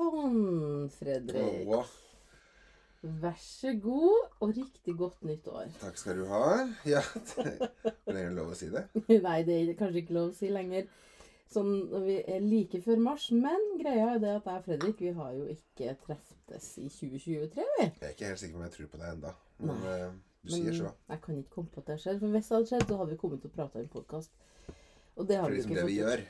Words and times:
Sånn, 0.00 0.88
Fredrik. 0.96 1.68
Åh, 1.68 1.96
Vær 3.00 3.36
så 3.40 3.70
god, 3.80 4.26
og 4.44 4.50
riktig 4.52 4.92
godt 5.00 5.22
nytt 5.24 5.46
år. 5.48 5.70
takk 5.80 5.96
skal 5.96 6.18
du 6.20 6.26
ha. 6.28 6.68
Ja, 6.88 7.00
det 7.36 7.54
er 8.12 8.12
det 8.12 8.24
lov 8.36 8.50
å 8.52 8.56
si 8.58 8.68
det? 8.72 8.82
Nei, 9.08 9.38
det 9.48 9.54
er 9.56 9.70
kanskje 9.78 10.02
ikke 10.02 10.16
lov 10.18 10.32
å 10.32 10.36
si 10.36 10.50
lenger. 10.52 10.88
Sånn 11.50 11.70
vi 12.04 12.18
er 12.28 12.44
like 12.44 12.80
før 12.84 13.00
mars. 13.00 13.30
Men 13.32 13.64
greia 13.80 14.10
er 14.14 14.20
det 14.22 14.34
at 14.36 14.50
jeg 14.50 14.60
og 14.60 14.66
Fredrik 14.68 15.00
vi 15.00 15.14
har 15.16 15.32
jo 15.34 15.46
ikke 15.52 15.94
treftes 16.04 16.68
i 16.78 16.90
2023, 16.92 17.64
vi. 17.78 17.86
Jeg 17.88 18.04
er 18.10 18.12
ikke 18.14 18.28
helt 18.34 18.42
sikker 18.44 18.56
på 18.58 18.60
om 18.60 18.66
jeg 18.68 18.76
tror 18.76 18.92
på 18.92 19.00
det 19.00 19.08
enda. 19.14 19.32
Men 19.64 19.80
Nei. 19.80 19.96
eh, 19.96 20.12
du 20.44 20.52
sier 20.54 20.76
så. 20.76 20.92
jeg 21.14 21.24
kan 21.24 21.40
ikke 21.40 21.54
komme 21.56 21.72
på 21.72 21.80
at 21.82 21.88
det 21.94 21.98
skjedd. 22.04 22.20
For 22.20 22.36
hvis 22.36 22.52
det 22.52 22.56
hadde 22.58 22.70
skjedd, 22.74 22.86
så 22.92 23.00
hadde 23.00 23.12
vi 23.16 23.20
kommet 23.24 23.42
til 23.44 23.52
å 23.52 23.56
prate 23.56 23.80
i 23.80 23.86
en 23.86 23.90
podkast. 23.96 24.36
Og 25.16 25.26
det 25.28 25.40
har 25.40 25.48
For 25.48 25.56
vi 25.56 25.58
liksom 25.62 25.72
ikke 25.72 25.80
det 25.80 25.88
vi 25.88 25.96
fått 25.96 26.04
gjør. 26.04 26.22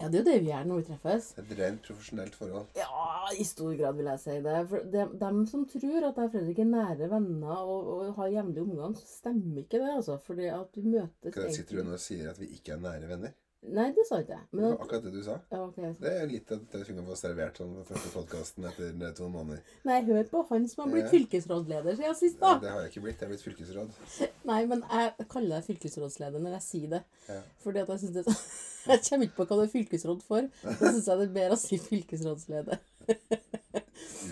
Ja, 0.00 0.08
det 0.08 0.18
er 0.18 0.22
jo 0.22 0.28
det 0.30 0.38
vi 0.40 0.48
gjør 0.48 0.68
når 0.68 0.78
vi 0.80 0.84
treffes. 0.88 1.26
Et 1.42 1.50
rent 1.58 1.82
profesjonelt 1.84 2.36
forhold. 2.38 2.70
Ja, 2.78 3.32
i 3.36 3.44
stor 3.44 3.74
grad 3.76 3.98
vil 3.98 4.08
jeg 4.08 4.22
si 4.22 4.36
det. 4.46 4.56
For 4.70 4.88
de, 4.94 5.04
dem 5.20 5.42
som 5.50 5.66
tror 5.68 6.08
at 6.08 6.20
jeg 6.22 6.30
og 6.30 6.32
Fredrik 6.32 6.62
er 6.64 6.70
nære 6.70 7.10
venner 7.12 7.60
og, 7.60 7.90
og 7.96 8.14
har 8.16 8.32
jevnlig 8.38 8.64
omgang, 8.64 8.96
så 8.96 9.06
stemmer 9.20 9.60
ikke 9.62 9.82
det, 9.82 9.90
altså. 9.98 10.16
Fordi 10.26 10.48
at 10.48 10.80
vi 10.80 10.96
møtes 10.96 11.56
sitter 11.58 11.82
du 11.82 11.84
nå 11.86 11.98
og 11.98 12.02
sier 12.02 12.32
at 12.32 12.40
vi 12.40 12.48
ikke 12.56 12.76
er 12.76 12.84
nære 12.86 13.10
venner? 13.12 13.36
Nei, 13.62 13.84
det 13.94 14.02
sa 14.08 14.18
ikke 14.18 14.34
jeg. 14.34 14.46
Det 14.50 14.62
var 14.64 14.72
akkurat 14.82 15.04
det 15.06 15.12
du 15.14 15.20
sa. 15.22 15.36
ja, 15.52 15.58
ok. 15.62 15.76
Det 16.02 16.12
er 16.18 16.24
litt 16.26 16.50
at 16.50 16.72
jeg 16.74 16.86
kunne 16.88 17.04
få 17.06 17.14
servert 17.16 17.60
sånn 17.60 17.76
første 17.86 18.10
podkasten 18.10 18.64
etter 18.66 19.12
to 19.14 19.28
måneder. 19.30 19.60
Nei, 19.86 20.00
hør 20.08 20.24
på 20.32 20.40
han 20.48 20.66
som 20.68 20.82
har 20.82 20.90
blitt 20.96 21.04
Ja. 21.06 21.12
fylkesrådsleder 21.12 21.96
siden 22.00 22.16
sist, 22.18 22.40
da. 22.40 22.56
Ja, 22.56 22.58
det 22.64 22.70
har 22.74 22.80
jeg 22.82 22.90
ikke 22.90 23.04
blitt. 23.06 23.20
Jeg 23.22 23.28
er 23.28 23.32
blitt 23.36 23.46
fylkesråd. 23.46 23.94
Nei, 24.50 24.60
men 24.66 24.82
jeg 24.90 25.28
kaller 25.30 25.56
deg 25.60 25.68
fylkesrådsleder 25.70 26.42
når 26.42 26.56
jeg 26.58 26.62
sier 26.66 26.88
det. 26.96 27.02
Ja. 27.28 27.38
Fordi 27.62 27.84
at 27.84 27.88
jeg 27.94 28.02
syns 28.04 28.14
det 28.18 28.26
er. 28.26 28.42
Jeg 28.82 28.98
kommer 29.06 29.28
ikke 29.28 29.36
på 29.36 29.44
hva 29.46 29.56
du 29.60 29.62
er 29.62 29.68
fylkesråd 29.70 30.22
for. 30.26 30.46
Da 30.64 30.72
syns 30.90 31.06
jeg 31.06 31.18
det 31.20 31.26
er 31.28 31.34
bedre 31.36 31.54
å 31.54 31.58
si 31.60 31.76
fylkesrådsleder. 31.78 32.80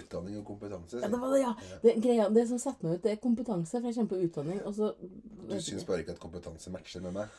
Utdanning 0.00 0.40
og 0.40 0.44
kompetanse. 0.48 0.98
Ja, 0.98 1.06
det 1.12 1.20
var 1.22 1.30
det, 1.30 1.40
ja. 1.44 1.52
Det, 1.84 1.92
greia, 2.02 2.26
det 2.34 2.42
som 2.50 2.58
setter 2.58 2.88
meg 2.88 2.96
ut, 2.98 3.04
det 3.04 3.12
er 3.14 3.20
kompetanse. 3.22 3.76
For 3.78 3.86
jeg 3.86 3.94
kommer 4.00 4.10
på 4.10 4.18
utdanning, 4.26 4.58
og 4.66 4.74
så 4.74 4.88
Du 4.98 5.54
syns 5.62 5.86
bare 5.86 6.02
ikke 6.02 6.16
at 6.16 6.22
kompetanse 6.22 6.72
matcher 6.74 7.04
med 7.06 7.14
meg? 7.20 7.38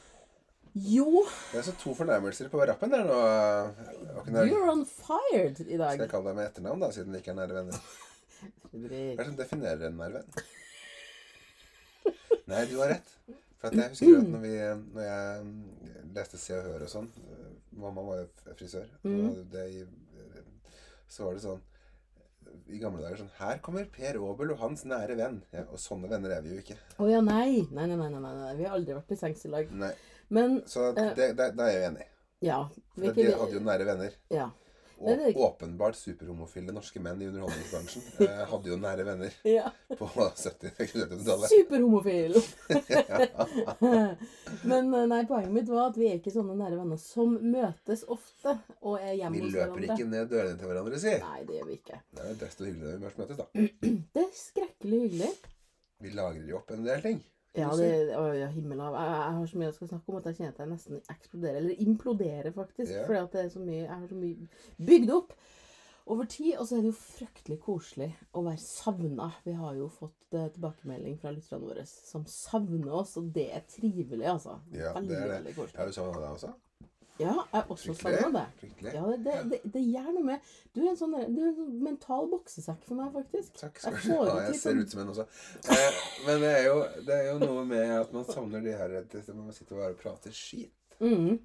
Jo, 0.74 1.26
Det 1.52 1.60
er 1.60 1.66
så 1.68 1.74
to 1.76 1.92
fornærmelser 1.98 2.48
på 2.52 2.62
rappen 2.64 2.94
der 2.94 3.04
nå. 3.04 3.16
You're 4.48 4.70
on 4.72 4.86
fire 4.88 5.50
i 5.68 5.78
dag. 5.78 5.98
Skal 5.98 6.06
jeg 6.06 6.12
kalle 6.14 6.30
deg 6.30 6.38
med 6.38 6.46
etternavn, 6.48 6.80
da, 6.80 6.92
siden 6.96 7.12
vi 7.12 7.20
ikke 7.20 7.34
er 7.34 7.40
nære 7.42 7.58
venner? 7.58 7.82
Hva 8.72 8.80
er 8.80 9.18
det 9.20 9.26
som 9.28 9.38
definerer 9.40 9.90
en 9.90 9.98
nær 10.00 10.14
venn? 10.16 10.30
Nei, 12.48 12.62
du 12.72 12.78
har 12.80 12.94
rett. 12.94 13.12
For 13.60 13.68
at 13.68 13.78
jeg 13.78 13.92
husker 13.94 14.22
at 14.22 14.30
når, 14.32 14.46
vi, 14.46 14.54
når 14.96 15.04
jeg 15.06 15.42
mm, 15.50 15.58
leste 16.16 16.40
Se 16.42 16.56
og 16.58 16.64
Hør 16.66 16.86
og 16.88 16.90
sånn 16.90 17.10
Mamma 17.78 18.06
var 18.08 18.24
jo 18.24 18.56
frisør. 18.58 18.88
Mm. 19.04 19.20
Og 19.28 19.44
det, 19.52 19.66
så 21.12 21.28
var 21.28 21.36
det 21.36 21.44
sånn 21.44 21.62
i 22.72 22.80
gamle 22.82 23.04
dager 23.04 23.22
sånn 23.22 23.36
Her 23.38 23.60
kommer 23.64 23.86
Per 23.92 24.18
Aabel 24.20 24.56
og 24.56 24.64
hans 24.64 24.86
nære 24.88 25.16
venn. 25.20 25.38
Ja, 25.54 25.66
og 25.68 25.80
sånne 25.80 26.10
venner 26.12 26.34
er 26.38 26.42
vi 26.46 26.56
jo 26.56 26.64
ikke. 26.64 26.80
Å 27.00 27.12
ja, 27.12 27.20
nei. 27.24 27.68
Nei, 27.72 27.86
nei, 27.92 28.00
nei, 28.00 28.10
nei, 28.16 28.24
nei. 28.24 28.34
nei. 28.40 28.56
Vi 28.60 28.68
har 28.68 28.80
aldri 28.80 28.96
vært 28.98 29.14
i 29.14 29.20
sengs 29.20 29.46
i 29.48 29.52
lag. 29.52 29.72
Nei, 29.84 29.92
Men 30.32 30.62
Så 30.70 30.80
det, 30.96 31.12
det, 31.20 31.28
det, 31.38 31.52
er 31.60 31.72
jeg 31.76 31.84
enig. 31.92 32.08
ja. 32.46 32.64
For 32.96 33.14
de 33.18 33.30
hadde 33.36 33.54
jo 33.58 33.64
nære 33.68 33.86
venner. 33.94 34.12
ja. 34.34 34.48
Og 35.02 35.08
Det 35.10 35.16
det 35.18 35.30
åpenbart 35.42 35.96
superhomofile 35.98 36.70
norske 36.76 37.00
menn 37.02 37.18
i 37.24 37.26
underholdningsbransjen 37.26 38.04
eh, 38.28 38.42
hadde 38.52 38.70
jo 38.70 38.76
nære 38.78 39.02
venner 39.08 39.34
ja. 39.50 39.72
på 39.98 40.06
70-tallet. 40.44 41.48
Superhomofil. 41.50 42.36
Men 44.70 44.92
eh, 44.94 45.08
nei, 45.10 45.24
poenget 45.26 45.50
mitt 45.56 45.72
var 45.72 45.88
at 45.90 45.98
vi 45.98 46.06
er 46.12 46.20
ikke 46.20 46.30
sånne 46.36 46.54
nære 46.60 46.78
venner 46.84 47.02
som 47.02 47.34
møtes 47.42 48.04
ofte 48.14 48.54
og 48.78 49.00
er 49.00 49.16
hjemme 49.24 49.42
hos 49.42 49.50
hverandre. 49.56 49.80
Vi 49.82 49.88
løper 49.88 49.98
ikke 49.98 50.12
ned 50.14 50.30
dørene 50.36 50.62
til 50.62 50.70
hverandre, 50.70 51.02
si. 51.02 51.16
Nei, 51.26 51.42
det 51.50 51.58
gjør 51.58 51.68
vi 51.72 51.80
ikke. 51.80 51.98
Det 52.14 52.22
er 52.28 52.38
desto 52.46 52.62
hyggeligere 52.70 52.94
når 52.94 53.02
vi 53.02 53.06
først 53.10 53.22
møtes, 53.24 53.42
da. 53.42 53.46
Det 54.20 54.24
er 54.28 54.32
skrekkelig 54.38 55.02
hyggelig. 55.08 55.32
Vi 56.06 56.14
lagrer 56.18 56.46
jo 56.54 56.62
opp 56.62 56.70
en 56.78 56.86
del 56.86 57.02
ting. 57.10 57.18
Ja, 57.58 57.70
det, 57.76 57.88
å, 58.16 58.28
ja 58.38 58.48
himmel 58.54 58.80
av. 58.80 58.94
Jeg, 58.96 59.16
jeg 59.16 59.38
har 59.38 59.48
så 59.52 59.58
mye 59.60 59.68
jeg 59.68 59.76
skal 59.76 59.90
snakke 59.92 60.12
om 60.14 60.20
at 60.22 60.28
jeg 60.30 60.38
kjenner 60.38 60.54
at 60.54 60.62
jeg 60.64 60.70
nesten 60.72 61.02
eksploderer. 61.12 61.58
Eller 61.60 61.82
imploderer, 61.84 62.52
faktisk. 62.56 62.94
Ja. 62.96 63.02
Fordi 63.10 63.20
at 63.26 63.34
det 63.36 63.42
er 63.44 63.50
så 63.52 63.64
mye, 63.66 63.82
jeg 63.82 63.92
har 63.92 64.06
så 64.08 64.20
mye 64.22 64.86
bygd 64.92 65.12
opp 65.18 65.36
over 66.16 66.30
tid. 66.32 66.54
Og 66.56 66.70
så 66.70 66.78
er 66.78 66.86
det 66.86 66.94
jo 66.94 66.98
fryktelig 67.02 67.60
koselig 67.66 68.10
å 68.32 68.46
være 68.48 68.64
savna. 68.64 69.28
Vi 69.44 69.58
har 69.60 69.76
jo 69.82 69.90
fått 69.92 70.38
uh, 70.38 70.48
tilbakemelding 70.56 71.20
fra 71.20 71.36
lytterne 71.36 71.68
våre 71.68 71.84
som 71.92 72.24
savner 72.32 72.96
oss, 73.02 73.18
og 73.20 73.34
det 73.36 73.50
er 73.52 73.68
trivelig, 73.68 74.26
altså. 74.32 74.62
Ja, 74.72 74.96
veldig, 74.96 75.12
det 75.12 75.20
er 75.20 75.28
det. 75.28 75.36
veldig 75.36 75.52
Jeg 75.52 75.60
koselig. 75.60 75.80
har 75.84 75.92
jo 75.92 75.98
savna 76.00 76.24
deg 76.24 76.38
også. 76.40 76.54
Ja, 77.20 77.34
jeg 77.36 77.60
er 77.60 77.68
også 77.70 77.94
savna 77.94 78.30
det. 78.34 78.46
Fryktelig. 78.60 78.94
Ja, 78.96 79.04
det, 79.26 79.34
det, 79.52 79.60
det, 79.74 79.82
gjør 79.94 80.08
noe 80.16 80.24
med 80.26 80.54
Du 80.74 80.80
er 80.82 80.90
en 80.92 80.98
sånn, 80.98 81.14
du 81.36 81.42
er 81.42 81.50
en 81.52 81.58
sånn 81.60 81.76
mental 81.84 82.30
boksesekk 82.32 82.86
for 82.88 82.98
meg, 82.98 83.12
faktisk. 83.14 83.54
Takk 83.60 83.82
skal 83.84 83.98
du 84.00 84.14
ha. 84.16 84.40
Jeg 84.48 84.58
ser 84.58 84.72
sånn- 84.72 84.82
ut 84.82 84.96
som 84.96 85.04
en 85.04 85.14
også. 85.14 85.28
Eh, 85.76 86.00
men 86.26 86.42
det 86.46 86.52
er, 86.56 86.64
jo, 86.70 86.78
det 87.06 87.18
er 87.20 87.30
jo 87.30 87.38
noe 87.44 87.66
med 87.68 87.94
at 88.00 88.16
man 88.16 88.26
savner 88.30 88.66
de 88.66 88.74
her 88.80 88.98
må 89.36 89.44
Man 89.44 89.54
sitter 89.54 89.76
bare 89.76 89.94
og 89.94 90.02
prater 90.02 90.32
skit. 90.36 90.74
Mm. 91.02 91.40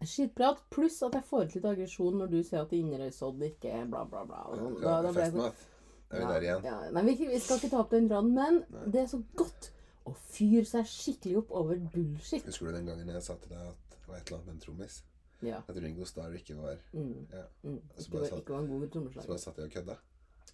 Skitprat, 0.00 0.62
pluss 0.72 1.02
at 1.04 1.18
jeg 1.18 1.26
får 1.28 1.44
ut 1.48 1.56
litt 1.58 1.66
aggresjon 1.74 2.22
når 2.22 2.30
du 2.32 2.38
sier 2.42 2.62
at 2.62 2.72
Inderøysodd 2.76 3.42
ikke 3.50 3.74
er 3.82 3.90
bla, 3.90 4.06
bla, 4.08 4.24
bla. 4.28 4.46
Da, 4.48 4.62
sånn. 4.62 4.78
Da, 4.80 4.94
ble 5.10 5.26
jeg 5.26 5.34
sånn- 5.34 5.66
Er 6.10 6.22
vi 6.22 6.30
der 6.32 6.46
igjen? 6.46 6.64
Ja, 6.64 6.78
nei, 6.90 7.02
vi, 7.06 7.26
vi 7.28 7.38
skal 7.42 7.60
ikke 7.60 7.70
ta 7.70 7.82
opp 7.84 7.92
den 7.92 8.08
tråden, 8.08 8.32
men 8.34 8.64
Nei. 8.70 8.86
det 8.94 9.02
er 9.04 9.10
så 9.12 9.20
godt 9.38 9.70
å 10.08 10.14
fyre 10.32 10.64
seg 10.66 10.88
skikkelig 10.88 11.36
opp 11.44 11.52
over 11.60 11.78
bullshit. 11.92 12.42
Husker 12.48 12.70
du 12.70 12.78
den 12.78 12.88
gangen 12.88 13.12
jeg 13.12 13.22
sa 13.22 13.36
til 13.38 13.52
deg 13.52 13.68
at 13.68 13.89
var 14.10 14.16
et 14.18 14.26
eller 14.26 14.38
annet 14.38 14.46
med 14.46 14.54
en 14.54 14.60
trommis? 14.66 15.02
Ja. 15.42 15.62
At 15.68 15.76
Ringo 15.82 16.04
Starr 16.04 16.34
ikke 16.36 16.56
var 16.60 16.76
Mm, 16.92 17.26
Ja. 17.32 17.42
mm. 17.64 17.80
Så 17.96 18.10
bare 18.10 18.20
var- 18.20 18.28
satt- 18.28 18.38
ikke 18.42 18.52
var 18.52 18.58
en 18.60 18.68
god 18.68 19.12
Så 19.14 19.26
bare 19.26 19.38
satt 19.38 19.56
jeg 19.56 19.64
og 19.64 19.72
kødda. 19.72 19.96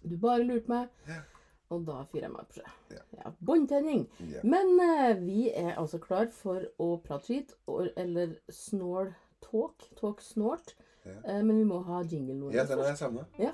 Du 0.09 0.17
bare 0.17 0.43
lurte 0.43 0.67
meg, 0.69 0.87
Ja. 1.07 1.21
og 1.69 1.85
da 1.85 2.03
fyrer 2.11 2.21
jeg 2.21 2.31
meg 2.31 2.39
opp. 2.41 2.57
Ja. 2.57 2.97
Ja, 3.17 3.31
Båndtenning. 3.45 4.07
Ja. 4.19 4.41
Men 4.43 4.79
eh, 4.79 5.13
vi 5.19 5.51
er 5.51 5.75
altså 5.75 5.97
klar 5.99 6.27
for 6.31 6.61
å 6.79 7.01
prate 7.03 7.25
skit, 7.25 7.53
eller 7.97 8.35
snål 8.49 9.13
talk. 9.41 9.89
Talk 9.99 10.21
snort. 10.21 10.73
Eh, 11.05 11.41
men 11.43 11.57
vi 11.57 11.63
må 11.63 11.83
ha 11.83 12.01
jingle 12.03 12.33
nå. 12.35 12.51
Ja, 12.53 12.63
den 12.65 12.77
har 12.79 12.85
jeg 12.87 12.97
savna. 12.97 13.25
Ja. 13.39 13.51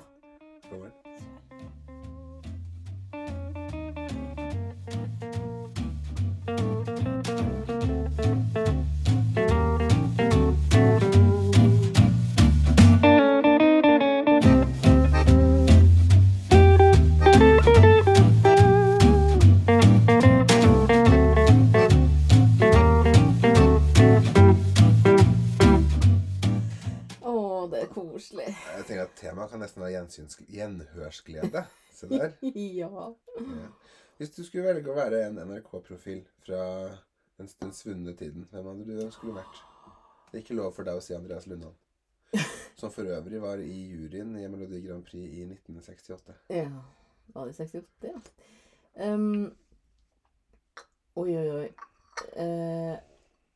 Koselig. 28.14 28.50
Jeg 28.54 28.86
tenker 28.86 29.06
at 29.08 29.16
Temaet 29.18 29.50
kan 29.50 29.62
nesten 29.62 29.82
være 29.82 30.04
gjenhørsglede. 30.54 31.64
Se 31.94 32.08
der. 32.10 32.34
ja. 32.80 32.90
Ja. 33.38 33.68
Hvis 34.18 34.34
du 34.36 34.44
skulle 34.46 34.68
velge 34.68 34.92
å 34.92 34.96
være 34.96 35.24
en 35.26 35.40
NRK-profil 35.42 36.20
fra 36.44 36.60
den, 37.38 37.48
den 37.60 37.72
svunne 37.74 38.14
tiden, 38.18 38.46
hvem 38.50 38.68
hadde 38.70 38.86
du 38.86 39.08
skulle 39.14 39.34
vært? 39.40 39.62
Det 40.28 40.38
er 40.38 40.44
ikke 40.44 40.58
lov 40.58 40.74
for 40.76 40.86
deg 40.86 40.98
å 40.98 41.02
si 41.02 41.16
Andreas 41.16 41.48
Lundholm. 41.50 41.74
Som 42.80 42.92
for 42.94 43.10
øvrig 43.10 43.40
var 43.42 43.62
i 43.62 43.74
juryen 43.90 44.34
i 44.38 44.46
Melodi 44.50 44.82
Grand 44.86 45.06
Prix 45.06 45.34
i 45.40 45.46
1968. 45.48 46.38
Ja. 46.54 46.68
Var 47.34 47.50
det 47.50 47.56
68, 47.56 48.12
ja. 48.12 48.20
Um, 49.10 49.48
oi, 51.18 51.30
oi, 51.34 51.48
oi. 51.50 51.68
Eh, 52.38 52.94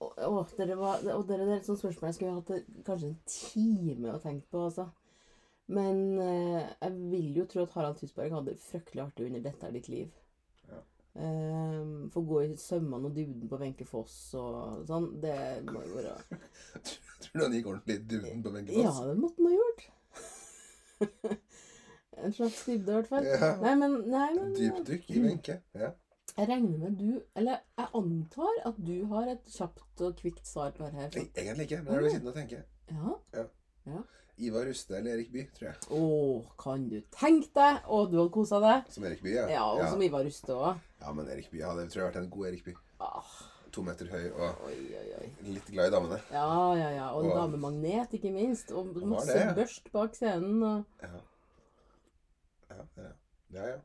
å, 0.04 0.44
dere 0.58 0.76
var, 0.78 1.02
og 1.14 1.26
dere, 1.28 1.46
det 1.46 1.56
er 1.56 1.60
et 1.60 1.66
sånt 1.66 1.80
spørsmål 1.80 2.08
jeg 2.08 2.16
skulle 2.18 2.36
hatt 2.38 2.70
kanskje 2.86 3.10
en 3.10 3.20
time 3.32 4.14
å 4.14 4.22
tenke 4.22 4.46
på, 4.52 4.62
altså. 4.68 4.88
Men 5.74 5.98
eh, 6.22 6.62
jeg 6.80 6.94
vil 7.10 7.42
jo 7.42 7.44
tro 7.50 7.66
at 7.66 7.74
Harald 7.76 7.98
Tusberg 7.98 8.32
hadde 8.32 8.54
det 8.54 8.62
fryktelig 8.62 9.02
artig 9.04 9.26
under 9.26 9.42
'Dette 9.44 9.66
er 9.66 9.74
ditt 9.74 9.90
liv'. 9.92 10.14
Ja. 10.70 10.80
Um, 11.18 12.08
Få 12.14 12.22
gå 12.24 12.40
i 12.46 12.56
sømmene 12.56 13.10
og 13.10 13.16
duden 13.16 13.50
på 13.50 13.58
Wenche 13.60 13.84
Foss 13.88 14.16
og 14.38 14.86
sånn. 14.88 15.10
Det 15.20 15.36
må 15.68 15.82
jo 15.84 15.98
være 15.98 16.16
Tror 17.24 17.34
du 17.34 17.44
han 17.44 17.56
gikk 17.58 17.68
ordentlig 17.72 17.98
i 17.98 18.04
dybden 18.14 18.42
på 18.46 18.54
Wenche 18.54 18.80
Ja, 18.80 18.94
det 19.10 19.16
måtte 19.18 19.42
han 19.42 19.50
ha 19.50 19.58
gjort. 19.58 19.86
en 22.22 22.32
slags 22.38 22.64
dybde, 22.64 22.92
i 22.92 22.94
hvert 22.94 23.10
fall. 23.12 23.28
Ja. 23.28 23.54
Nei, 23.66 23.74
men, 23.82 23.98
nei, 24.08 24.28
men 24.38 24.54
Dypdykk 24.56 25.10
i 25.10 25.24
Wenche. 25.26 25.60
Ja. 25.76 25.92
Jeg 26.38 26.48
regner 26.48 26.78
med 26.78 26.98
du 27.00 27.22
Eller 27.36 27.58
jeg 27.78 27.88
antar 27.98 28.60
at 28.68 28.76
du 28.86 28.94
har 29.10 29.26
et 29.32 29.48
kjapt 29.50 30.02
og 30.06 30.14
kvikt 30.20 30.46
svar 30.46 30.70
på 30.76 30.84
det 30.86 30.92
her. 30.94 31.08
Egentlig 31.34 31.66
ikke, 31.66 31.82
men 31.82 31.92
jeg 31.92 32.02
blir 32.04 32.14
sittende 32.14 32.32
og 32.34 32.38
tenke. 32.38 32.60
Ja. 32.92 33.44
Ja. 33.88 34.02
Ivar 34.38 34.68
Ruste 34.68 34.94
eller 34.94 35.16
Erik 35.16 35.32
Bye, 35.34 35.48
tror 35.56 35.66
jeg. 35.72 35.78
Å, 35.90 36.00
kan 36.62 36.84
du 36.92 36.98
tenke 37.10 37.48
deg? 37.56 37.80
Å, 37.90 37.96
du 38.06 38.18
hadde 38.20 38.30
kosa 38.36 38.60
deg? 38.62 38.90
Som 38.94 39.06
Erik 39.08 39.22
Bye, 39.24 39.34
ja. 39.34 39.46
Ja, 39.50 39.64
og 39.72 39.80
ja. 39.82 39.88
som 39.90 40.02
Ivar 40.06 40.22
Ruste 40.28 40.54
òg. 40.54 40.82
ja, 41.02 41.14
men 41.16 41.30
Erik 41.34 41.48
Bye 41.50 41.66
hadde, 41.66 41.88
tror 41.90 42.04
jeg, 42.04 42.10
vært 42.12 42.20
en 42.22 42.28
god 42.36 42.50
Erik 42.52 42.62
Bye. 42.68 42.78
Ah, 43.02 43.32
to 43.74 43.82
meter 43.86 44.06
høy 44.12 44.28
og 44.30 44.62
Oi, 44.68 44.76
oi, 45.00 45.06
oi. 45.18 45.26
litt 45.48 45.72
glad 45.74 45.90
i 45.90 45.94
damene. 45.96 46.20
Ja, 46.30 46.46
ja, 46.78 46.90
ja. 46.94 47.08
Og 47.18 47.26
Og- 47.26 47.34
damemagnet, 47.34 48.14
ikke 48.14 48.30
minst. 48.34 48.70
Og 48.70 48.94
masse 49.02 49.32
det, 49.34 49.42
ja. 49.42 49.54
børst 49.58 49.90
bak 49.92 50.14
scenen. 50.14 50.62
Og... 50.62 50.84
Ja. 51.02 51.24
Ja, 52.70 52.84
ja. 53.02 53.10
ja, 53.58 53.66
ja. 53.74 53.78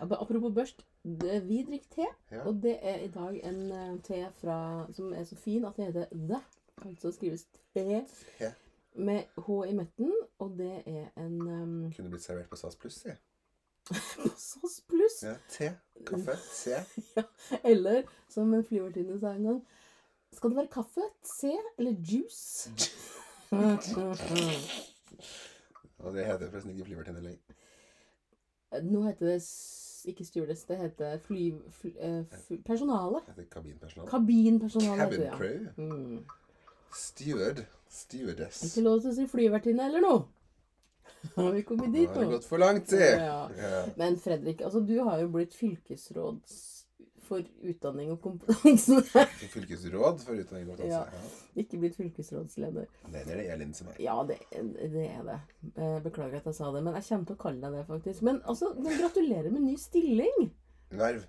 Ja, 0.00 0.04
Apropos 0.20 0.52
børst. 0.52 0.84
Det- 1.04 1.42
Vi 1.48 1.62
drikker 1.68 1.88
te, 1.94 2.06
ja. 2.30 2.42
og 2.48 2.62
det 2.62 2.78
er 2.82 2.98
i 3.04 3.08
dag 3.08 3.40
en 3.44 3.72
eh, 3.72 4.00
te 4.02 4.26
fra, 4.40 4.86
som 4.92 5.12
er 5.12 5.24
så 5.24 5.36
fin 5.36 5.64
at 5.64 5.76
det 5.76 5.84
heter 5.86 6.06
The. 6.12 6.40
Altså 6.84 7.12
skrives 7.12 7.44
te 7.74 8.04
Te. 8.38 8.52
med 8.94 9.22
H 9.38 9.48
i 9.68 9.72
midten, 9.72 10.12
og 10.38 10.58
det 10.58 10.82
er 10.86 11.08
en 11.16 11.40
um, 11.40 11.92
Kunne 11.96 12.10
blitt 12.10 12.22
servert 12.24 12.48
på 12.50 12.56
SAS 12.56 12.76
Pluss, 12.76 12.94
si. 12.94 13.08
SAS 14.36 14.80
pluss. 14.88 15.22
Ja, 15.22 15.34
te. 15.48 15.70
Kaffe. 16.06 16.34
Te. 16.64 16.84
Eller 17.70 18.02
som 18.28 18.54
en 18.54 18.64
flyvertinne 18.64 19.18
sa 19.20 19.34
en 19.36 19.44
gang 19.44 19.60
Skal 20.32 20.50
det 20.50 20.56
være 20.56 20.72
kaffe, 20.72 21.00
te 21.22 21.52
eller 21.78 21.92
juice? 22.00 22.70
Og 25.98 26.14
det 26.14 26.24
heter 26.26 26.50
forresten 26.50 26.70
ikke 26.74 26.84
flyvertinne 26.88 27.20
lenger. 27.22 27.54
Nå 28.82 29.02
heter 29.06 29.26
det 29.30 29.42
ikke 30.06 30.24
stewardess, 30.24 30.64
det 30.68 30.76
heter 30.78 31.18
fly... 31.26 31.52
fly 31.80 31.92
eh, 31.98 32.22
fly 32.46 32.58
personale. 32.66 33.20
Heter 33.28 33.48
kabinpersonale. 33.50 34.10
Kabinpersonale 34.10 35.00
heter 35.00 35.04
Cabin 35.04 35.20
det, 35.20 35.26
ja. 35.26 35.36
crew. 35.36 35.66
Mm. 35.76 36.24
Steward. 36.94 37.64
Stewardess. 37.90 38.62
Ikke 38.68 38.84
lov 38.86 39.00
til 39.00 39.10
å 39.10 39.14
si 39.16 39.26
flyvertinne 39.30 39.86
eller 39.90 40.02
noe. 40.04 40.24
Har 41.34 41.52
vi 41.52 41.62
kommet 41.62 41.88
Nå 41.88 41.94
dit 41.94 42.08
har 42.08 42.20
det 42.20 42.26
nå? 42.28 42.36
gått 42.36 42.46
for 42.48 42.60
langt, 42.60 42.88
si. 42.90 42.98
Ja. 43.00 43.48
Ja. 43.56 43.84
Men 43.96 44.18
Fredrik, 44.20 44.60
altså 44.60 44.80
du 44.84 44.96
har 45.06 45.20
jo 45.22 45.28
blitt 45.32 45.54
fylkesråds 45.56 46.73
for 47.26 47.44
utdanning 47.64 48.12
og 48.14 48.20
kompetanse. 48.24 49.00
Fylkesråd 49.54 50.22
for 50.24 50.38
utdanning 50.40 50.70
og 50.70 50.78
kompetanse. 50.78 51.00
Ja. 51.24 51.32
Ikke 51.62 51.80
blitt 51.82 51.96
fylkesrådsleder. 51.98 52.88
Det 53.12 53.22
er 53.22 53.30
det 53.30 53.46
Elin 53.54 53.74
som 53.76 53.90
er. 53.92 54.00
Ja, 54.02 54.16
det, 54.28 54.40
det 54.52 55.06
er 55.08 55.22
det. 55.28 55.38
Eh, 55.74 55.98
Beklager 56.04 56.40
at 56.40 56.48
jeg 56.50 56.58
sa 56.58 56.70
det, 56.74 56.82
men 56.86 56.96
jeg 56.98 57.08
kommer 57.08 57.30
til 57.30 57.38
å 57.38 57.42
kalle 57.44 57.62
deg 57.64 57.78
det, 57.78 57.84
faktisk. 57.90 58.24
Men 58.26 58.40
altså, 58.50 58.72
men 58.78 58.98
gratulerer 59.00 59.50
med 59.54 59.66
ny 59.68 59.76
stilling! 59.80 60.48
Verv. 60.94 61.26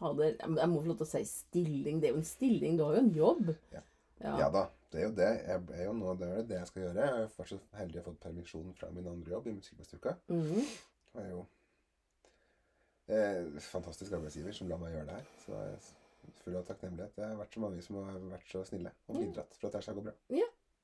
Fader, 0.00 0.34
jeg 0.40 0.68
må 0.72 0.80
få 0.80 0.88
lov 0.88 1.00
til 1.00 1.06
å 1.06 1.12
si 1.12 1.22
stilling. 1.28 2.00
Det 2.00 2.10
er 2.10 2.14
jo 2.14 2.20
en 2.22 2.28
stilling. 2.28 2.76
Du 2.78 2.84
har 2.86 2.96
jo 2.96 3.04
en 3.04 3.14
jobb. 3.16 3.54
Ja. 3.74 3.82
Ja. 4.20 4.34
Ja 4.42 4.48
da, 4.52 4.66
det 4.92 5.00
er 5.00 5.06
jo 5.06 5.12
det. 5.16 5.30
Jeg 5.48 5.62
er 5.78 5.86
jo 5.86 5.94
nå, 5.96 6.14
det 6.20 6.28
er 6.28 6.46
det 6.48 6.58
jeg 6.58 6.68
skal 6.70 6.82
gjøre. 6.86 7.06
Jeg 7.06 7.24
er 7.24 7.32
fortsatt 7.36 7.78
heldig 7.80 8.00
å 8.00 8.02
ha 8.02 8.06
fått 8.10 8.20
permisjon 8.24 8.74
fra 8.76 8.90
min 8.94 9.08
andre 9.08 9.32
jobb 9.36 9.48
i 9.48 9.54
Musikkmesteruka. 9.56 10.16
Mm. 10.32 10.60
Det 11.14 11.24
er 11.24 11.30
jo 11.32 11.44
eh, 13.16 13.58
fantastisk 13.64 14.14
arbeidsgiver 14.18 14.54
som 14.56 14.70
la 14.70 14.78
meg 14.80 14.94
gjøre 14.94 15.08
det 15.08 15.18
her. 15.18 15.28
Så 15.44 15.56
jeg 15.56 15.74
er 15.74 16.38
full 16.44 16.58
av 16.60 16.68
takknemlighet. 16.68 17.16
Det 17.16 17.26
har 17.26 17.38
vært 17.40 17.56
så 17.56 17.64
mange 17.64 17.84
som 17.86 18.00
har 18.00 18.20
vært 18.30 18.52
så 18.52 18.64
snille 18.68 18.94
og 19.08 19.18
bidratt 19.20 19.56
for 19.58 19.68
at 19.68 19.72
det 19.74 19.80
her 19.80 19.88
skal 19.88 19.98
gå 20.00 20.06
bra. 20.08 20.16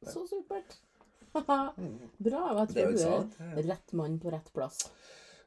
Så 0.07 0.27
supert. 0.31 0.79
Bra. 1.37 2.43
og 2.55 2.73
Jeg 2.77 2.97
tror 2.97 3.27
du 3.29 3.43
er 3.51 3.67
rett 3.69 3.93
mann 3.99 4.17
på 4.23 4.31
rett 4.33 4.47
plass. 4.57 4.87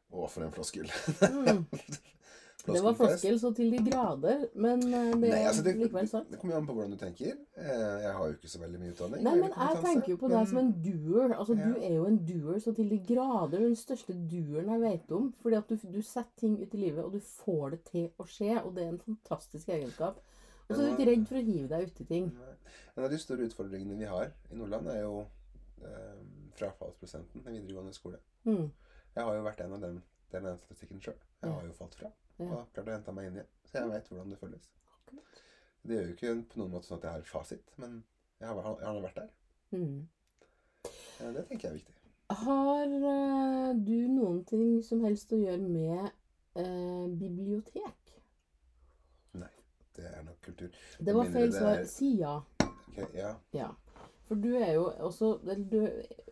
Å, 0.10 0.28
for 0.30 0.46
en 0.46 0.54
floskel. 0.54 0.90
Mm. 1.26 1.64
Det 2.66 2.82
var 2.84 2.94
floskel 2.94 3.38
så 3.40 3.50
til 3.56 3.70
de 3.72 3.78
grader, 3.86 4.42
men 4.60 4.82
eh, 4.94 5.12
det 5.14 5.30
Nei, 5.30 5.30
er 5.40 5.48
altså 5.48 5.64
det, 5.64 5.74
likevel 5.80 6.08
sant. 6.12 6.28
det 6.32 6.40
kommer 6.42 6.56
jo 6.56 6.60
an 6.60 6.66
på 6.68 6.74
hvordan 6.76 6.92
du 6.92 6.98
tenker. 7.00 7.38
Eh, 7.56 7.96
Jeg 8.04 8.12
har 8.18 8.26
jo 8.28 8.34
ikke 8.36 8.52
så 8.52 8.60
veldig 8.60 8.80
mye 8.82 8.92
utdanning. 8.94 9.24
Nei, 9.24 9.34
men 9.40 9.54
jeg 9.56 9.80
tenker 9.86 10.12
jo 10.12 10.18
på 10.20 10.30
deg 10.34 10.50
som 10.52 10.60
en 10.62 10.74
doer. 10.84 11.34
Altså, 11.38 11.56
Ja. 11.56 11.70
Du 11.70 11.80
er 11.88 11.96
jo 11.96 12.06
en 12.10 12.20
doer 12.28 12.60
så 12.60 12.74
til 12.76 12.90
de 12.92 13.00
grader. 13.08 13.64
Den 13.64 13.76
største 13.80 14.14
doeren 14.34 14.70
jeg 14.76 14.82
vet 14.84 15.12
om. 15.16 15.32
Fordi 15.42 15.56
at 15.62 15.70
du, 15.72 15.76
du 15.96 16.02
setter 16.02 16.36
ting 16.44 16.60
ut 16.62 16.74
i 16.76 16.82
livet, 16.84 17.04
og 17.06 17.14
du 17.16 17.20
får 17.20 17.70
det 17.78 17.82
til 17.94 18.10
å 18.20 18.28
skje. 18.28 18.52
Og 18.66 18.76
det 18.76 18.84
er 18.86 18.92
en 18.94 19.00
fantastisk 19.08 19.70
egenskap. 19.70 20.20
Og 20.70 20.76
så 20.76 20.82
er 20.84 20.86
du 20.86 20.92
ikke 21.00 21.10
redd 21.14 21.26
for 21.32 21.40
å 21.40 21.46
hive 21.48 21.68
deg 21.72 21.88
uti 21.90 22.06
ting. 22.06 22.28
En 22.98 23.04
av 23.08 23.10
de 23.10 23.18
store 23.18 23.48
utfordringene 23.48 23.98
vi 23.98 24.06
har 24.06 24.30
i 24.52 24.56
Nordland, 24.60 24.88
er 24.94 25.02
jo 25.08 25.24
eh, 25.82 26.20
frafallsprosenten 26.60 27.42
i 27.48 27.60
videregående 27.60 27.94
skole. 27.96 28.20
Mm. 28.46 28.68
Jeg 29.16 29.24
har 29.26 29.36
jo 29.40 29.44
vært 29.48 29.62
en 29.66 29.74
av 29.74 29.82
dem, 29.88 30.02
den 30.36 30.58
statistikken 30.60 31.02
sjøl. 31.02 31.16
Jeg 31.42 31.56
har 31.56 31.64
jo 31.66 31.74
falt 31.80 31.96
fra 31.96 32.12
Ja. 32.40 32.48
og 32.48 32.74
klart 32.74 32.88
å 32.88 32.96
hente 32.96 33.16
meg 33.18 33.30
inn 33.30 33.40
igjen. 33.40 33.52
Så 33.70 33.78
jeg 33.82 33.92
veit 33.92 34.10
hvordan 34.10 34.34
det 34.34 34.40
føles. 34.40 34.70
Akkurat. 34.96 35.44
Det 35.84 35.96
gjør 35.96 36.08
jo 36.08 36.16
ikke 36.16 36.34
på 36.54 36.62
noen 36.62 36.74
måte 36.76 36.90
sånn 36.90 37.00
at 37.00 37.08
jeg 37.08 37.18
har 37.18 37.30
fasit, 37.30 37.76
men 37.82 38.02
jeg 38.40 38.50
har, 38.50 38.70
jeg 38.80 38.88
har 38.90 39.02
vært 39.06 39.22
der. 39.22 39.32
Mm. 39.76 40.10
Det 41.20 41.46
tenker 41.50 41.68
jeg 41.68 41.72
er 41.72 41.80
viktig. 41.80 41.96
Har 42.40 42.92
uh, 42.94 43.72
du 43.76 43.98
noen 44.08 44.44
ting 44.48 44.78
som 44.86 45.02
helst 45.04 45.34
å 45.34 45.40
gjøre 45.42 45.66
med 45.66 46.12
uh, 46.60 47.08
bibliotek? 47.20 48.00
Det 50.00 50.08
er 50.18 50.24
nok 50.24 50.42
kultur. 50.42 50.68
Det 51.06 51.16
var 51.16 51.26
feil 51.34 51.54
svar. 51.54 51.78
er- 51.80 51.86
Si 51.86 52.18
ja. 52.20 52.42
Okay, 52.88 53.06
ja. 53.14 53.34
Ja. 53.54 53.68
For 54.28 54.36
du 54.36 54.56
er 54.56 54.74
jo 54.74 54.86
også 55.00 55.40
du, 55.72 55.80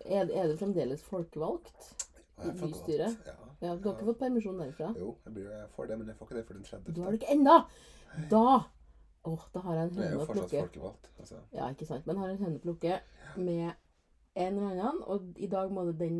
er, 0.05 0.29
er 0.29 0.47
det 0.47 0.59
fremdeles 0.59 1.03
folkevalgt? 1.03 1.93
I 2.45 2.51
bystyret? 2.61 3.17
Ja. 3.25 3.46
Ja, 3.61 3.75
Du 3.75 3.87
har 3.89 3.95
ikke 3.95 4.05
fått 4.11 4.19
permisjon 4.21 4.59
derfra? 4.61 4.91
Jo, 4.99 5.15
jeg, 5.25 5.33
blir, 5.33 5.47
jeg 5.49 5.69
får 5.73 5.87
det, 5.89 5.97
men 5.99 6.07
jeg 6.11 6.17
får 6.19 6.27
ikke 6.27 6.37
det 6.37 6.45
før 6.47 6.57
den 6.59 6.67
30. 6.71 6.95
Du 6.95 7.01
har 7.01 7.11
det 7.13 7.21
ikke 7.21 7.33
ennå! 7.35 7.55
Da 8.31 8.43
Åh, 9.27 9.43
da 9.53 9.59
har 9.59 9.75
jeg 9.75 9.87
en 9.89 9.95
høne 9.97 10.19
å 10.23 10.25
plukke. 10.29 10.61
folkevalgt. 10.61 11.09
Altså. 11.19 11.39
Ja, 11.51 11.65
ikke 11.73 11.85
sant. 11.89 12.05
Men 12.07 12.19
har 12.21 12.29
en 12.31 12.37
høne 12.39 12.59
å 12.61 12.63
plukke 12.63 12.99
med 13.35 13.73
en 14.37 14.59
eller 14.59 14.77
annen, 14.77 15.01
og 15.03 15.33
i 15.41 15.49
dag 15.51 15.71
må 15.73 15.83
det 15.89 15.97
den 15.99 16.19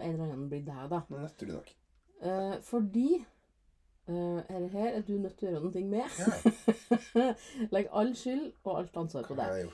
en 0.00 0.14
eller 0.14 0.24
annen 0.24 0.48
bli 0.50 0.62
deg, 0.66 0.88
da. 0.90 1.02
Nå 1.12 1.20
nøtter 1.22 1.52
nok. 1.52 1.68
Eh, 2.18 2.56
fordi 2.66 3.24
er 4.08 4.58
det 4.64 4.70
her 4.72 4.88
er 4.96 5.02
du 5.04 5.12
nødt 5.20 5.36
til 5.38 5.50
å 5.50 5.52
gjøre 5.52 5.68
noe 5.68 5.84
med. 5.84 6.18
Ja, 6.18 7.32
Legg 7.76 7.90
all 7.92 8.14
skyld 8.16 8.52
og 8.64 8.78
alt 8.80 8.96
ansvar 8.96 9.28
på 9.28 9.36
deg. 9.38 9.68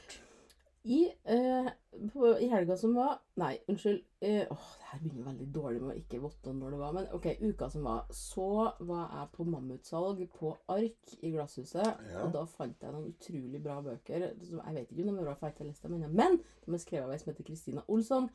I, 0.85 1.13
eh, 1.25 1.69
på, 2.13 2.39
I 2.39 2.49
helga 2.53 2.77
som 2.77 2.93
var 2.95 3.15
Nei, 3.41 3.55
unnskyld. 3.69 4.03
Eh, 4.21 4.47
åh, 4.51 4.67
det 4.79 4.89
her 4.91 5.01
begynner 5.01 5.29
veldig 5.31 5.47
dårlig 5.55 5.81
med 5.81 5.93
å 5.95 5.97
ikke 5.97 6.21
vite 6.21 6.53
når 6.53 6.75
det 6.75 6.81
var. 6.83 6.93
Men 6.97 7.07
ok, 7.17 7.29
uka 7.41 7.69
som 7.73 7.87
var, 7.89 8.03
så 8.13 8.49
var 8.85 9.07
jeg 9.17 9.31
på 9.33 9.47
mammutsalg 9.49 10.21
på 10.37 10.53
Ark 10.75 11.15
i 11.23 11.33
Glasshuset. 11.33 12.05
Ja. 12.11 12.27
Og 12.27 12.35
da 12.37 12.45
fant 12.49 12.85
jeg 12.85 12.93
noen 12.93 13.09
utrolig 13.15 13.63
bra 13.65 13.79
bøker. 13.85 14.27
Som 14.45 14.61
jeg 14.61 14.77
vet 14.77 14.93
ikke 14.93 15.07
om 15.07 15.09
de 15.09 15.17
er 15.17 15.25
bra, 15.25 15.35
for 15.39 15.49
jeg 15.49 15.55
har 15.55 15.57
ikke 15.57 15.71
lest 15.71 15.89
dem 15.89 15.97
ennå. 15.97 16.13
Men 16.13 16.39
de 16.67 16.77
er 16.77 16.85
skrevet 16.85 17.09
av 17.09 17.17
ei 17.17 17.23
som 17.23 17.33
heter 17.33 17.49
Kristina 17.49 17.87
Olsson. 17.89 18.29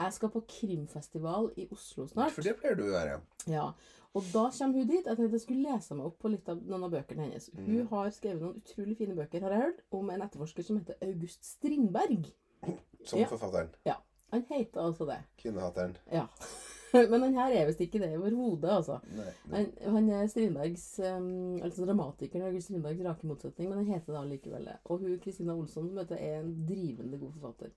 Jeg 0.00 0.12
skal 0.16 0.30
på 0.32 0.40
krimfestival 0.48 1.50
i 1.60 1.66
Oslo 1.72 2.06
snart. 2.08 2.32
For 2.32 2.42
det 2.46 2.56
pleier 2.60 2.76
du 2.78 2.86
å 2.86 2.92
være. 2.94 3.18
Ja, 3.52 3.66
og 4.16 4.22
da 4.32 4.46
kommer 4.50 4.80
hun 4.80 4.88
dit. 4.88 5.04
Jeg 5.06 5.16
tenkte 5.18 5.36
jeg 5.36 5.44
skulle 5.44 5.66
lese 5.74 5.94
meg 5.98 6.06
opp 6.08 6.18
på 6.22 6.30
litt 6.32 6.48
av 6.48 6.62
noen 6.64 6.86
av 6.88 6.94
bøkene 6.94 7.26
hennes. 7.28 7.50
Hun 7.54 7.66
Mm. 7.82 7.88
har 7.90 8.10
skrevet 8.10 8.40
noen 8.40 8.62
utrolig 8.62 8.96
fine 8.96 9.14
bøker, 9.14 9.42
har 9.42 9.50
jeg 9.52 9.60
hørt, 9.66 9.82
om 9.92 10.10
en 10.10 10.22
etterforsker 10.22 10.64
som 10.64 10.78
heter 10.78 10.94
August 11.02 11.44
Strindberg. 11.44 12.32
Som 13.04 13.18
Ja. 13.20 13.26
forfatteren. 13.26 13.68
Han 14.32 14.42
heter 14.48 14.80
altså 14.80 15.06
det. 15.06 15.18
Kvinnehateren. 15.38 15.96
Ja. 16.12 16.26
Men 17.10 17.22
han 17.22 17.34
her 17.34 17.52
er 17.52 17.66
visst 17.66 17.80
ikke 17.80 17.98
det 18.00 18.16
overhodet, 18.18 18.70
altså. 18.70 19.00
Nei, 19.16 19.24
nei. 19.50 19.64
Han, 19.84 19.92
han 19.94 20.08
er 20.10 20.26
Strindbergs 20.26 20.98
um, 20.98 21.60
Altså 21.62 21.84
dramatikeren 21.86 22.46
August 22.48 22.66
Strindbergs 22.68 23.00
rake 23.06 23.26
motsetning, 23.26 23.68
men 23.68 23.78
han 23.78 23.86
heter 23.86 24.12
det 24.12 24.20
allikevel 24.20 24.64
det. 24.64 24.76
Og 24.84 24.98
hun 25.00 25.18
Kristina 25.22 25.52
Olsson 25.54 25.88
som 25.88 25.98
heter, 25.98 26.16
er 26.18 26.40
en 26.40 26.66
drivende 26.66 27.18
god 27.18 27.32
forfatter. 27.40 27.70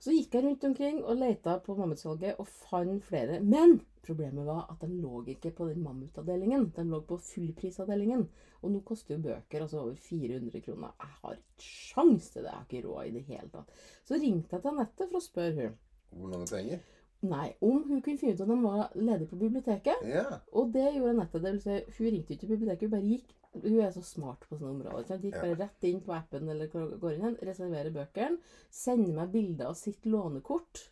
Så 0.00 0.14
gikk 0.14 0.32
jeg 0.32 0.44
rundt 0.46 0.62
omkring 0.64 1.00
og 1.04 1.18
leita 1.20 1.58
på 1.60 1.74
mammutsalget 1.76 2.38
og 2.40 2.46
fant 2.48 3.02
flere. 3.04 3.40
Men 3.44 3.82
problemet 4.00 4.46
var 4.46 4.62
at 4.72 4.80
de 4.80 4.96
lå 4.96 5.18
ikke 5.28 5.50
på 5.58 5.66
den 5.68 5.82
mammutavdelingen. 5.84 6.70
De 6.76 6.84
lå 6.88 7.02
på 7.04 7.18
fullprisavdelingen. 7.20 8.22
Og 8.62 8.72
nå 8.72 8.80
koster 8.86 9.18
jo 9.18 9.26
bøker 9.26 9.66
altså 9.66 9.82
over 9.82 9.98
400 10.00 10.62
kroner. 10.64 10.94
Jeg 11.02 11.18
har 11.18 11.36
ikke 11.36 11.66
sjans 11.66 12.30
til 12.30 12.46
det. 12.46 12.48
Jeg 12.48 12.56
har 12.56 12.70
ikke 12.70 12.88
råd 12.88 13.10
i 13.10 13.12
det 13.18 13.26
hele 13.28 13.52
tatt. 13.52 13.76
Så 14.08 14.16
ringte 14.22 14.56
jeg 14.56 14.64
til 14.64 14.72
Anette 14.72 15.10
for 15.10 15.20
å 15.20 15.26
spørre 15.26 15.68
hun. 15.68 15.76
Hvor 16.16 16.32
mange 16.32 16.48
penger? 16.48 16.80
Nei, 17.20 17.50
om 17.60 17.82
hun 17.84 18.00
kunne 18.00 18.16
finne 18.16 18.32
ut 18.32 18.40
om 18.46 18.54
de 18.54 18.58
var 18.64 18.96
ledige 18.96 19.28
på 19.28 19.42
biblioteket. 19.42 20.08
Ja. 20.08 20.24
Og 20.56 20.72
det 20.72 20.86
gjorde 20.94 21.12
Anette. 21.18 21.44
Det 21.44 21.52
vil 21.58 21.62
si, 21.66 21.76
hun 21.98 22.14
ringte 22.14 22.32
ikke 22.32 22.46
til 22.46 22.54
biblioteket, 22.54 22.88
hun 22.88 22.96
bare 22.96 23.12
gikk 23.12 23.36
Hun 23.52 23.80
er 23.82 23.90
så 23.90 24.02
smart 24.06 24.44
på 24.48 24.56
sånne 24.60 24.76
områder. 24.76 25.04
Så 25.08 25.16
jeg 25.16 25.22
gikk 25.32 25.40
bare 25.40 25.56
rett 25.58 25.84
inn 25.88 26.00
på 26.06 26.12
appen 26.14 26.48
eller 26.48 26.68
går 26.70 27.16
inn 27.16 27.36
reserverer 27.42 27.90
bøkene, 27.90 28.38
sender 28.70 29.12
meg 29.16 29.32
bilder 29.32 29.66
av 29.72 29.74
sitt 29.74 30.04
lånekort, 30.06 30.84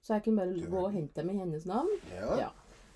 så 0.00 0.14
jeg 0.16 0.24
kunne 0.24 0.40
bare 0.46 0.70
gå 0.72 0.80
og 0.86 0.92
hente 0.94 1.20
dem 1.20 1.30
i 1.34 1.38
hennes 1.38 1.66
navn. 1.68 1.90
Ja. 2.14 2.38
Ja. 2.40 2.48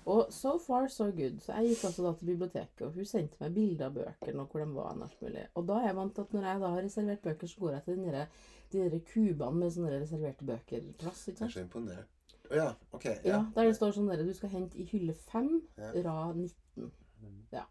Og 0.05 0.33
so 0.33 0.57
far, 0.59 0.87
so 0.91 1.05
good. 1.15 1.37
Så 1.45 1.53
jeg 1.53 1.69
gikk 1.75 1.83
altså 1.85 2.03
da 2.03 2.13
til 2.19 2.25
biblioteket, 2.33 2.81
og 2.87 2.97
hun 2.97 3.05
sendte 3.05 3.37
meg 3.39 3.53
bilder 3.55 3.85
av 3.85 3.93
bøkene 3.95 4.41
og 4.41 4.49
hvor 4.51 4.59
de 4.65 4.73
var. 4.75 4.97
alt 5.05 5.21
mulig. 5.21 5.45
Og 5.55 5.67
da 5.67 5.77
er 5.79 5.85
jeg 5.87 5.95
vant 5.95 6.15
til 6.15 6.21
at 6.25 6.33
når 6.33 6.47
jeg 6.49 6.59
da 6.65 6.71
har 6.73 6.81
reservert 6.83 7.21
bøker, 7.21 7.47
så 7.47 7.59
går 7.59 7.71
jeg 7.77 7.83
til 7.85 8.01
derre- 8.07 8.27
de 8.73 8.89
der 8.89 8.99
kubene 9.13 9.53
med 9.59 9.69
sånne 9.71 10.01
reserverte 10.01 10.45
bøker-plass. 10.49 11.27
ikke 11.27 11.39
Jeg 11.39 11.45
er 11.45 11.51
sant? 11.51 11.53
så 11.53 11.61
imponert. 11.61 12.07
Å 12.49 12.55
ja. 12.55 12.73
Ok. 12.91 13.05
Ja. 13.05 13.19
Ja, 13.29 13.45
der 13.55 13.63
det 13.69 13.75
står 13.77 13.91
sånn 13.93 14.09
der, 14.09 14.23
du 14.25 14.33
skal 14.33 14.49
hente 14.49 14.75
i 14.77 14.83
hylle 14.89 15.13
5, 15.13 15.61
Ja. 15.77 15.91
rad 16.03 16.35
19. 16.35 16.91
Mm. 17.21 17.45
Ja, 17.53 17.63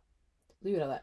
så 0.62 0.68
gjorde 0.70 0.87
jeg 0.87 0.88
det. 0.88 1.00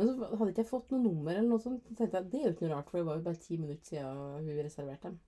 Men 0.00 0.14
så 0.16 0.28
hadde 0.32 0.52
ikke 0.54 0.62
jeg 0.64 0.70
fått 0.70 0.92
noe 0.94 1.04
nummer 1.04 1.34
eller 1.34 1.50
noe 1.50 1.60
sånt. 1.60 1.82
Så 1.84 1.96
tenkte 1.96 2.22
jeg, 2.22 2.30
det 2.32 2.38
er 2.40 2.46
jo 2.46 2.54
ikke 2.54 2.66
noe 2.66 2.76
rart, 2.78 2.88
for 2.88 3.00
det 3.00 3.08
var 3.10 3.18
jo 3.18 3.26
bare 3.26 3.42
ti 3.44 3.58
minutter 3.60 3.90
siden 3.92 4.48
hun 4.48 4.62
reserverte 4.64 5.10
dem. 5.10 5.18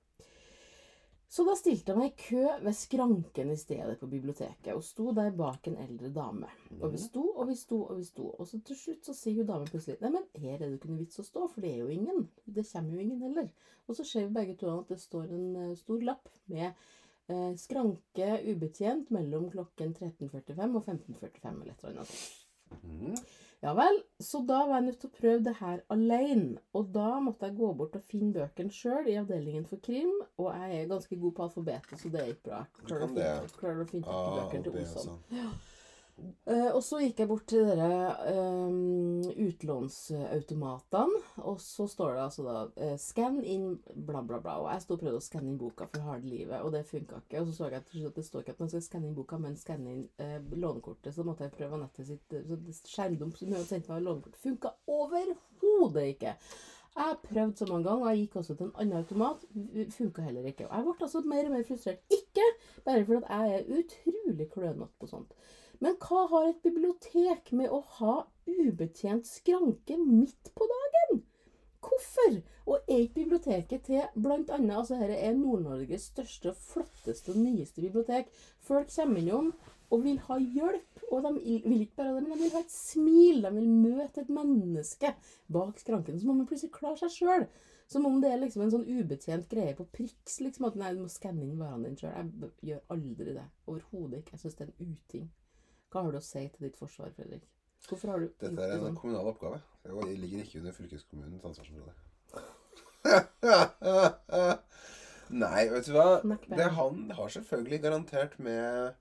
Så 1.33 1.47
da 1.49 1.55
stilte 1.57 1.95
jeg 1.95 1.97
meg 1.97 2.11
i 2.11 2.25
kø 2.27 2.41
ved 2.61 2.75
skranken 2.77 3.53
i 3.55 3.57
stedet 3.57 3.95
på 4.01 4.09
biblioteket, 4.13 4.75
og 4.75 4.83
sto 4.85 5.15
der 5.17 5.31
bak 5.37 5.69
en 5.71 5.79
eldre 5.81 6.11
dame. 6.13 6.49
Og 6.77 6.91
vi 6.93 7.01
sto 7.01 7.23
og 7.31 7.47
vi 7.49 7.55
sto 7.57 7.79
og 7.87 8.03
vi 8.03 8.05
sto, 8.05 8.27
og 8.37 8.49
så 8.51 8.61
til 8.69 8.77
slutt 8.77 9.09
så 9.09 9.15
sier 9.17 9.39
hun 9.41 9.49
damen 9.49 9.71
plutselig 9.71 9.97
Nei, 10.03 10.11
men 10.19 10.27
her 10.43 10.59
er 10.59 10.67
det 10.67 10.75
ikke 10.77 10.91
noe 10.91 11.01
vits 11.01 11.23
å 11.23 11.25
stå, 11.25 11.47
for 11.55 11.65
det 11.65 11.71
er 11.73 11.79
jo 11.81 11.95
ingen. 11.95 12.27
Det 12.45 12.67
kommer 12.69 12.99
jo 12.99 13.07
ingen 13.07 13.25
heller. 13.25 13.49
Og 13.89 13.97
så 13.97 14.05
ser 14.09 14.27
vi 14.27 14.37
begge 14.37 14.59
to 14.61 14.75
at 14.75 14.93
det 14.93 15.01
står 15.01 15.33
en 15.39 15.47
eh, 15.63 15.73
stor 15.81 16.05
lapp 16.11 16.29
med 16.53 16.69
eh, 16.69 17.55
skranke 17.65 18.29
ubetjent 18.53 19.09
mellom 19.17 19.49
klokken 19.57 19.97
13.45 19.97 20.77
og 20.83 20.85
15.45 20.85 21.49
eller 21.55 21.73
et 21.73 21.89
eller 21.89 22.05
annet. 22.05 22.21
Mhm. 22.77 23.17
Ja 23.63 23.73
vel, 23.79 24.01
så 24.19 24.41
da 24.43 24.65
var 24.67 24.81
jeg 24.81 24.87
nødt 24.89 24.97
til 25.05 25.11
å 25.13 25.15
prøve 25.15 25.43
det 25.47 25.53
her 25.61 25.83
alene. 25.95 26.57
Og 26.75 26.89
da 26.95 27.21
måtte 27.23 27.47
jeg 27.47 27.55
gå 27.61 27.69
bort 27.79 27.95
og 27.95 28.03
finne 28.11 28.33
bøkene 28.35 28.75
sjøl 28.75 29.07
i 29.07 29.15
avdelingen 29.21 29.69
for 29.69 29.79
krim. 29.85 30.11
Og 30.43 30.49
jeg 30.51 30.81
er 30.81 30.89
ganske 30.91 31.19
god 31.23 31.37
på 31.37 31.45
alfabetet, 31.47 32.01
så 32.01 32.11
det 32.11 32.25
gikk 32.27 32.41
bra. 32.49 32.65
Klarer 32.83 33.07
å 33.07 33.13
finne, 33.13 33.53
klarer 33.61 33.85
å 33.85 33.87
finne 33.93 34.17
ah, 34.17 34.33
bøkene 34.41 34.67
til 34.67 34.81
Olsson. 34.81 35.13
sånn. 35.13 35.53
Eh, 36.21 36.69
og 36.75 36.83
så 36.85 36.99
gikk 37.01 37.23
jeg 37.23 37.29
bort 37.31 37.45
til 37.51 37.65
dere 37.67 38.35
um, 38.37 39.23
utlånsautomatene, 39.47 41.21
og 41.49 41.61
så 41.63 41.87
står 41.91 42.17
det 42.17 42.23
altså 42.25 42.45
da 42.47 42.57
uh, 42.69 42.97
'skann 43.01 43.41
inn 43.43 43.79
bla, 43.95 44.21
bla, 44.21 44.39
bla'. 44.43 44.59
Og 44.61 44.69
jeg 44.71 44.83
sto 44.85 44.97
og 44.97 45.01
prøvde 45.03 45.23
å 45.23 45.25
skanne 45.25 45.51
inn 45.51 45.61
boka 45.61 45.89
for 45.89 46.05
harde 46.07 46.29
livet, 46.29 46.61
og 46.61 46.75
det 46.75 46.85
funka 46.91 47.23
ikke. 47.23 47.41
Og 47.41 47.49
så 47.49 47.57
så 47.57 47.71
jeg 47.73 47.81
at 48.11 48.19
det 48.19 48.27
står 48.27 48.45
ikke 48.45 48.57
at 48.57 48.61
man 48.61 48.75
skal 48.75 48.85
skanne 48.87 49.09
inn 49.09 49.17
boka, 49.17 49.39
men 49.41 49.57
skanne 49.57 49.95
inn 49.95 50.05
uh, 50.21 50.37
lånekortet. 50.53 51.15
Så 51.15 51.25
måtte 51.27 51.49
jeg 51.49 51.57
prøve 51.57 51.81
nettet 51.81 52.11
sitt 52.11 52.37
eh, 52.37 52.45
Så 52.45 52.61
skjermdump 52.93 53.39
som 53.39 53.49
hun 53.49 53.57
hadde 53.57 53.71
sendt 53.71 53.89
meg 53.89 54.05
lånekort, 54.05 54.37
funka 54.45 54.75
overhodet 54.87 56.07
ikke. 56.13 56.37
Jeg 56.93 57.09
har 57.09 57.19
prøvd 57.25 57.57
så 57.57 57.67
mange 57.71 57.89
ganger, 57.89 58.05
og 58.05 58.11
jeg 58.13 58.27
gikk 58.27 58.37
også 58.43 58.55
til 58.59 58.69
en 58.69 58.77
annen 58.83 58.99
automat. 59.01 59.49
Funka 59.97 60.29
heller 60.29 60.45
ikke. 60.53 60.69
Og 60.69 60.77
jeg 60.77 60.85
ble 60.85 61.09
altså 61.09 61.25
mer 61.25 61.49
og 61.49 61.57
mer 61.57 61.67
frustrert. 61.71 62.05
Ikke 62.13 62.47
bare 62.85 63.05
fordi 63.09 63.25
jeg 63.33 63.57
er 63.57 63.75
utrolig 63.81 64.49
klønete 64.53 64.93
på 65.01 65.09
sånt. 65.09 65.33
Men 65.83 65.97
hva 65.99 66.27
har 66.31 66.49
et 66.49 66.63
bibliotek 66.63 67.51
med 67.59 67.73
å 67.75 67.81
ha 67.99 68.17
ubetjent 68.47 69.27
skranke 69.27 69.97
midt 69.99 70.53
på 70.55 70.69
dagen? 70.71 71.25
Hvorfor? 71.83 72.37
Og 72.71 72.87
er 72.87 73.01
ikke 73.03 73.25
biblioteket 73.25 73.89
til 73.89 74.05
annet 74.07 74.53
Altså 74.77 75.01
dette 75.01 75.17
er 75.19 75.35
Nord-Norges 75.35 76.07
største, 76.13 76.53
flotteste 76.55 77.35
og 77.35 77.41
nyeste 77.43 77.83
bibliotek. 77.83 78.31
Folk 78.63 78.93
kommer 78.95 79.19
innom 79.19 79.51
og 79.93 80.05
vil 80.07 80.23
ha 80.29 80.39
hjelp. 80.39 81.03
Og 81.11 81.27
de 81.27 81.35
vil 81.67 81.83
ikke 81.83 81.99
bare 81.99 82.15
det, 82.15 82.23
men 82.29 82.39
de 82.39 82.45
vil 82.45 82.55
ha 82.55 82.63
et 82.63 82.77
smil. 82.77 83.43
De 83.43 83.53
vil 83.59 83.69
møte 83.69 84.23
et 84.23 84.33
menneske 84.33 85.13
bak 85.53 85.83
skranken. 85.83 86.21
Så 86.21 86.31
må 86.31 86.39
man 86.39 86.49
plutselig 86.49 86.73
klare 86.79 87.03
seg 87.03 87.17
sjøl. 87.19 87.51
Som 87.91 88.07
om 88.09 88.23
det 88.23 88.31
er 88.31 88.41
liksom 88.41 88.63
en 88.65 88.73
sånn 88.73 88.87
ubetjent 88.89 89.51
greie 89.51 89.75
på 89.77 89.91
priks. 89.99 90.39
liksom 90.47 90.71
At 90.71 90.79
nei, 90.79 90.95
du 90.95 91.03
må 91.03 91.11
skanne 91.13 91.43
inn 91.45 91.59
varene 91.59 91.91
dine 91.91 91.99
sjøl. 91.99 92.15
Jeg 92.15 92.71
gjør 92.71 92.83
aldri 92.95 93.37
det. 93.43 93.47
Overhodet 93.67 94.23
ikke. 94.23 94.39
Jeg 94.39 94.47
syns 94.47 94.61
det 94.61 94.69
er 94.69 94.73
en 94.73 94.95
uting. 94.95 95.31
Hva 95.93 96.03
har 96.07 96.13
du 96.15 96.19
å 96.19 96.25
si 96.25 96.43
til 96.55 96.67
ditt 96.69 96.77
forsvar, 96.81 97.11
Fredrik? 97.17 97.45
Hvorfor 97.89 98.13
har 98.15 98.23
du 98.23 98.29
Dette 98.41 98.63
er 98.63 98.77
en 98.79 98.85
sånn? 98.87 98.97
kommunal 98.97 99.27
oppgave. 99.33 99.59
Det 99.85 100.19
ligger 100.23 100.45
ikke 100.47 100.61
under 100.63 100.73
fylkeskommunens 100.77 101.45
ansvarsområde. 101.45 101.95
Nei, 105.33 105.63
vet 105.73 105.87
du 105.89 105.95
hva? 105.97 106.07
Det 106.53 106.69
han 106.77 107.03
har 107.17 107.29
selvfølgelig 107.33 107.81
garantert 107.83 108.39
med 108.43 108.95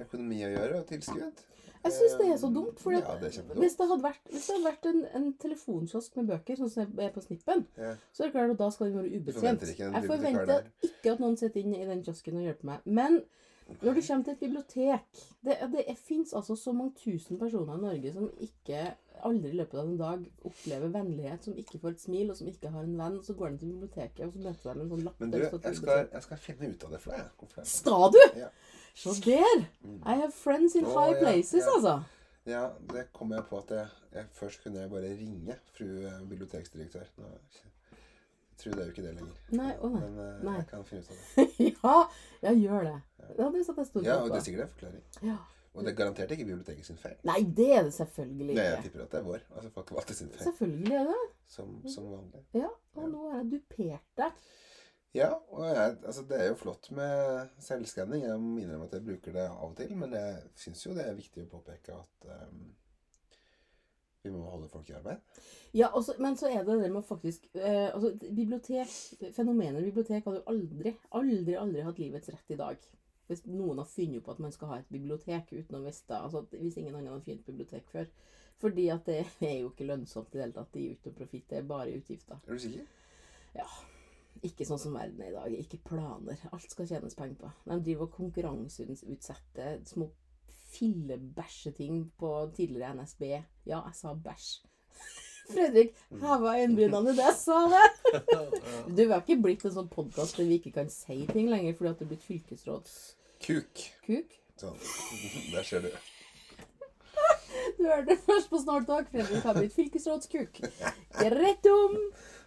økonomi 0.00 0.42
å 0.46 0.50
gjøre, 0.52 0.80
og 0.80 0.88
tilskudd. 0.90 1.44
Jeg 1.86 1.94
syns 1.94 2.14
det 2.18 2.26
er 2.32 2.38
så 2.40 2.48
dumt. 2.50 2.80
For 2.82 2.90
Ja, 2.96 3.14
det 3.20 3.30
hvis 3.60 3.76
det 3.78 3.86
hadde 3.86 4.02
vært, 4.02 4.22
det 4.32 4.40
hadde 4.42 4.64
vært 4.64 4.86
en, 4.90 5.00
en 5.14 5.26
telefonkiosk 5.42 6.16
med 6.18 6.30
bøker, 6.32 6.58
sånn 6.58 6.72
som 6.72 7.00
er 7.02 7.12
på 7.14 7.22
Snippen, 7.22 7.66
Ja. 7.78 7.92
så 8.12 8.24
er 8.24 8.30
det 8.30 8.34
klart 8.34 8.54
at 8.56 8.62
da 8.62 8.70
skal 8.74 8.90
den 8.90 8.98
være 8.98 9.20
ubetjent. 9.20 9.66
Jeg 9.78 10.08
forventer 10.10 10.66
ikke 10.88 11.12
at 11.14 11.22
noen 11.22 11.36
sitter 11.38 11.60
inn 11.62 11.76
i 11.78 11.84
den 11.86 12.02
kiosken 12.06 12.40
og 12.40 12.48
hjelper 12.48 12.70
meg. 12.72 12.88
Men 12.98 13.20
når 13.66 13.96
du 13.96 14.00
kommer 14.00 14.24
til 14.24 14.32
et 14.32 14.38
bibliotek 14.38 15.22
Det, 15.42 15.56
det 15.72 15.96
fins 15.98 16.32
altså 16.38 16.54
så 16.56 16.72
mange 16.72 16.94
tusen 17.00 17.38
personer 17.38 17.74
i 17.74 17.82
Norge 17.82 18.12
som 18.14 18.28
ikke 18.38 18.84
aldri 19.24 19.50
i 19.50 19.56
løpet 19.58 19.78
av 19.80 19.88
en 19.88 19.98
dag 19.98 20.24
opplever 20.44 20.92
vennlighet, 20.92 21.46
som 21.46 21.56
ikke 21.58 21.80
får 21.82 21.94
et 21.94 22.02
smil, 22.02 22.30
og 22.30 22.36
som 22.38 22.50
ikke 22.50 22.70
har 22.70 22.84
en 22.84 22.98
venn. 22.98 23.14
Så 23.24 23.34
går 23.38 23.54
de 23.54 23.62
til 23.62 23.70
biblioteket, 23.72 24.26
og 24.26 24.34
så 24.34 24.42
møter 24.44 24.76
de 24.76 24.84
en 24.84 24.90
sånn 24.92 25.04
lapp 25.06 25.22
Men 25.22 25.32
du, 25.32 25.38
jeg 25.40 25.78
skal, 25.78 26.02
jeg 26.12 26.26
skal 26.26 26.42
finne 26.42 26.68
ut 26.72 26.84
av 26.84 26.92
det 26.96 27.00
for 27.02 27.16
deg. 27.16 27.64
Skal 27.70 28.12
du? 28.12 28.20
Ja. 28.42 28.50
Se 28.96 29.14
der! 29.24 29.64
Mm. 29.84 29.96
I 30.04 30.18
have 30.22 30.32
friends 30.36 30.76
in 30.76 30.84
high 30.84 31.16
places, 31.20 31.64
ja. 31.64 31.72
altså. 31.76 31.96
Ja, 32.46 32.62
det 32.92 33.08
kom 33.12 33.32
jeg 33.34 33.42
på 33.48 33.58
at 33.58 33.72
jeg, 33.74 33.86
jeg 34.14 34.28
Først 34.32 34.62
kunne 34.62 34.84
jeg 34.84 34.90
bare 34.90 35.14
ringe 35.18 35.56
fru 35.74 35.88
eh, 36.06 36.20
biblioteksdirektør. 36.28 37.08
Nå, 37.18 37.32
jeg 37.32 38.60
tror 38.60 38.76
det 38.76 38.84
er 38.84 38.86
jo 38.86 38.94
ikke 38.94 39.06
det 39.08 39.14
lenger. 39.18 39.40
Nei, 39.58 39.72
å 39.80 39.90
nei. 39.90 40.04
Men 40.04 40.20
eh, 40.22 40.44
Nei. 40.46 40.54
jeg 40.60 40.68
kan 40.70 40.86
finne 40.86 41.02
ut 41.02 41.10
av 41.10 41.16
det. 41.18 41.48
ja, 41.82 41.98
jeg 42.42 42.62
gjør 42.64 42.88
det. 42.88 42.96
Ja, 43.36 43.50
det 43.52 43.66
satte 43.66 43.82
jeg 43.82 43.90
stor 43.90 44.06
Ja, 44.06 44.16
og 44.22 44.30
det 44.30 44.40
er 44.40 44.46
sikkert 44.46 44.66
en 44.66 44.74
forklaring. 44.74 45.06
Ja. 45.26 45.36
Og 45.76 45.84
det 45.84 45.90
er 45.92 45.96
garantert 45.98 46.30
ikke 46.32 46.46
biblioteket 46.48 46.86
sin 46.88 46.96
feil. 47.00 47.16
Nei, 47.28 47.40
det 47.56 47.66
er 47.76 47.82
det 47.84 47.92
selvfølgelig 47.92 48.54
Nei, 48.56 48.62
jeg 48.64 48.84
tipper 48.86 49.02
at 49.04 49.10
det 49.12 49.18
er 49.18 49.26
vår. 49.26 49.42
Altså 49.52 49.72
folkevalgte 49.74 50.14
sin 50.16 50.30
feil. 50.32 50.44
Selvfølgelig 50.46 50.94
er 50.96 51.10
det 51.10 51.18
Som, 51.52 51.74
som 51.92 52.06
vanlig. 52.08 52.44
Ja, 52.56 52.70
og 52.96 53.10
nå 53.12 53.26
har 53.30 53.42
jeg 53.42 53.50
dupert 53.52 54.06
deg. 54.22 54.46
Ja, 55.16 55.28
og 55.48 55.66
jeg, 55.68 55.92
altså 56.04 56.24
det 56.28 56.40
er 56.40 56.48
jo 56.50 56.56
flott 56.60 56.90
med 56.96 57.52
selvskanning. 57.64 58.24
Jeg 58.24 58.40
må 58.40 58.58
innrømme 58.60 58.88
at 58.88 58.96
jeg 58.96 59.04
bruker 59.04 59.36
det 59.36 59.44
av 59.46 59.68
og 59.68 59.76
til. 59.76 59.92
Men 60.00 60.16
jeg 60.16 60.42
syns 60.64 60.86
jo 60.86 60.96
det 60.96 61.06
er 61.06 61.16
viktig 61.16 61.44
å 61.44 61.52
påpeke 61.52 61.96
at 61.96 62.28
ehm, 62.34 62.66
vi 64.26 64.34
må 64.34 64.50
holde 64.50 64.68
folk 64.72 64.90
i 64.90 64.96
arbeid. 64.98 65.40
Ja, 65.76 65.88
også, 65.94 66.16
men 66.22 66.36
så 66.38 66.50
er 66.50 66.64
det 66.64 66.76
det 66.80 66.90
med 66.90 67.02
å 67.02 67.06
faktisk 67.06 67.48
eh, 67.54 67.88
altså, 67.92 68.12
bibliotek, 68.34 68.92
Fenomenet 69.36 69.84
bibliotek 69.84 70.24
hadde 70.26 70.40
jo 70.40 70.52
aldri, 70.52 70.94
aldri, 71.16 71.56
aldri 71.60 71.84
hatt 71.86 72.00
livets 72.00 72.32
rett 72.32 72.54
i 72.54 72.60
dag. 72.60 72.86
Hvis 73.26 73.42
noen 73.50 73.82
har 73.82 73.90
funnet 73.90 74.20
opp 74.20 74.30
at 74.36 74.42
man 74.44 74.54
skal 74.54 74.70
ha 74.70 74.78
et 74.80 74.92
bibliotek 74.92 75.50
uten 75.50 75.80
å 75.80 75.82
vite 75.82 76.14
altså, 76.20 76.44
Hvis 76.52 76.76
ingen 76.78 76.94
andre 76.94 77.16
har 77.16 77.24
funnet 77.26 77.48
bibliotek 77.48 77.88
før. 77.90 78.06
Fordi 78.62 78.86
at 78.94 79.08
det 79.08 79.18
er 79.50 79.58
jo 79.60 79.72
ikke 79.72 79.88
lønnsomt 79.88 80.32
i 80.32 80.38
det 80.38 80.46
hele 80.46 80.56
tatt. 80.56 80.72
Det 80.72 80.84
gir 80.84 80.92
jo 80.92 80.98
ikke 80.98 81.10
noe 81.10 81.20
profitt. 81.20 81.48
Det 81.50 81.58
er 81.58 81.68
bare 81.74 81.98
utgifter. 81.98 82.40
Er 82.46 82.52
du 82.52 82.64
sikker? 82.66 82.86
Ja. 83.56 83.66
Ikke 84.44 84.66
sånn 84.68 84.80
som 84.80 84.94
verden 84.96 85.22
er 85.24 85.32
i 85.32 85.36
dag. 85.36 85.58
Ikke 85.58 85.82
planer. 85.90 86.40
Alt 86.52 86.70
skal 86.70 86.88
tjenes 86.88 87.16
penger 87.18 87.40
på. 87.40 87.50
De 87.66 87.80
driver 87.88 88.06
og 88.06 88.16
konkurranseutsetter 88.16 89.82
små 89.88 90.10
fillebæsjeting 90.78 92.00
på 92.20 92.32
tidligere 92.56 92.94
NSB. 92.94 93.22
Ja, 93.66 93.82
jeg 93.82 93.94
sa 93.94 94.14
bæsj. 94.14 94.48
Fredrik 95.52 95.92
heva 96.10 96.56
øyenbrynene 96.58 97.14
da 97.16 97.28
jeg 97.28 97.38
sa 97.38 97.58
det. 97.70 97.86
Du, 98.96 99.02
Vi 99.02 99.10
har 99.12 99.22
ikke 99.22 99.42
blitt 99.42 99.64
en 99.66 99.74
sånn 99.76 99.92
podkast 99.92 100.38
der 100.40 100.48
vi 100.48 100.58
ikke 100.60 100.74
kan 100.80 100.90
si 100.90 101.20
ting 101.30 101.50
lenger 101.52 101.76
fordi 101.78 101.92
at 101.92 102.00
det 102.00 102.06
er 102.06 102.12
blitt 102.14 102.26
fylkesråds... 102.26 102.98
Kuk. 104.06 104.36
Sånn. 104.56 104.78
Der 105.52 105.66
ser 105.68 105.84
du. 105.84 105.90
Du 107.76 107.82
hørte 107.84 108.08
det 108.08 108.16
først 108.24 108.48
på 108.48 108.60
Snart 108.62 108.88
Fredrik 109.10 109.44
har 109.44 109.58
blitt 109.58 109.74
fylkesrådskuk. 109.76 110.60
Greit 111.18 111.68
om. 111.68 111.96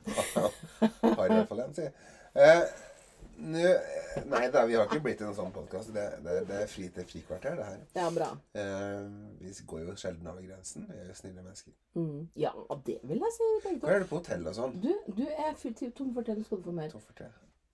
Har 0.09 1.25
i 1.27 1.36
hvert 1.36 1.51
fall 1.51 1.62
en, 1.67 1.75
si. 1.77 1.86
Nå, 3.39 3.60
nei 4.27 4.48
da, 4.51 4.65
vi 4.67 4.75
har 4.75 4.88
ikke 4.89 5.00
blitt 5.03 5.22
en 5.24 5.36
sånn 5.36 5.51
podkast. 5.55 5.93
Det, 5.96 6.05
det, 6.25 6.34
det 6.50 6.58
er 6.63 6.72
fri 6.72 6.89
til 6.91 7.05
frikvarter, 7.08 7.55
det 7.55 7.67
her. 7.67 7.84
Ja, 7.96 8.08
bra. 8.12 8.27
Eh, 8.60 9.05
vi 9.39 9.53
går 9.69 9.86
jo 9.86 9.96
sjelden 10.00 10.27
over 10.27 10.43
grensen. 10.43 10.88
Vi 10.89 10.98
er 11.00 11.08
jo 11.08 11.15
snille 11.15 11.43
mennesker. 11.46 11.75
Mm. 11.96 12.25
Ja, 12.39 12.51
det 12.88 12.98
vil 13.08 13.24
jeg 13.24 13.36
si. 13.38 13.48
Hva 13.79 13.93
er 13.93 14.03
det 14.03 14.10
på 14.10 14.19
hotell 14.19 14.43
og 14.51 14.58
sånn? 14.58 14.75
Du, 14.84 14.91
du 15.15 15.24
er 15.29 15.55
tom 15.96 16.12
for 16.17 16.27
du 16.27 16.43
Skal 16.43 16.60
du 16.60 16.67
få 16.67 16.75
mer? 16.75 16.91
Tom 16.91 17.05
for 17.05 17.22
te. 17.22 17.29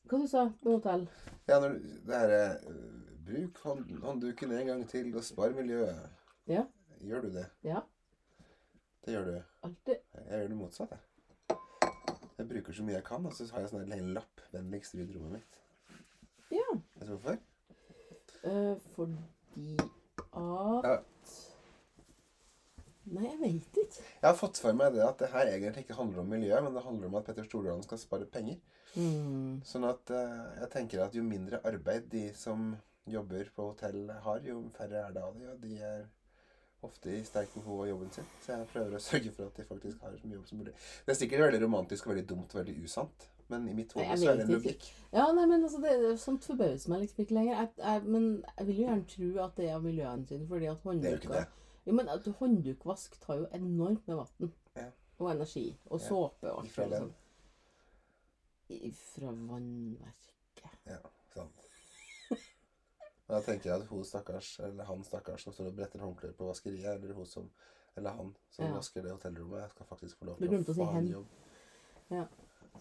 Hva 0.05 0.21
du 0.21 0.27
sa 0.29 0.45
på 0.61 0.77
hotell? 0.77 1.07
Ja, 1.49 1.57
når 1.57 1.79
det 1.81 2.21
herre 2.21 2.43
eh, 2.59 2.85
Bruk 3.25 3.57
hånd, 3.65 3.89
håndduken 4.05 4.53
en 4.53 4.67
gang 4.69 4.85
til 4.89 5.09
og 5.17 5.25
spar 5.25 5.55
miljøet. 5.57 5.97
Ja. 6.51 6.67
Gjør 7.01 7.25
du 7.25 7.31
det? 7.39 7.47
Ja. 7.65 7.81
Det 9.05 9.17
gjør 9.17 9.31
du. 9.31 9.35
Alltid. 9.65 9.97
Jeg 10.13 10.43
gjør 10.43 10.51
det 10.53 10.57
motsatt, 10.61 10.93
jeg. 12.45 12.53
Bruker 12.53 12.77
så 12.77 12.85
mye 12.85 12.97
jeg 12.99 13.07
kan, 13.09 13.25
og 13.25 13.33
så 13.35 13.49
har 13.51 13.65
jeg 13.65 13.73
sånn 13.73 13.91
en 13.91 14.13
lapp 14.15 14.45
'Vennligst 14.53 14.95
rydd 14.95 15.13
rommet 15.17 15.41
mitt'. 15.41 15.59
Ja. 16.53 16.69
Vet 16.99 17.09
du 17.09 17.17
hvorfor? 17.17 17.37
Eh, 18.45 18.75
fordi 18.95 19.77
at 20.35 20.83
Ja. 20.85 20.97
Nei, 23.05 23.27
jeg 23.27 23.37
vet 23.39 23.77
ikke. 23.83 24.01
Jeg 24.01 24.25
har 24.25 24.37
fått 24.37 24.57
for 24.57 24.73
meg 24.73 24.95
det 24.95 25.03
at 25.05 25.19
det 25.21 25.29
her 25.29 25.51
egentlig 25.51 25.83
ikke 25.85 25.97
handler 25.99 26.23
om 26.23 26.31
miljø, 26.33 26.59
men 26.61 26.73
det 26.73 26.81
handler 26.83 27.07
om 27.07 27.15
at 27.19 27.27
Petter 27.27 27.45
Stordalen 27.45 27.83
skal 27.85 28.01
spare 28.01 28.25
penger. 28.25 28.57
Mm. 28.95 29.61
Sånn 29.67 29.85
at 29.85 30.09
eh, 30.09 30.61
jeg 30.61 30.71
tenker 30.73 31.03
at 31.03 31.15
jo 31.17 31.21
mindre 31.23 31.59
arbeid 31.67 32.09
de 32.09 32.33
som 32.33 32.71
jobber 33.05 33.51
på 33.55 33.69
hotell 33.69 34.09
har, 34.09 34.39
jo 34.41 34.63
færre 34.73 35.03
er 35.03 35.13
det 35.13 35.21
av 35.21 35.37
de, 35.37 35.49
og 35.51 35.61
de 35.61 35.77
er 35.77 36.07
ofte 36.85 37.11
i 37.17 37.21
sterkt 37.27 37.53
behov 37.57 37.81
av 37.83 37.87
jobben 37.91 38.11
sin. 38.15 38.27
Så 38.45 38.55
jeg 38.55 38.67
prøver 38.73 38.97
å 38.97 39.03
sørge 39.09 39.31
for 39.35 39.49
at 39.49 39.57
de 39.59 39.65
faktisk 39.69 40.01
har 40.05 40.17
så 40.19 40.27
mye 40.27 40.37
jobb 40.39 40.47
som 40.49 40.61
mulig. 40.61 40.73
Det 41.05 41.15
er 41.15 41.19
sikkert 41.21 41.45
veldig 41.47 41.61
romantisk 41.65 42.07
og 42.07 42.13
veldig 42.15 42.27
dumt 42.29 42.55
og 42.55 42.61
veldig 42.61 42.75
usant, 42.85 43.27
men 43.53 43.67
i 43.69 43.75
mitt 43.77 43.93
hode 43.93 44.17
så 44.17 44.31
er 44.31 44.39
det 44.39 44.45
en 44.47 44.53
logikk. 44.55 44.87
Ja, 45.13 45.25
nei, 45.37 45.45
men 45.51 45.63
altså, 45.67 45.81
det, 45.83 46.15
sånt 46.21 46.47
forbauser 46.47 46.89
meg 46.93 47.03
liksom 47.05 47.25
ikke 47.25 47.37
lenger. 47.37 47.59
Jeg, 47.59 47.73
jeg, 47.83 48.05
men 48.15 48.29
jeg 48.57 48.67
vil 48.69 48.79
jo 48.81 48.87
gjerne 48.87 49.09
tro 49.15 49.29
at 49.45 49.59
det 49.59 49.67
er 49.69 49.75
av 49.77 49.85
miljøhensyn, 49.85 50.47
fordi 50.49 50.71
at 50.71 50.87
det. 51.29 51.43
Jo, 51.85 51.93
men 51.93 52.09
at 52.09 52.25
hånddukvask 52.39 53.19
tar 53.21 53.43
jo 53.43 53.49
enormt 53.53 54.07
med 54.09 54.17
vann. 54.17 54.53
Ja. 54.75 54.87
Og 55.21 55.29
energi. 55.31 55.67
Og 55.85 55.99
Ja. 56.01 56.07
såpe 56.07 56.49
og 56.51 56.63
alt 56.63 56.71
Ifra 56.71 56.87
den. 56.89 57.05
sånn. 57.05 57.13
Fra 59.05 59.31
vannverket. 59.31 60.79
Ja. 60.89 60.97
Sant? 61.35 61.64
Og 63.27 63.35
da 63.35 63.41
tenker 63.41 63.71
jeg 63.71 63.81
at 63.81 63.87
hun 63.87 64.03
stakkars, 64.05 64.59
eller 64.59 64.85
han 64.85 65.03
stakkars 65.03 65.43
som 65.47 65.53
står 65.53 65.71
og 65.71 65.75
bretter 65.79 65.99
håndklær 65.99 66.35
på 66.37 66.49
vaskeriet, 66.51 66.93
eller 66.93 67.13
hun 67.13 67.25
som 67.25 67.49
Eller 67.97 68.11
han 68.11 68.35
som 68.51 68.65
Ja. 68.65 68.73
vasker 68.75 69.01
det 69.01 69.11
hotellrommet, 69.11 69.69
skal 69.71 69.85
faktisk 69.85 70.17
få 70.19 70.25
lov 70.25 70.37
til 70.37 70.49
å 70.51 70.73
få 70.75 70.97
en 70.97 71.07
jobb. 71.07 71.27
Ja. 72.11 72.25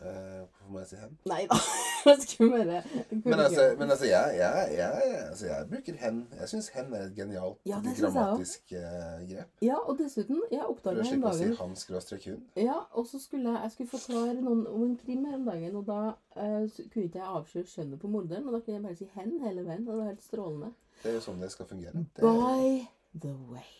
Eh, 0.01 0.39
hvorfor 0.39 0.73
må 0.73 0.79
jeg 0.79 0.89
si 0.89 0.97
hen? 0.97 1.19
Nei 1.31 1.43
da. 1.51 1.59
Jeg 2.05 2.83
Men 3.25 3.41
altså, 3.41 3.63
men 3.79 3.91
altså, 3.91 4.05
jeg, 4.05 4.35
jeg, 4.37 4.69
jeg, 4.77 5.27
altså, 5.29 5.47
jeg 5.47 5.67
bruker 5.71 5.95
hen. 6.01 6.29
Jeg 6.41 6.49
syns 6.49 6.69
hen 6.69 6.93
er 6.93 7.07
et 7.07 7.15
genialt 7.17 7.59
Ja, 7.67 7.79
grammatisk 7.81 8.73
eh, 8.73 9.23
grep. 9.31 9.49
Ja, 9.63 9.79
og 9.79 9.99
dessuten, 9.99 10.43
jeg 10.53 10.67
oppdaga 10.69 11.01
en 11.01 11.23
dag 11.23 11.35
si 11.39 11.49
han 11.61 11.77
skråstrek 11.77 12.27
hun. 12.29 12.43
Ja, 12.61 12.77
og 12.93 13.07
så 13.07 13.21
skulle 13.23 13.55
jeg, 13.57 13.73
skulle 13.73 13.91
forklare 13.91 14.35
noen 14.37 14.67
om 14.69 14.83
en 14.83 14.97
krim 15.01 15.25
her 15.25 15.39
om 15.39 15.47
dagen, 15.49 15.77
og 15.81 15.87
da 15.89 16.01
uh, 16.37 16.83
kunne 16.93 17.07
ikke 17.07 17.23
jeg 17.23 17.31
avsløre 17.39 17.71
skjønnet 17.73 18.01
på 18.01 18.11
morderen, 18.13 18.49
og 18.49 18.59
da 18.59 18.61
kunne 18.61 18.77
jeg 18.77 18.83
bare 18.85 18.97
si 19.01 19.09
'hen' 19.15 19.39
hele 19.47 19.65
veien, 19.67 19.89
og 19.89 19.95
det 19.95 20.01
var 20.03 20.11
helt 20.13 20.25
strålende. 20.25 20.73
Det 21.03 21.11
er 21.11 21.15
jo 21.15 21.25
sånn 21.25 21.41
det 21.41 21.53
skal 21.53 21.67
fungere. 21.67 22.05
Det, 22.17 22.23
By 22.23 22.85
the 23.21 23.33
way, 23.49 23.73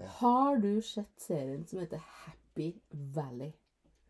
Ja. 0.00 0.06
har 0.22 0.56
du 0.62 0.80
sett 0.80 1.18
serien 1.18 1.66
som 1.66 1.78
heter 1.78 1.98
Happy 1.98 2.74
Valley? 2.90 3.52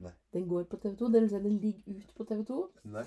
Nei. 0.01 0.13
Den 0.33 0.47
går 0.49 0.65
på 0.71 0.79
TV2, 0.81 1.09
det 1.13 1.21
vil 1.21 1.29
si 1.29 1.41
den 1.45 1.59
ligger 1.61 1.99
ut 1.99 2.13
på 2.17 2.25
TV2. 2.25 2.61
nei. 2.95 3.03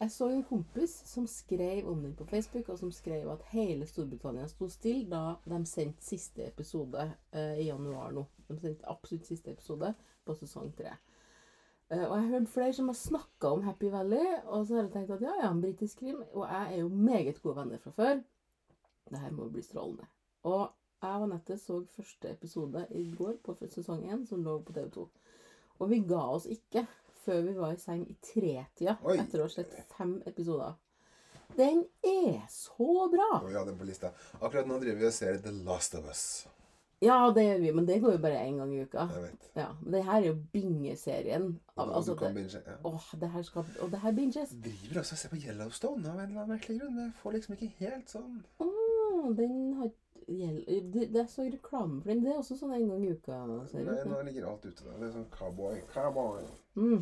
Jeg 0.00 0.10
så 0.12 0.28
en 0.30 0.44
kompis 0.46 0.92
som 1.08 1.26
skrev 1.26 1.88
om 1.90 2.02
den 2.04 2.14
på 2.14 2.26
Facebook, 2.28 2.68
og 2.68 2.78
som 2.78 2.92
skrev 2.92 3.30
at 3.32 3.42
hele 3.50 3.86
Storbritannia 3.86 4.46
sto 4.50 4.68
stille 4.70 5.08
da 5.10 5.56
de 5.56 5.66
sendte 5.66 6.04
siste 6.06 6.46
episode 6.46 7.08
eh, 7.32 7.58
i 7.64 7.66
januar 7.66 8.14
nå. 8.14 8.26
De 8.46 8.58
sendte 8.60 8.86
absolutt 8.92 9.26
siste 9.26 9.50
episode 9.56 9.94
på 10.24 10.38
sesong 10.38 10.70
tre. 10.76 10.94
Eh, 11.90 12.04
og 12.04 12.14
jeg 12.14 12.22
har 12.22 12.32
hørt 12.36 12.48
flere 12.54 12.72
som 12.78 12.88
har 12.92 12.98
snakka 12.98 13.52
om 13.56 13.66
Happy 13.66 13.90
Valley, 13.90 14.26
og 14.44 14.66
så 14.66 14.78
har 14.78 14.86
jeg 14.86 14.92
tenkt 14.92 15.14
at 15.16 15.26
ja, 15.26 15.34
ja, 15.42 15.50
en 15.50 15.62
britisk 15.64 15.98
krim. 15.98 16.22
Og 16.32 16.46
jeg 16.46 16.74
er 16.74 16.80
jo 16.80 16.88
meget 16.88 17.42
gode 17.42 17.56
venner 17.56 17.78
fra 17.82 17.90
før. 17.90 18.22
Det 19.10 19.18
her 19.18 19.34
må 19.34 19.48
bli 19.48 19.62
strålende. 19.62 20.06
Og 20.42 20.68
jeg 21.02 21.10
og 21.10 21.22
Anette 21.22 21.58
så 21.58 21.84
første 21.96 22.30
episode 22.30 22.86
i 22.90 23.10
går 23.18 23.36
på 23.44 23.56
sesong 23.70 24.04
én, 24.12 24.26
som 24.26 24.42
lå 24.44 24.58
på 24.62 24.72
TV2. 24.72 25.08
Og 25.78 25.90
vi 25.90 26.00
ga 26.08 26.22
oss 26.36 26.48
ikke 26.50 26.86
før 27.26 27.42
vi 27.46 27.54
var 27.58 27.74
i 27.74 27.80
seng 27.80 28.04
i 28.08 28.16
tretida 28.22 28.96
Oi. 29.02 29.16
etter 29.18 29.42
å 29.42 29.48
ha 29.48 29.52
sett 29.52 29.74
fem 29.96 30.18
episoder. 30.26 30.76
Den 31.56 31.84
er 32.04 32.42
så 32.50 33.06
bra! 33.10 33.30
Oh, 33.40 33.50
ja, 33.52 33.64
den 33.64 33.78
på 33.78 33.86
lista. 33.88 34.12
Akkurat 34.40 34.68
nå 34.68 34.78
driver 34.82 35.00
vi 35.04 35.08
og 35.08 35.14
ser 35.14 35.38
The 35.42 35.54
Last 35.66 35.94
of 35.98 36.08
Us. 36.10 36.24
Ja, 37.04 37.18
det 37.34 37.42
gjør 37.44 37.58
vi, 37.60 37.70
men 37.76 37.86
det 37.86 37.98
går 38.00 38.14
jo 38.14 38.20
bare 38.22 38.40
én 38.40 38.56
gang 38.56 38.70
i 38.72 38.80
uka. 38.86 39.04
Jeg 39.12 39.22
vet. 39.26 39.48
Ja, 39.58 39.66
men 39.82 39.92
det 39.92 40.00
her 40.06 40.16
er 40.16 40.26
jo 40.30 40.36
bingeserien. 40.52 41.48
Altså, 41.76 42.14
du 42.14 42.20
kan 42.22 42.32
det, 42.32 42.40
binge, 42.40 42.62
ja. 42.64 42.76
åh, 42.88 43.08
det 43.20 43.28
her 43.34 43.44
skal, 43.44 43.66
og 43.84 43.90
det 43.92 44.00
her 44.00 44.16
binges. 44.16 44.54
Driver 44.64 45.02
også 45.02 45.18
og 45.18 45.20
ser 45.20 45.32
på 45.34 45.40
Yellowstone 45.42 46.08
av 46.08 46.16
en 46.16 46.24
eller 46.24 46.40
annen 46.40 46.54
merkelig 46.54 46.78
grunn. 46.80 46.96
Det 46.96 47.04
Jeg 47.04 47.14
får 47.20 47.36
liksom 47.36 47.56
ikke 47.58 47.70
helt 47.82 48.14
sånn 48.16 48.38
Åh, 48.64 49.28
den 49.36 49.58
har 49.76 49.92
det, 50.26 51.06
det 51.14 51.20
er 51.22 51.26
så 51.30 51.46
reklame 51.46 52.00
for 52.02 52.10
den. 52.10 52.24
Det 52.24 52.32
er 52.32 52.40
også 52.40 52.56
sånn 52.58 52.74
en 52.74 52.88
gang 52.90 53.04
i 53.06 53.12
uka. 53.14 53.38
Nei, 53.46 53.96
nå 54.10 54.22
ligger 54.26 54.48
alt 54.50 54.66
ute. 54.66 54.82
da. 54.82 54.96
Det 54.98 55.06
er 55.06 55.14
sånn 55.14 55.28
cowboy. 55.34 55.78
Cowboy. 55.92 56.42
Mm. 56.74 56.98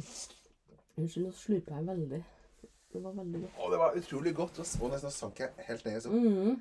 Unnskyld, 1.01 1.25
nå 1.25 1.33
slurpa 1.39 1.79
jeg 1.79 1.89
veldig. 1.89 2.21
Det 2.95 3.03
var 3.03 3.17
veldig 3.17 3.41
godt. 3.47 3.57
Å, 3.59 3.71
det 3.73 3.81
var 3.81 3.99
utrolig 3.99 4.35
godt. 4.37 4.61
Og 4.61 4.93
nesten 4.93 5.15
sank 5.15 5.41
jeg 5.41 5.67
helt 5.71 5.89
ned 5.89 5.97
i. 5.97 6.21
Mm. 6.21 6.61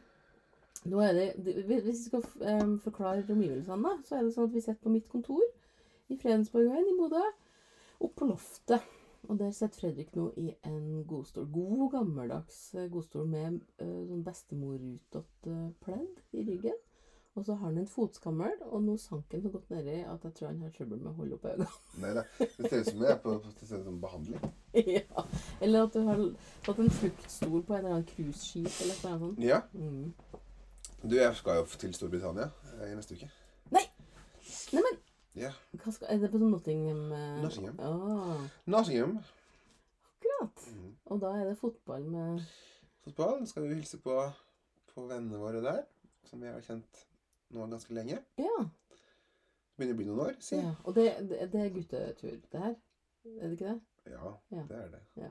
Nå 0.94 1.04
er 1.04 1.14
det, 1.16 1.28
det, 1.46 1.60
hvis 1.68 1.86
vi 1.86 1.94
skal 2.00 2.24
um, 2.64 2.74
forklare 2.84 3.24
omgivelsene, 3.30 3.84
da, 3.84 3.94
så 4.08 4.18
er 4.18 4.26
det 4.26 4.34
sånn 4.36 4.50
at 4.50 4.56
vi 4.56 4.64
sitter 4.64 4.82
på 4.84 4.92
mitt 4.92 5.06
kontor 5.12 5.44
i 6.12 6.18
Fredensborgveien 6.20 6.90
i 6.90 6.98
Bodø, 6.98 7.22
opp 8.04 8.16
på 8.20 8.28
loftet. 8.28 8.84
Og 9.30 9.40
der 9.40 9.52
sitter 9.56 9.80
Fredrik 9.80 10.16
nå 10.16 10.30
i 10.38 10.50
en 10.68 11.04
godstol. 11.08 11.46
God, 11.52 11.92
gammeldags 11.94 12.74
eh, 12.76 12.90
godstol 12.92 13.28
med 13.32 13.62
eh, 13.80 14.02
sånn 14.10 14.26
bestemorrutete 14.26 15.60
pledd 15.84 16.20
i 16.36 16.44
ryggen. 16.50 16.82
Og 17.34 17.46
så 17.46 17.56
har 17.56 17.66
han 17.66 17.78
en 17.82 17.88
fotskammel, 17.90 18.60
og 18.62 18.84
nå 18.86 18.94
sank 19.02 19.32
han 19.34 19.42
så 19.42 19.50
godt 19.50 19.72
nedi 19.74 19.96
at 20.06 20.26
jeg 20.28 20.36
tror 20.38 20.52
han 20.52 20.60
har 20.62 20.74
trøbbel 20.76 21.00
med 21.00 21.10
å 21.10 21.16
holde 21.18 21.38
opp 21.40 21.48
øynene. 21.50 21.70
Nei. 22.04 22.12
Det 22.38 22.70
ser 22.70 22.84
ut 22.84 22.92
som 22.92 23.02
jeg 23.02 23.16
er 23.16 23.22
på, 23.24 23.34
på, 23.42 23.94
behandling. 24.04 24.52
ja. 24.98 25.26
Eller 25.60 25.88
at 25.88 25.98
du 25.98 26.04
har 26.06 26.22
tatt 26.68 26.84
en 26.84 26.94
fruktstol 27.00 27.64
på 27.64 27.74
en 27.74 27.80
eller 27.80 27.96
annen 27.96 28.10
cruiseskip 28.12 28.70
eller 28.86 29.02
noe 29.08 29.22
sånt. 29.24 29.42
Ja. 29.42 29.64
Mm. 29.74 30.12
Du, 31.02 31.18
jeg 31.18 31.34
skal 31.40 31.64
jo 31.64 31.66
til 31.82 31.98
Storbritannia 31.98 32.52
eh, 32.76 32.92
i 32.92 32.94
neste 33.00 33.18
uke. 33.18 33.32
Ja. 35.36 35.50
skal, 35.90 36.08
er 36.14 36.20
det 36.22 36.30
på 36.32 36.38
sånn 36.42 36.52
Nottingham? 36.54 37.00
eh? 37.16 37.40
Nottingham. 37.42 37.80
Oh. 37.82 38.44
Nottingham. 38.70 39.16
akkurat. 40.14 40.68
Mm. 40.74 40.92
Og 41.10 41.20
da 41.24 41.32
er 41.40 41.48
det 41.50 41.58
fotball 41.58 42.06
med 42.06 42.44
Fotball. 43.04 43.42
Skal 43.48 43.64
vi 43.68 43.74
hilse 43.76 43.98
på, 44.00 44.14
på 44.94 45.08
vennene 45.10 45.40
våre 45.42 45.60
der, 45.66 45.82
som 46.30 46.40
vi 46.42 46.48
har 46.48 46.62
kjent 46.64 47.02
nå 47.54 47.66
ganske 47.68 47.94
lenge. 47.98 48.20
Ja. 48.40 48.60
Det 48.64 49.78
begynner 49.82 49.94
å 49.96 50.00
bli 50.00 50.06
noen 50.08 50.22
år, 50.28 50.36
si. 50.40 50.56
ja. 50.62 50.76
Og 50.86 50.96
det, 50.96 51.08
det, 51.30 51.48
det 51.52 51.62
er 51.66 51.74
guttetur, 51.74 52.38
det 52.52 52.62
her? 52.62 52.76
Er 53.34 53.48
det 53.50 53.56
ikke 53.58 53.74
det? 53.74 53.80
Ja, 54.14 54.32
Ja. 54.54 54.64
det 54.70 54.78
er 54.84 54.90
det. 54.94 55.02
Ja. 55.18 55.30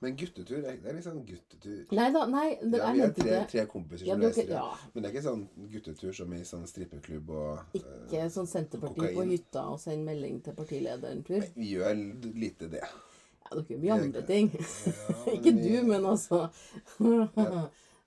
Men 0.00 0.14
guttetur, 0.16 0.62
det 0.64 0.70
er 0.88 0.94
litt 0.96 1.04
sånn 1.04 1.18
guttetur. 1.28 1.80
Nei 1.92 2.06
da, 2.14 2.22
nei, 2.32 2.46
det, 2.62 2.78
Ja, 2.80 2.92
vi 2.96 3.02
er 3.04 3.10
tre, 3.18 3.40
tre 3.50 3.64
kompiser 3.68 4.06
ja, 4.08 4.14
som 4.14 4.22
dere, 4.22 4.30
reiser. 4.32 4.52
ja, 4.54 4.62
Men 4.94 5.02
det 5.02 5.10
er 5.10 5.12
ikke 5.14 5.24
sånn 5.26 5.42
guttetur 5.74 6.14
som 6.16 6.32
i 6.32 6.40
sånn 6.48 6.64
strippeklubb 6.70 7.30
og 7.36 7.76
ikke 7.76 8.22
sånn 8.32 8.48
Senterpartiet 8.48 9.12
på 9.18 9.26
hytta 9.28 9.66
og 9.74 9.80
sende 9.82 10.06
melding 10.08 10.40
til 10.46 10.56
partilederen-tur. 10.56 11.42
eh, 11.44 11.52
Vi 11.58 11.68
gjør 11.74 12.00
lite 12.46 12.70
det. 12.72 12.80
Ja, 12.80 13.50
dere 13.58 13.66
gjør 13.74 13.82
mye 13.84 13.98
andre 13.98 14.22
ting. 14.32 14.50
Ja, 14.56 15.36
ikke 15.36 15.52
du, 15.60 15.70
men 15.92 16.08
altså 16.08 16.46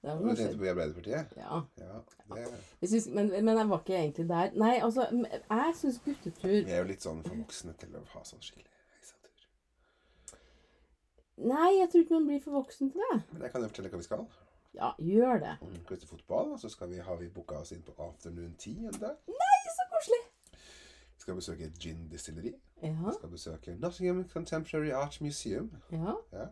Det 0.03 0.09
har 0.11 0.17
Du 0.19 0.35
tenkte 0.35 0.57
på 0.59 0.65
Arbeiderpartiet? 0.67 1.37
Ja. 1.37 1.61
Ja. 1.79 2.01
Det, 2.33 2.47
Jeg 2.81 2.89
synes, 2.89 3.07
men, 3.15 3.29
men 3.45 3.57
jeg 3.57 3.69
var 3.69 3.79
ikke 3.85 3.95
egentlig 4.01 4.25
der. 4.27 4.49
Nei, 4.59 4.73
altså, 4.83 5.05
jeg 5.13 5.75
syns 5.79 6.01
guttetur 6.03 6.49
vi 6.49 6.71
er 6.73 6.81
jo 6.81 6.89
litt 6.89 7.05
sånn 7.05 7.21
for 7.23 7.37
voksne 7.39 7.71
til 7.79 7.93
å 7.95 8.01
ha 8.15 8.23
sånn 8.27 8.41
skikkelig. 8.43 8.67
Nei, 11.43 11.69
jeg 11.79 11.89
tror 11.91 12.03
ikke 12.05 12.17
man 12.17 12.27
blir 12.29 12.41
for 12.43 12.55
voksen 12.59 12.91
til 12.93 13.01
det. 13.03 13.21
Men 13.33 13.41
jeg 13.47 13.51
kan 13.53 13.61
jo 13.65 13.69
fortelle 13.71 13.89
hva 13.93 13.99
vi 14.01 14.07
skal. 14.07 14.25
Ja, 14.73 14.91
gjør 14.97 15.39
det. 15.43 15.55
Om 15.61 15.73
Skal 15.85 15.99
vi 16.01 16.07
fotball, 16.09 16.51
og 16.55 16.59
så 16.61 16.69
skal 16.73 16.89
vi, 16.89 16.97
har 17.05 17.17
vi 17.19 17.27
booka 17.29 17.59
oss 17.61 17.71
inn 17.75 17.83
på 17.85 17.93
Afternoon 18.01 18.55
Tea 18.57 18.87
en 18.89 18.99
dag. 19.01 19.17
Så 19.75 19.87
koselig. 19.91 20.21
Vi 20.53 21.25
skal 21.25 21.35
besøke 21.37 21.67
et 21.69 21.77
gin 21.79 22.07
distillery. 22.11 22.53
Ja. 22.83 22.93
Vi 23.05 23.13
skal 23.19 23.29
besøke 23.31 23.75
Nottingham 23.79 24.23
Contemporary 24.29 24.91
Art 24.91 25.19
Museum. 25.21 25.71
ja. 25.91 26.15
Ja. 26.33 26.47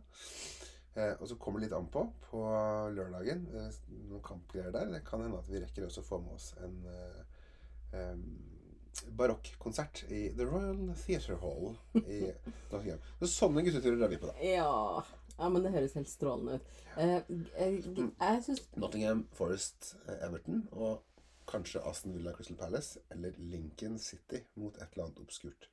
Eh, 0.95 1.13
og 1.23 1.27
så 1.29 1.35
kommer 1.39 1.59
det 1.61 1.69
litt 1.69 1.75
an 1.77 1.85
på 1.87 2.01
på 2.25 2.39
lørdagen. 2.91 3.45
Eh, 3.55 3.75
noen 4.09 4.23
kampgreier 4.27 4.73
der. 4.75 4.89
Det 4.91 5.05
kan 5.07 5.21
hende 5.23 5.37
at 5.39 5.47
vi 5.47 5.61
rekker 5.63 5.85
også 5.87 6.01
å 6.03 6.07
få 6.09 6.17
med 6.19 6.33
oss 6.35 6.49
en 6.59 6.73
eh, 6.91 7.21
em, 7.95 8.25
barokkonsert 9.17 10.03
i 10.09 10.29
The 10.37 10.45
Royal 10.45 10.93
Theatre 11.05 11.37
Hall 11.41 11.75
i 12.01 12.21
Nottingham. 12.71 12.99
Så 13.19 13.29
sånne 13.31 13.63
gutteturer 13.65 13.99
drar 13.99 14.11
vi 14.11 14.19
på, 14.21 14.31
da. 14.31 14.35
Ja. 14.45 15.03
ja, 15.37 15.49
men 15.49 15.63
det 15.65 15.73
høres 15.75 15.95
helt 15.99 16.11
strålende 16.11 16.59
ut. 16.59 16.73
Eh, 16.97 17.15
jeg, 17.57 17.79
jeg 17.95 18.43
syns 18.47 18.65
Nottingham 18.75 19.23
Forest 19.37 19.93
eh, 20.07 20.17
Everton 20.27 20.65
og 20.71 21.01
kanskje 21.51 21.83
Aston 21.87 22.15
Villa 22.15 22.33
Crystal 22.35 22.59
Palace 22.59 23.01
eller 23.11 23.35
Lincoln 23.37 23.97
City 23.99 24.43
mot 24.55 24.75
et 24.77 24.87
eller 24.93 25.07
annet 25.07 25.23
obskurt 25.23 25.67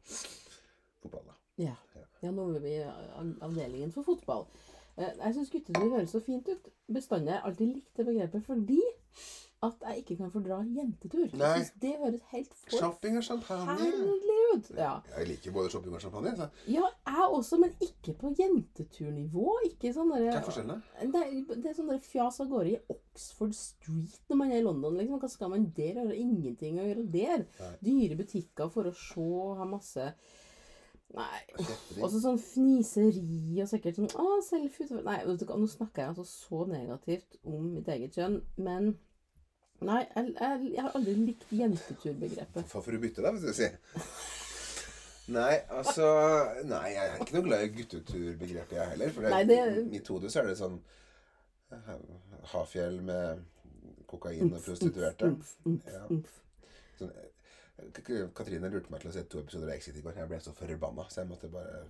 fotball. 1.02 1.28
da. 1.28 1.36
ja. 1.62 1.76
ja, 2.22 2.32
nå 2.34 2.48
er 2.54 2.64
vi 2.64 2.74
i 2.78 2.88
avdelingen 3.46 3.92
for 3.94 4.06
fotball. 4.06 4.46
Eh, 4.98 5.12
jeg 5.12 5.34
syns 5.36 5.52
guttetur 5.52 5.92
høres 5.94 6.14
så 6.14 6.22
fint 6.24 6.48
ut. 6.48 6.70
Bestandig 6.90 7.34
har 7.34 7.42
jeg 7.42 7.50
alltid 7.50 7.74
likt 7.74 8.00
det 8.00 8.06
begrepet 8.08 8.46
fordi 8.46 8.80
at 9.66 9.80
jeg 9.88 10.02
ikke 10.02 10.16
kan 10.20 10.30
fordra 10.30 10.60
jentetur. 10.62 11.24
Nei. 11.34 11.48
Jeg 11.50 11.64
synes 11.66 11.72
det 11.82 11.92
høres 11.98 12.20
helt 12.30 12.52
Shopping 12.70 13.16
og 13.18 13.24
champagne. 13.26 13.64
forferdelig 13.66 14.36
ut. 14.54 14.70
Ja. 14.76 14.92
Jeg 15.16 15.28
liker 15.32 15.52
både 15.56 15.70
shopping 15.72 15.94
og 15.94 16.00
champagne. 16.00 16.34
Så. 16.36 16.48
ja, 16.70 16.84
jeg 17.06 17.28
også, 17.38 17.58
men 17.58 17.72
ikke 17.82 18.14
på 18.20 18.32
jenteturnivå. 18.38 19.56
Ikke 19.66 19.92
sånn 19.96 20.12
Hva 20.12 20.20
er 20.20 20.28
derre 20.28 20.44
forskjellen? 20.46 20.82
Det 21.02 21.22
er, 21.24 21.36
det 21.56 21.72
er 21.72 21.78
sånn 21.80 21.90
der 21.90 22.02
fjas 22.06 22.38
av 22.44 22.52
gårde 22.52 22.74
i 22.76 22.80
Oxford 22.94 23.56
Street 23.58 24.30
når 24.30 24.42
man 24.44 24.52
er 24.54 24.62
i 24.62 24.66
London. 24.68 25.00
Liksom. 25.00 25.22
Hva 25.24 25.32
skal 25.32 25.54
man 25.54 25.70
der? 25.76 25.98
Har 26.04 26.14
ingenting 26.14 26.78
å 26.78 26.86
gjøre 26.86 27.08
der. 27.18 27.48
Nei. 27.58 27.72
Dyre 27.88 28.20
butikker 28.22 28.70
for 28.74 28.86
å 28.90 28.94
se, 28.94 29.30
ha 29.58 29.66
masse 29.66 30.12
Nei. 31.16 31.40
Kjetteri. 31.56 32.02
Og 32.04 32.10
så 32.12 32.18
sånn 32.20 32.38
fniseri 32.42 33.62
og 33.62 33.68
sikkert 33.70 33.96
sånn 33.96 34.10
Å, 34.12 34.26
selfie 34.44 34.84
utover 34.84 35.06
Nei, 35.06 35.22
nå 35.24 35.68
snakker 35.72 36.02
jeg 36.02 36.12
altså 36.12 36.26
så 36.28 36.66
negativt 36.68 37.38
om 37.48 37.70
mitt 37.78 37.88
eget 37.94 38.18
kjønn, 38.18 38.42
men 38.60 38.90
Nei, 39.80 40.00
jeg, 40.16 40.32
jeg, 40.40 40.70
jeg 40.74 40.82
har 40.82 40.94
aldri 40.98 41.12
likt 41.22 41.44
jenteturbegrepet. 41.54 42.64
Hva 42.72 42.80
får 42.82 42.96
du 42.96 42.98
bytte, 43.04 43.22
da, 43.22 43.30
hvis 43.36 43.44
du 43.46 43.52
sier? 43.54 43.76
Nei, 45.28 45.58
altså 45.76 46.06
Nei, 46.66 46.86
jeg 46.94 47.04
er 47.12 47.20
ikke 47.22 47.34
noe 47.36 47.44
glad 47.46 47.62
i 47.66 47.70
gutteturbegrepet, 47.76 48.74
jeg 48.78 48.92
heller. 48.94 49.12
For 49.14 49.28
Nei, 49.28 49.42
det- 49.46 49.60
i 49.78 49.84
mitt 49.92 50.08
hode 50.08 50.30
så 50.32 50.40
er 50.42 50.46
det 50.50 50.56
sånn 50.58 50.78
eh, 51.70 51.94
Hafjell 52.54 53.00
med 53.04 53.44
kokain 54.08 54.48
og 54.54 54.62
prostituerte. 54.64 55.34
Ja. 55.92 56.06
Sånn, 56.98 57.12
K- 57.94 58.24
Katrine 58.34 58.70
lurte 58.72 58.90
meg 58.90 59.00
til 59.04 59.10
å 59.12 59.14
se 59.14 59.22
to 59.30 59.38
episoder 59.44 59.68
av 59.68 59.74
Exit 59.76 59.98
i 60.00 60.02
går. 60.02 60.16
Jeg 60.18 60.28
ble 60.32 60.40
så 60.42 60.50
forbanna, 60.56 61.04
så 61.12 61.20
jeg 61.22 61.28
måtte 61.30 61.50
bare 61.52 61.84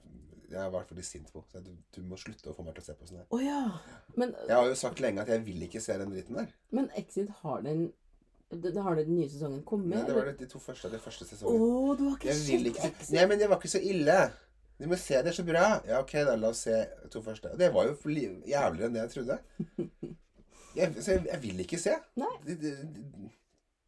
Jeg 0.49 0.61
er 0.65 0.71
hvertfall 0.73 0.97
litt 0.97 1.07
sint 1.07 1.29
på 1.33 1.43
Så 1.53 1.61
Du, 1.61 1.71
du 1.93 2.01
må 2.09 2.17
slutte 2.17 2.49
å 2.49 2.55
få 2.57 2.65
meg 2.65 2.75
til 2.79 2.83
å 2.83 2.87
se 2.87 2.95
på 2.97 3.09
sånn 3.09 3.19
her. 3.21 3.27
Oh, 3.37 3.43
ja. 3.45 3.59
Men, 4.17 4.35
Jeg 4.49 4.57
har 4.57 4.69
jo 4.71 4.75
sagt 4.81 5.01
lenge 5.05 5.21
at 5.25 5.29
jeg 5.35 5.43
vil 5.45 5.63
ikke 5.67 5.83
se 5.85 5.97
den 6.01 6.15
dritten 6.15 6.39
der. 6.41 6.49
men 6.73 6.89
Exit 6.97 7.29
har 7.43 7.61
den 7.67 7.89
det, 8.51 8.73
det 8.73 8.81
Har 8.83 8.97
den 8.97 9.11
nye 9.13 9.29
sesongen 9.29 9.61
kommet? 9.69 9.93
Nei, 9.93 10.05
det 10.09 10.15
var 10.17 10.25
det, 10.31 10.39
de 10.41 10.47
to 10.49 10.59
første, 10.59 10.89
det 10.89 11.03
første 11.05 11.27
sesongene. 11.29 11.67
Åh, 11.69 11.91
du 11.99 12.05
har 12.09 12.15
ikke 12.17 12.31
Jeg 12.33 12.45
vil 12.49 12.71
ikke 12.71 12.87
Exit? 12.89 13.11
Nei, 13.19 13.27
men 13.29 13.39
det 13.43 13.49
var 13.51 13.61
ikke 13.61 13.75
så 13.75 13.83
ille. 13.85 14.17
Du 14.79 14.87
må 14.89 14.97
se 14.97 15.19
det 15.21 15.33
er 15.35 15.37
så 15.37 15.45
bra. 15.45 15.67
Ja, 15.85 15.99
ok, 16.01 16.15
da. 16.25 16.37
La 16.41 16.49
oss 16.55 16.63
se 16.65 16.79
to 17.13 17.21
første. 17.27 17.51
Og 17.53 17.59
det 17.61 17.69
var 17.75 17.91
jo 17.91 17.97
jævligere 17.99 18.87
enn 18.89 18.97
det 18.97 19.05
jeg 19.05 19.13
trodde. 19.19 19.39
Jeg, 20.79 20.93
så 21.03 21.15
jeg, 21.17 21.25
jeg 21.27 21.41
vil 21.43 21.61
ikke 21.65 21.79
se. 21.81 21.95
Nei. 22.21 22.29
De, 22.47 22.55
de, 22.61 22.71
d- 22.87 23.31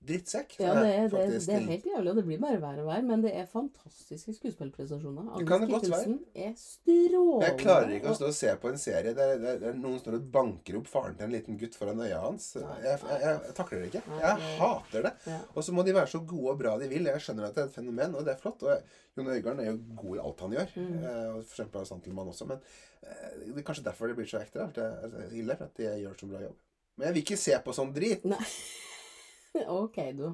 Drittsekk. 0.01 0.55
Ja, 0.63 0.73
det 0.81 0.93
er, 0.97 1.09
det, 1.13 1.41
det 1.45 1.53
er 1.53 1.65
helt 1.69 1.87
jævlig, 1.87 2.11
og 2.11 2.17
det 2.17 2.23
blir 2.25 2.39
bare 2.41 2.57
vær 2.63 2.79
og 2.81 2.87
vær. 2.89 3.03
Men 3.05 3.21
det 3.21 3.35
er 3.37 3.45
fantastiske 3.51 4.33
skuespillprestasjoner. 4.39 5.27
Agnes. 5.37 5.67
Kittelsen 5.75 6.15
er 6.33 6.55
strålende. 6.57 7.43
Jeg 7.45 7.57
klarer 7.61 7.93
ikke 7.99 8.15
å 8.15 8.17
stå 8.17 8.31
og 8.31 8.39
se 8.39 8.55
på 8.63 8.71
en 8.73 8.81
serie 8.81 9.13
der, 9.19 9.35
der, 9.43 9.61
der 9.61 9.77
noen 9.77 10.01
står 10.01 10.17
og 10.17 10.31
banker 10.33 10.81
opp 10.81 10.89
faren 10.89 11.19
til 11.19 11.29
en 11.29 11.37
liten 11.37 11.61
gutt 11.61 11.77
foran 11.77 12.01
øya 12.01 12.23
hans. 12.25 12.49
Jeg, 12.57 12.81
jeg, 12.87 13.21
jeg, 13.27 13.55
takler 13.61 13.85
det 13.85 13.93
ikke. 13.93 14.19
Jeg 14.23 14.49
hater 14.63 15.07
det. 15.11 15.15
Og 15.53 15.69
så 15.69 15.77
må 15.77 15.85
de 15.85 15.97
være 16.01 16.13
så 16.17 16.25
gode 16.33 16.57
og 16.57 16.65
bra 16.65 16.75
de 16.81 16.91
vil. 16.97 17.13
Jeg 17.13 17.27
skjønner 17.27 17.51
at 17.51 17.61
det 17.61 17.67
er 17.67 17.71
et 17.71 17.77
fenomen, 17.77 18.17
og 18.17 18.25
det 18.25 18.35
er 18.35 18.41
flott. 18.41 18.65
Og 18.65 19.21
Jon 19.21 19.33
Øigarden 19.37 19.65
er 19.67 19.73
jo 19.75 19.79
god 20.01 20.17
i 20.17 20.25
alt 20.25 20.45
han 20.47 20.59
gjør. 20.59 20.77
Mm. 20.81 20.93
Eh, 20.97 21.25
og 21.35 21.41
for 21.45 21.59
eksempel 21.59 21.89
Santelmann 21.93 22.33
også. 22.33 22.49
Men 22.49 22.65
eh, 23.05 23.41
det 23.45 23.53
er 23.53 23.69
kanskje 23.69 23.91
derfor 23.93 24.09
det 24.09 24.17
blir 24.17 24.33
så 24.33 24.41
ekte. 24.41 24.73
Det 24.81 24.87
er 24.89 25.41
ille 25.45 25.61
for 25.61 25.69
at 25.69 25.77
de 25.77 25.97
gjør 26.07 26.23
så 26.25 26.31
bra 26.33 26.47
jobb. 26.49 26.61
Men 26.97 27.11
jeg 27.11 27.19
vil 27.19 27.29
ikke 27.29 27.45
se 27.45 27.61
på 27.67 27.77
sånn 27.77 27.93
drit. 27.93 28.25
Nei. 28.29 28.55
OK, 29.81 29.97
du. 30.17 30.27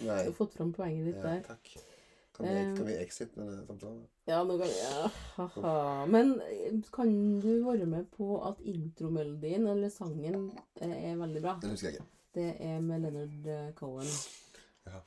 Du 0.00 0.08
har 0.10 0.32
fått 0.32 0.54
fram 0.54 0.72
poenget 0.72 1.06
ditt 1.06 1.20
Ja, 1.22 1.22
der. 1.36 1.42
takk. 1.46 1.76
Kan 2.36 2.46
vi, 2.46 2.76
kan 2.76 2.86
vi 2.86 2.96
exit 3.00 3.30
denne 3.34 3.62
samtalen? 3.66 4.02
Ja, 4.28 4.42
nå 4.44 4.58
kan 4.60 4.68
ja, 4.68 5.06
haha. 5.38 6.06
Men 6.12 6.34
eh, 6.44 6.74
kan 6.92 7.40
du 7.40 7.64
være 7.64 7.86
med 7.88 8.10
på 8.12 8.36
at 8.44 8.60
intromelodien, 8.60 9.64
eller 9.66 9.88
sangen, 9.88 10.50
eh, 10.80 10.92
er 11.12 11.16
veldig 11.16 11.42
bra? 11.46 11.54
Den 11.62 11.72
husker 11.72 11.88
jeg 11.88 12.00
ikke. 12.00 12.08
Det 12.36 12.48
er 12.60 12.80
med 12.84 13.06
Leonard 13.06 13.46
eh, 13.54 13.70
Cohen. 13.78 14.12
Ja. 14.86 15.00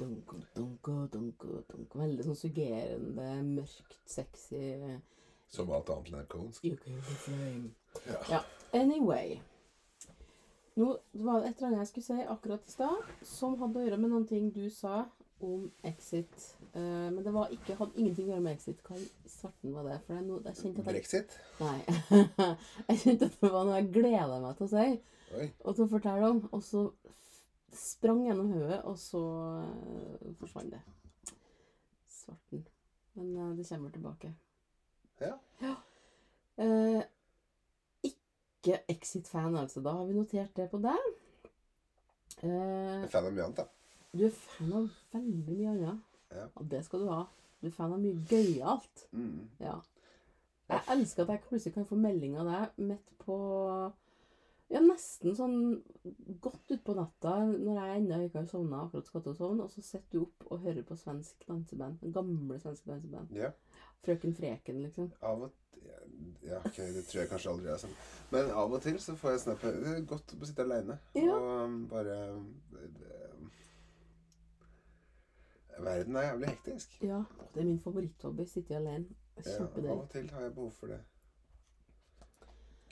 Dunko, 0.00 0.40
dunko, 0.56 0.96
dunko, 1.12 1.60
dunko. 1.70 1.98
Veldig 2.02 2.26
sånn 2.26 2.40
suggerende, 2.42 3.28
mørkt, 3.46 3.94
sexy 4.10 4.64
Som 5.54 5.70
alt 5.70 5.92
annet 5.94 6.10
Leonard 6.10 6.28
Cohen. 6.34 6.50
You 6.66 6.74
can 6.82 6.98
be 6.98 7.18
flame. 7.22 7.74
Ja. 8.08 8.18
Ja. 8.32 8.42
Anyway. 8.74 9.38
Nå 10.74 10.88
var 11.12 11.40
det 11.40 11.48
et 11.48 11.60
eller 11.60 11.68
annet 11.68 11.82
jeg 11.84 11.90
skulle 11.92 12.06
si 12.08 12.26
akkurat 12.34 12.66
i 12.66 12.72
stad, 12.72 13.12
som 13.22 13.54
hadde 13.60 13.78
å 13.78 13.84
gjøre 13.84 14.00
med 14.02 14.10
noen 14.10 14.26
ting 14.26 14.48
du 14.54 14.64
sa 14.74 15.04
om 15.44 15.68
Exit. 15.86 16.48
Uh, 16.74 17.10
men 17.14 17.20
det 17.22 17.34
var 17.34 17.52
ikke, 17.54 17.76
hadde 17.78 18.00
ingenting 18.00 18.26
å 18.26 18.32
gjøre 18.32 18.44
med 18.46 18.56
Exit. 18.56 18.80
Hva 18.86 18.98
i 18.98 19.30
svarten 19.30 19.74
var 19.76 19.86
det? 19.86 20.00
For 20.04 20.14
det 20.14 20.20
er 20.22 20.26
noe, 20.26 20.42
jeg 20.48 20.58
kjente 20.60 20.82
at 20.82 20.90
jeg 20.90 20.96
Brexit? 20.96 21.36
Nei. 21.60 21.78
jeg 22.88 23.00
kjente 23.04 23.30
at 23.30 23.38
det 23.38 23.52
var 23.54 23.68
noe 23.68 23.78
jeg 23.78 23.90
gleda 23.94 24.40
meg 24.42 24.58
til 24.58 24.66
å 24.66 24.72
si 24.74 24.86
Oi. 25.34 25.48
og 25.62 25.70
til 25.70 25.86
å 25.86 25.90
fortelle 25.94 26.32
om. 26.34 26.42
Og 26.50 26.66
så 26.66 26.84
sprang 27.74 28.24
gjennom 28.26 28.50
hodet, 28.54 28.80
og 28.90 28.98
så 28.98 29.22
uh, 29.62 30.30
forsvant 30.42 30.74
det. 30.74 30.82
Svarten. 32.18 32.66
Men 33.14 33.34
uh, 33.38 33.52
det 33.54 33.68
kommer 33.70 33.94
tilbake. 33.94 34.34
Ja. 35.22 35.36
Eh, 36.56 37.02
ikke 38.64 38.80
Exit-fan, 38.88 39.54
altså. 39.60 39.82
Da 39.84 39.92
har 39.92 40.04
vi 40.08 40.16
notert 40.16 40.54
det 40.56 40.70
på 40.72 40.80
deg. 40.82 41.06
Eh, 42.42 42.48
Jeg 42.48 43.04
er 43.04 43.08
fan 43.12 43.26
av 43.28 43.32
mye 43.36 43.44
annet, 43.44 43.56
da. 43.60 43.66
du 44.14 44.24
er 44.26 44.30
fan 44.34 44.72
av 44.72 44.88
veldig 45.12 45.56
mye 45.58 45.70
annet. 45.74 46.00
Ja. 46.34 46.46
Og 46.56 46.70
det 46.70 46.84
skal 46.86 47.04
du 47.04 47.08
ha. 47.12 47.22
Du 47.60 47.68
er 47.68 47.74
fan 47.76 47.92
av 47.94 48.00
mye 48.02 48.24
gøyalt. 48.30 49.04
Mm. 49.12 49.48
Ja. 49.60 49.76
Jeg 50.68 50.80
elsker 50.96 51.22
at 51.26 51.28
jeg 51.34 51.42
plutselig 51.48 51.74
kan 51.74 51.86
få 51.86 51.96
melding 52.00 52.38
av 52.40 52.48
deg 52.48 52.84
midt 52.88 53.10
på 53.24 53.36
nesten 54.94 55.34
sånn 55.36 55.58
godt 56.44 56.72
utpå 56.76 56.94
natta 56.96 57.34
når 57.50 57.80
jeg 57.80 57.98
ennå 58.00 58.20
ikke 58.24 58.40
har 58.40 58.48
sovna, 58.50 58.84
akkurat 58.86 59.10
skal 59.10 59.24
til 59.24 59.34
å 59.34 59.38
sovne, 59.38 59.66
og 59.66 59.74
så 59.74 59.82
sitter 59.84 60.16
du 60.16 60.22
opp 60.24 60.46
og 60.48 60.64
hører 60.64 60.86
på 60.86 60.96
svensk 60.98 61.44
danseband. 61.48 62.00
Gamle 62.14 62.58
svenske 62.62 62.90
danseband. 62.92 63.34
Ja. 63.36 63.50
Frøken 64.04 64.34
Freken, 64.36 64.82
liksom. 64.86 65.12
Av 65.22 65.46
og 65.48 65.60
Ja, 66.44 66.58
ok, 66.64 66.76
det 66.94 67.02
tror 67.08 67.20
jeg 67.20 67.28
kanskje 67.28 67.50
aldri 67.50 67.68
er 67.72 67.80
sånn. 67.82 67.94
Men 68.32 68.50
av 68.56 68.72
og 68.72 68.80
til 68.84 68.96
så 69.02 69.16
får 69.20 69.34
jeg 69.34 69.40
snap 69.42 69.64
Det 69.64 69.90
er 69.90 70.06
godt 70.08 70.32
å 70.36 70.46
sitte 70.48 70.64
aleine 70.64 70.96
Ja. 71.18 71.34
og 71.34 71.48
um, 71.64 71.74
bare 71.90 72.14
um, 72.36 72.46
Verden 75.84 76.16
er 76.16 76.28
jævlig 76.28 76.48
hektisk. 76.48 76.96
Ja. 77.02 77.24
Det 77.54 77.60
er 77.60 77.66
min 77.66 77.80
favoritthobby. 77.82 78.46
Sitte 78.46 78.76
alene. 78.78 79.10
Ja, 79.42 79.66
av 79.66 79.98
og 79.98 80.06
til 80.12 80.30
har 80.30 80.46
jeg 80.46 80.54
behov 80.54 80.70
for 80.78 80.86
det. 80.94 81.00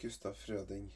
Gustav 0.02 0.34
Frøding. 0.34 0.90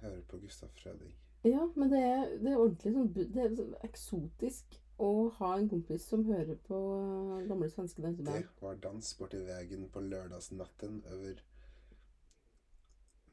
Hører 0.00 0.20
på 0.28 0.38
Gustav 0.38 0.68
Frøding. 0.78 1.14
Ja, 1.44 1.64
men 1.76 1.90
det 1.92 1.98
er, 2.02 2.24
det 2.42 2.52
er 2.52 2.58
ordentlig 2.58 2.92
sånn 2.94 3.10
Det 3.14 3.42
er 3.42 3.52
sånn 3.54 3.74
eksotisk 3.86 4.78
å 4.98 5.10
ha 5.36 5.52
en 5.54 5.68
kompis 5.70 6.08
som 6.10 6.24
hører 6.26 6.58
på 6.66 6.78
uh, 6.98 7.36
gamle 7.46 7.68
svenske 7.70 8.02
Det 8.02 8.40
var 8.58 8.80
dans 8.82 9.12
borti 9.20 9.38
veien 9.46 9.86
på 9.94 10.02
lørdagsnatten 10.02 11.02
over 11.14 11.42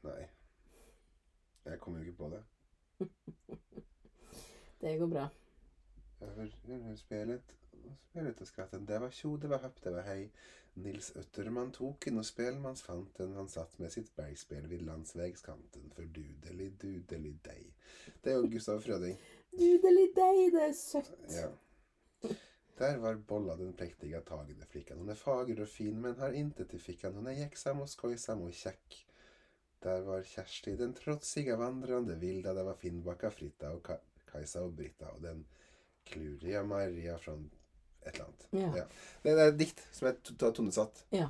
Nei. 0.06 0.26
Jeg 1.66 1.80
kommer 1.82 1.98
jo 1.98 2.06
ikke 2.06 2.20
på 2.20 2.28
det. 2.30 2.42
Det 4.80 4.98
går 5.00 5.10
bra. 5.10 5.24
Över 6.20 6.52
över 6.68 7.40
och 8.40 8.48
skratten. 8.48 8.86
Det 8.86 8.98
var 8.98 9.10
tjo, 9.10 9.36
det 9.36 9.48
var 9.48 9.58
høpp, 9.58 9.82
det 9.82 9.90
var 9.90 10.02
hei. 10.02 10.30
Nils 10.76 11.12
Øtterman 11.16 11.70
tok 11.72 12.06
inn 12.10 12.20
og 12.20 12.26
spelmansfanten. 12.28 13.32
Han 13.38 13.48
satt 13.48 13.78
med 13.80 13.92
sitt 13.92 14.10
bergspel 14.16 14.66
vid 14.68 14.82
landsvegskanten, 14.84 15.88
for 15.96 16.04
dudeli 16.18 16.68
dudeli 16.82 17.32
deg. 17.46 17.70
Det 18.22 18.32
er 18.32 18.36
jo 18.42 18.50
Gustav 18.52 18.82
Frøding. 18.84 19.16
Dudeli 19.56 20.10
deg, 20.16 20.40
det 20.52 20.66
er 20.66 20.74
søtt. 20.76 21.16
Ja. 21.32 21.48
Der 22.76 22.98
var 23.00 23.16
Bolla 23.16 23.56
den 23.56 23.72
prektige 23.72 24.20
tagende 24.20 24.66
flikken. 24.68 24.98
Hun 25.00 25.08
er 25.08 25.16
fager 25.16 25.62
og 25.64 25.68
fin 25.72 26.00
men 26.00 26.18
har 26.20 26.36
intet 26.36 26.68
til 26.70 26.80
fickan. 26.80 27.14
hun 27.14 27.26
er 27.26 27.38
gjeksam 27.38 27.80
og 27.80 27.88
skoysam 27.88 28.42
og 28.42 28.52
kjekk 28.52 29.04
Der 29.82 30.02
var 30.02 30.22
Kjersti 30.22 30.76
den 30.76 30.92
trotsige 30.94 31.56
vandrande 31.58 32.18
vilda. 32.20 32.54
Der 32.54 32.64
var 32.64 32.74
Finnbakka 32.74 33.28
Fritta 33.28 33.70
og 33.72 33.88
Kajsa 34.26 34.60
og 34.60 34.76
Britta. 34.76 35.06
og 35.06 35.22
den 35.22 35.46
klurige 36.04 36.62
Maria 36.62 37.18
från 37.18 37.50
ett 38.06 38.14
eller 38.14 38.24
annet. 38.28 38.46
Ja. 38.52 38.72
Ja. 38.82 38.84
Det 39.22 39.32
er 39.36 39.48
et 39.52 39.58
dikt 39.58 39.82
som 39.92 40.08
er 40.08 40.16
tonesatt 40.52 41.04
Ja. 41.12 41.28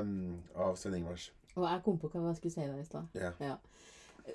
um, 0.00 0.42
av 0.54 0.76
Svein 0.76 0.94
Ingvars. 1.02 1.30
Og 1.56 1.66
jeg 1.68 1.82
kom 1.84 1.98
på 1.98 2.08
hva 2.10 2.28
jeg 2.30 2.36
skulle 2.40 2.52
si 2.54 2.60
der 2.66 2.80
i 2.80 2.84
stad. 2.84 3.06
Ja. 3.14 3.30
Ja. 3.40 3.56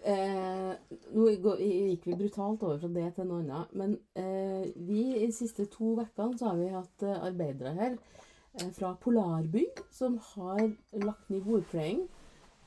Eh, 0.06 0.74
nå 1.18 1.26
gikk 1.58 2.04
vi 2.06 2.14
brutalt 2.20 2.62
over 2.64 2.78
fra 2.80 2.90
det 2.94 3.08
til 3.16 3.26
noe 3.26 3.42
annet. 3.42 3.74
Men 3.74 3.96
eh, 4.16 4.68
vi 4.78 5.02
i 5.18 5.26
de 5.26 5.34
siste 5.34 5.66
to 5.74 5.96
ukene 5.98 6.38
så 6.38 6.52
har 6.52 6.60
vi 6.60 6.68
hatt 6.76 7.04
eh, 7.08 7.18
arbeidere 7.26 7.74
her 7.74 7.96
eh, 7.98 8.70
fra 8.78 8.94
Polarbygg 9.02 9.82
som 9.92 10.20
har 10.36 10.62
lagt 10.94 11.30
ned 11.34 11.42
bordpleien 11.48 12.06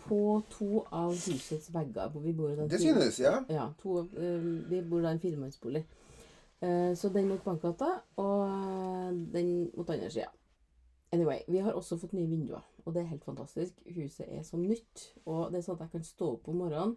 på 0.02 0.42
to 0.50 0.82
av 0.90 1.14
husets 1.14 1.70
vegger. 1.72 2.10
Hvor 2.10 2.20
vi 2.26 2.32
bor 2.34 2.50
i 2.50 2.56
den 2.58 2.68
Det 2.68 2.80
synes, 2.82 3.20
ja. 3.22 3.36
Ja, 3.48 3.68
to, 3.82 4.00
eh, 4.18 4.48
vi 4.68 4.82
bor 4.82 5.06
i 5.06 5.12
en 5.14 5.22
firemannsbolig. 5.22 5.84
Eh, 6.62 6.92
så 6.94 7.08
den 7.12 7.28
mot 7.28 7.42
Bankgata, 7.44 7.88
og 8.22 8.42
eh, 8.46 9.08
den 9.34 9.70
mot 9.76 9.88
andre 9.90 10.10
sida. 10.10 10.28
Anyway, 11.12 11.42
vi 11.48 11.58
har 11.58 11.72
også 11.76 11.98
fått 12.00 12.12
nye 12.16 12.28
vinduer, 12.30 12.62
og 12.86 12.94
det 12.94 13.02
er 13.02 13.10
helt 13.10 13.24
fantastisk. 13.24 13.74
Huset 13.96 14.28
er 14.32 14.42
som 14.46 14.62
nytt, 14.64 15.08
og 15.26 15.50
det 15.52 15.58
er 15.58 15.66
sånn 15.66 15.76
at 15.80 15.88
jeg 15.88 15.90
kan 15.98 16.04
stå 16.06 16.28
opp 16.38 16.48
om 16.48 16.62
morgenen 16.62 16.94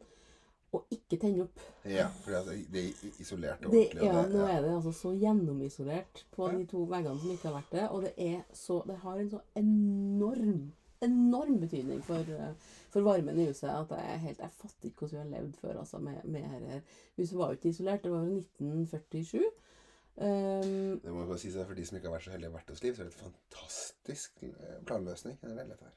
og 0.76 0.86
ikke 0.92 1.18
tenne 1.22 1.44
opp. 1.46 1.60
ja 1.88 2.08
for 2.24 2.32
det 2.32 2.80
er 2.82 3.20
isolert 3.22 3.66
og 3.66 3.72
Det, 3.72 3.84
ordentlig. 3.96 4.06
ja, 4.08 4.24
nå 4.28 4.46
er 4.48 4.62
det 4.62 4.72
altså 4.76 4.92
så 4.92 5.12
gjennomisolert 5.16 6.24
på 6.36 6.48
Ja. 6.52 6.58
de 6.58 6.66
to 6.66 6.84
veggene 6.86 7.20
som 7.20 7.32
ikke 7.32 7.48
har 7.50 7.62
vært 7.62 7.72
det, 7.72 7.86
og 7.90 8.02
det 8.04 8.14
er 8.18 8.42
så 8.54 8.82
Det 8.88 8.98
har 8.98 9.18
en 9.18 9.30
så 9.30 9.40
enorm, 9.56 10.72
enorm 11.02 11.60
betydning 11.60 12.04
for, 12.04 12.16
eh, 12.16 12.54
for 12.90 13.02
varmen 13.02 13.40
i 13.40 13.46
huset 13.50 13.70
at 13.70 13.92
jeg 13.98 14.20
helt 14.20 14.40
Jeg 14.40 14.52
fatter 14.52 14.90
ikke 14.90 15.06
hvordan 15.06 15.28
vi 15.30 15.36
har 15.36 15.42
levd 15.42 15.54
før, 15.62 15.80
altså, 15.80 15.98
med, 15.98 16.24
med 16.24 16.42
her. 16.42 16.82
Huset 17.18 17.38
var 17.38 17.46
jo 17.48 17.52
ikke 17.60 17.70
isolert, 17.70 18.04
det 18.04 18.12
var 18.12 18.24
jo 18.24 18.38
1947. 18.38 19.42
Um, 20.18 21.00
Det 21.04 21.12
må 21.12 21.26
bare 21.26 21.38
si 21.38 21.50
at 21.52 21.68
For 21.68 21.76
de 21.76 21.86
som 21.86 21.98
ikke 21.98 22.08
har 22.08 22.14
vært 22.16 22.24
så 22.24 22.32
heldige 22.32 22.50
i 22.50 22.52
hvert 22.54 22.84
Liv, 22.84 22.96
så 22.96 23.02
er 23.02 23.08
det 23.10 23.14
et 23.14 23.24
fantastisk 23.24 24.44
eh, 24.44 24.78
planløsning. 24.86 25.40
Her. 25.44 25.90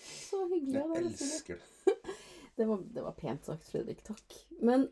så 0.00 0.40
hyggelig. 0.54 0.74
Jeg 0.74 1.04
elsker 1.04 1.54
det. 1.54 1.94
Det 2.60 2.66
var, 2.68 2.80
det 2.94 3.02
var 3.02 3.14
pent 3.16 3.46
sagt, 3.46 3.62
Fredrik. 3.64 4.02
Takk. 4.04 4.34
Men 4.60 4.82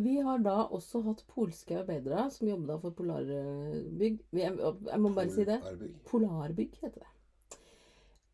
vi 0.00 0.14
har 0.24 0.38
da 0.40 0.54
også 0.72 1.02
hatt 1.04 1.24
polske 1.28 1.76
arbeidere 1.76 2.30
som 2.32 2.48
jobber 2.48 2.78
for 2.80 2.94
Polarbygg. 2.96 4.22
Jeg, 4.32 4.54
jeg 4.86 5.00
må 5.02 5.10
bare 5.12 5.32
si 5.34 5.44
det. 5.44 5.58
Arbygg. 5.68 5.98
Polarbygg 6.08 6.78
heter 6.80 7.02
det. 7.02 7.10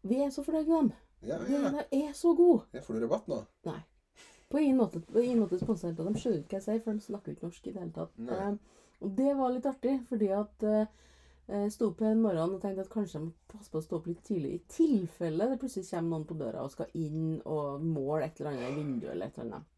Vi 0.07 0.21
er 0.23 0.31
så 0.31 0.43
fornøyd 0.47 0.67
med 0.69 0.77
dem. 0.79 0.93
Ja, 1.27 1.39
ja. 1.51 1.71
De 1.91 2.03
er 2.07 2.13
så 2.15 2.35
gode. 2.39 2.65
ja. 2.73 2.81
Får 2.81 2.95
du 2.95 3.07
rabatt 3.07 3.27
nå? 3.29 3.41
På 4.49 4.59
ingen 4.63 4.77
måte, 4.79 5.01
på 5.01 5.21
ingen 5.21 5.41
måte 5.43 5.59
sponset 5.61 5.97
De. 5.97 6.05
Skjønner 6.15 6.39
ikke 6.41 6.55
hva 6.57 6.61
jeg 6.61 6.65
sier, 6.65 6.81
for 6.85 6.93
de 6.97 7.05
snakker 7.05 7.35
ikke 7.35 7.49
norsk 7.49 7.67
i 7.67 7.73
det 7.75 7.83
hele 7.83 7.93
tatt. 7.93 8.15
Eh, 8.19 8.55
Og 9.01 9.11
det 9.19 9.35
var 9.37 9.51
litt 9.55 9.67
artig, 9.67 9.97
fordi 10.09 10.29
at 10.35 10.63
eh, 10.67 11.67
sto 11.71 11.91
opp 11.91 12.01
en 12.03 12.23
morgen 12.23 12.55
og 12.57 12.61
tenkte 12.63 12.83
at 12.87 12.91
kanskje 12.91 13.19
jeg 13.19 13.25
må 13.27 13.33
passe 13.53 13.71
på 13.71 13.79
å 13.79 13.85
stå 13.85 13.97
opp 14.01 14.07
litt 14.11 14.23
tidlig 14.27 14.55
i 14.57 14.63
tilfelle 14.73 15.47
det 15.51 15.59
plutselig 15.61 15.87
kommer 15.91 16.11
noen 16.17 16.25
på 16.27 16.39
døra 16.41 16.65
og 16.65 16.73
skal 16.73 16.91
inn 16.99 17.37
og 17.45 17.85
måle 17.85 18.25
et 18.27 18.41
eller 18.41 18.51
annet 18.57 18.71
i 18.73 18.79
vinduet 18.81 19.13
eller 19.13 19.27
et 19.31 19.39
eller 19.39 19.55
annet. 19.61 19.75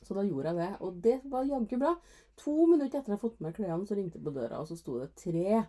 Så 0.00 0.16
da 0.16 0.24
gjorde 0.24 0.48
jeg 0.54 0.56
det, 0.62 0.70
og 0.80 0.98
det 1.04 1.16
var 1.30 1.44
jaggu 1.44 1.76
bra. 1.78 1.94
To 2.42 2.54
minutter 2.66 2.98
etter 2.98 3.12
jeg 3.12 3.18
hadde 3.18 3.20
fått 3.22 3.40
meg 3.44 3.54
klærne, 3.54 3.86
så 3.86 3.94
ringte 3.98 4.16
jeg 4.18 4.24
på 4.24 4.32
døra, 4.34 4.60
og 4.62 4.68
så 4.70 4.78
sto 4.80 4.96
det 4.98 5.10
tre 5.20 5.60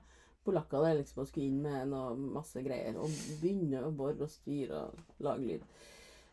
polakker 0.45 0.85
der 0.85 0.99
liksom 0.99 1.25
skulle 1.29 1.49
inn 1.49 1.61
med 1.63 1.91
noe 1.93 2.13
masse 2.37 2.61
greier. 2.65 2.97
Og 2.99 3.11
begynne 3.41 3.83
å 3.85 3.93
bore 3.95 4.27
og 4.27 4.31
styre 4.31 4.85
og 4.87 5.25
lage 5.25 5.47
lyd. 5.47 5.65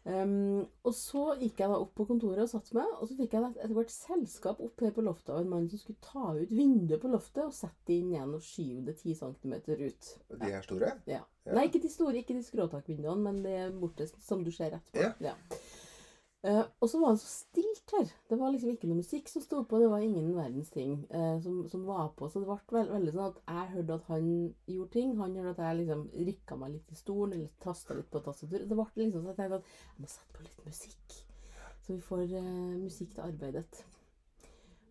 Um, 0.09 0.62
og 0.88 0.94
så 0.97 1.35
gikk 1.37 1.59
jeg 1.61 1.68
da 1.68 1.77
opp 1.83 1.90
på 1.99 2.07
kontoret 2.09 2.40
og 2.40 2.49
satte 2.49 2.73
meg, 2.79 2.87
og 2.97 3.11
så 3.11 3.16
fikk 3.18 3.35
jeg 3.35 3.49
etter 3.51 3.75
hvert 3.77 3.92
selskap 3.92 4.62
opp 4.64 4.81
her 4.81 4.94
på 4.97 5.05
loftet 5.05 5.35
av 5.35 5.42
en 5.42 5.51
mann 5.51 5.66
som 5.68 5.83
skulle 5.83 6.01
ta 6.01 6.31
ut 6.38 6.55
vinduet 6.55 7.03
på 7.03 7.11
loftet 7.12 7.42
og 7.44 7.53
sette 7.53 7.90
det 7.90 7.99
inn 7.99 8.14
igjen 8.14 8.33
og 8.38 8.44
skyve 8.47 8.87
det 8.87 8.94
10 9.03 9.18
cm 9.18 9.57
ut. 9.83 10.09
De 10.31 10.49
er 10.49 10.64
store? 10.64 10.94
Ja. 11.11 11.21
Ja. 11.44 11.53
Nei, 11.59 11.66
ikke 11.68 11.83
de 11.85 11.90
store, 11.92 12.23
ikke 12.23 12.38
de 12.38 12.47
skråtakvinduene, 12.47 13.21
men 13.27 13.42
det 13.44 13.59
borte 13.83 14.09
som 14.14 14.47
du 14.47 14.53
ser 14.55 14.79
rett 14.79 14.88
på. 14.94 15.11
Ja. 15.25 15.35
Eh, 16.42 16.64
og 16.81 16.88
så 16.90 17.01
var 17.01 17.11
det 17.11 17.20
så 17.20 17.27
stilt 17.27 17.92
her. 17.98 18.11
Det 18.31 18.38
var 18.38 18.53
liksom 18.55 18.70
ikke 18.70 18.87
noe 18.87 19.01
musikk 19.01 19.31
som 19.31 19.42
sto 19.42 19.64
på, 19.66 19.81
det 19.83 19.88
var 19.90 20.05
ingen 20.05 20.29
verdens 20.37 20.70
ting 20.70 21.01
eh, 21.11 21.40
som, 21.42 21.64
som 21.68 21.87
var 21.87 22.12
på. 22.18 22.29
Så 22.31 22.42
det 22.42 22.46
ble 22.46 22.77
veld, 22.77 22.92
veldig 22.94 23.14
sånn 23.16 23.33
at 23.33 23.40
jeg 23.42 23.72
hørte 23.72 23.96
at 23.96 24.12
han 24.12 24.29
gjorde 24.70 24.92
ting. 24.94 25.16
Han 25.18 25.35
hørte 25.40 25.57
at 25.57 25.64
jeg 25.66 25.81
liksom 25.81 26.05
rykka 26.31 26.61
meg 26.61 26.77
litt 26.77 26.94
i 26.94 27.01
stolen 27.01 27.35
eller 27.38 27.51
tasta 27.64 27.98
litt 27.98 28.11
på 28.12 28.22
tastaturet. 28.22 28.68
Det 28.70 28.79
ble 28.79 28.87
liksom 29.03 29.27
så 29.27 29.35
jeg 29.35 29.40
tenkte 29.40 29.61
at 29.61 29.74
jeg 29.74 30.05
må 30.05 30.12
sette 30.14 30.38
på 30.38 30.46
litt 30.46 30.62
musikk. 30.68 31.18
Så 31.83 31.96
vi 31.96 32.01
får 32.12 32.24
eh, 32.29 32.55
musikk 32.87 33.16
til 33.16 33.27
arbeidet. 33.27 33.85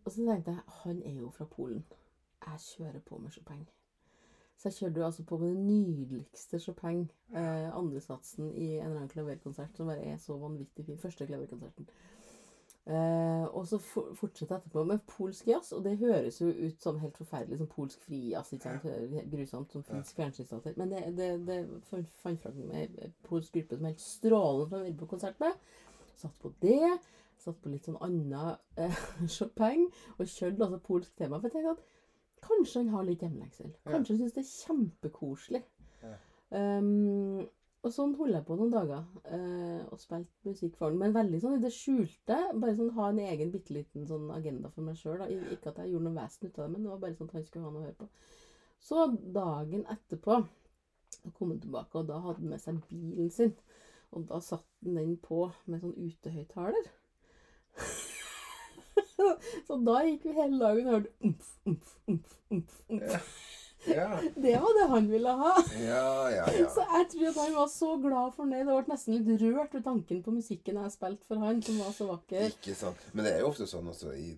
Og 0.03 0.11
så 0.11 0.27
tenkte 0.27 0.57
jeg 0.57 0.77
han 0.83 1.01
er 1.03 1.17
jo 1.23 1.31
fra 1.31 1.47
Polen. 1.55 1.83
Jeg 2.43 2.63
kjører 2.67 3.03
på 3.07 3.23
med 3.23 3.31
Chopin. 3.31 3.67
Så 4.57 4.69
jeg 4.69 4.73
kjørte 4.73 4.99
jo 4.99 5.05
altså 5.05 5.23
på 5.23 5.37
med 5.37 5.53
den 5.53 5.67
nydeligste 5.67 6.59
Chopin. 6.59 7.03
Eh, 7.29 7.67
Andresatsen 7.77 8.49
i 8.55 8.71
en 8.77 8.85
eller 8.85 9.03
annen 9.03 9.11
klaverkonsert 9.11 9.77
som 9.77 9.89
bare 9.91 10.05
er 10.05 10.17
så 10.17 10.37
vanvittig 10.41 10.85
fin. 10.85 10.97
Første 10.97 11.27
klaverkonserten. 11.29 11.89
Eh, 12.87 13.55
og 13.55 13.67
så 13.67 13.77
for, 13.83 14.13
fortsetter 14.15 14.55
jeg 14.55 14.61
etterpå 14.61 14.83
med 14.87 15.01
polsk 15.11 15.47
jazz, 15.47 15.73
og 15.75 15.83
det 15.83 15.97
høres 15.99 16.39
jo 16.41 16.47
ut 16.47 16.81
som 16.81 16.99
helt 17.01 17.17
forferdelig 17.19 17.57
som 17.59 17.67
polsk 17.67 18.01
frijazz. 18.07 18.53
Grusomt 19.31 19.75
som 19.75 19.83
finsk 19.83 20.15
fjernsynsdatter. 20.15 20.73
Men 20.77 20.95
det, 20.95 21.03
det, 21.17 21.29
det 21.47 21.59
fant 21.91 22.41
fram 22.41 22.61
med 22.71 22.95
polsk 23.27 23.53
gruppe 23.53 23.77
som 23.77 23.89
helt 23.89 24.01
strålende 24.01 24.69
for 24.69 24.79
å 24.79 24.85
være 24.85 24.97
på 25.01 25.11
konsert 25.11 25.43
med. 25.43 25.59
Satt 26.17 26.39
på 26.41 26.53
det. 26.63 26.95
Satt 27.43 27.59
på 27.61 27.69
litt 27.69 27.85
sånn 27.85 27.99
annen 28.01 28.55
eh, 28.79 29.03
Chopin. 29.35 29.89
Og 30.17 30.25
kjørte 30.25 30.65
altså 30.65 30.81
polsk 30.87 31.13
tema. 31.19 31.41
For 31.41 31.51
jeg 31.51 31.59
tenkte 31.59 31.75
at 31.75 31.96
kanskje 32.47 32.81
han 32.81 32.93
har 32.95 33.05
litt 33.07 33.23
hjemlengsel. 33.25 33.71
Kanskje 33.87 34.15
han 34.15 34.21
syns 34.23 34.35
det 34.35 34.43
er 34.43 34.51
kjempekoselig. 34.51 35.63
Um, 36.47 37.45
og 37.85 37.93
sånn 37.93 38.13
holdt 38.17 38.33
jeg 38.33 38.45
på 38.47 38.55
noen 38.57 38.71
dager 38.73 39.03
uh, 39.29 39.81
og 39.93 39.99
spilte 40.01 40.49
musikk 40.49 40.75
for 40.75 40.89
han. 40.89 40.99
Men 40.99 41.15
veldig 41.15 41.41
sånn 41.43 41.57
i 41.59 41.63
det 41.63 41.71
skjulte. 41.75 42.39
Bare 42.57 42.75
sånn 42.77 42.93
ha 42.97 43.11
en 43.11 43.21
egen 43.27 43.53
bitte 43.53 43.75
liten 43.75 44.07
sånn 44.09 44.29
agenda 44.35 44.71
for 44.73 44.87
meg 44.87 44.99
sjøl. 44.99 45.23
Ikke 45.53 45.71
at 45.71 45.81
jeg 45.83 45.93
gjorde 45.93 46.09
noe 46.09 46.17
vesen 46.17 46.49
ut 46.49 46.57
av 46.57 46.65
det, 46.65 46.71
men 46.73 46.83
det 46.83 46.93
var 46.93 47.03
bare 47.03 47.19
sånn 47.19 47.31
at 47.31 47.37
han 47.37 47.47
skulle 47.47 47.67
ha 47.67 47.73
noe 47.75 47.83
å 47.83 47.87
høre 47.87 47.99
på. 48.01 48.09
Så 48.87 49.07
dagen 49.35 49.85
etterpå 49.89 50.41
så 51.17 51.31
kom 51.37 51.53
han 51.53 51.61
tilbake, 51.63 51.97
og 51.97 52.09
da 52.09 52.19
hadde 52.23 52.41
han 52.41 52.51
med 52.51 52.61
seg 52.61 52.81
bilen 52.89 53.31
sin. 53.33 53.55
Og 54.15 54.27
da 54.29 54.39
satt 54.43 54.67
han 54.85 54.99
den 54.99 55.15
på 55.23 55.47
med 55.65 55.83
sånn 55.83 55.97
utehøyttaler. 55.97 56.91
så 59.67 59.77
da 59.87 59.99
gikk 60.07 60.25
vi 60.29 60.33
hele 60.37 60.59
dagen 60.61 60.87
og 60.87 60.97
hørte 60.97 61.13
umf, 61.29 61.53
umf, 61.65 61.93
umf, 62.07 62.33
umf, 62.51 62.81
umf. 62.89 63.29
Ja. 63.87 64.07
Det 64.43 64.53
var 64.59 64.73
det 64.75 64.85
han 64.91 65.05
ville 65.11 65.31
ha. 65.39 65.51
Ja, 65.79 66.29
ja, 66.33 66.45
ja. 66.59 66.65
Så 66.75 66.83
jeg 66.83 67.05
tror 67.13 67.27
at 67.29 67.37
han 67.39 67.53
var 67.55 67.67
så 67.71 67.91
glad 68.03 68.17
og 68.31 68.33
fornøyd. 68.35 68.57
Jeg 68.65 68.67
ble 68.67 68.91
nesten 68.91 69.15
litt 69.15 69.43
rørt 69.45 69.77
ved 69.77 69.85
tanken 69.85 70.23
på 70.25 70.33
musikken 70.35 70.79
jeg 70.81 70.91
spilte 70.91 71.29
for 71.29 71.39
han, 71.45 71.61
som 71.63 71.77
var 71.79 71.93
så 71.95 72.07
vakker. 72.09 72.49
Ikke 72.51 72.75
sant. 72.75 73.05
Men 73.13 73.27
det 73.29 73.35
er 73.37 73.45
jo 73.45 73.51
ofte 73.53 73.67
sånn 73.69 73.87
også 73.93 74.11
i 74.17 74.33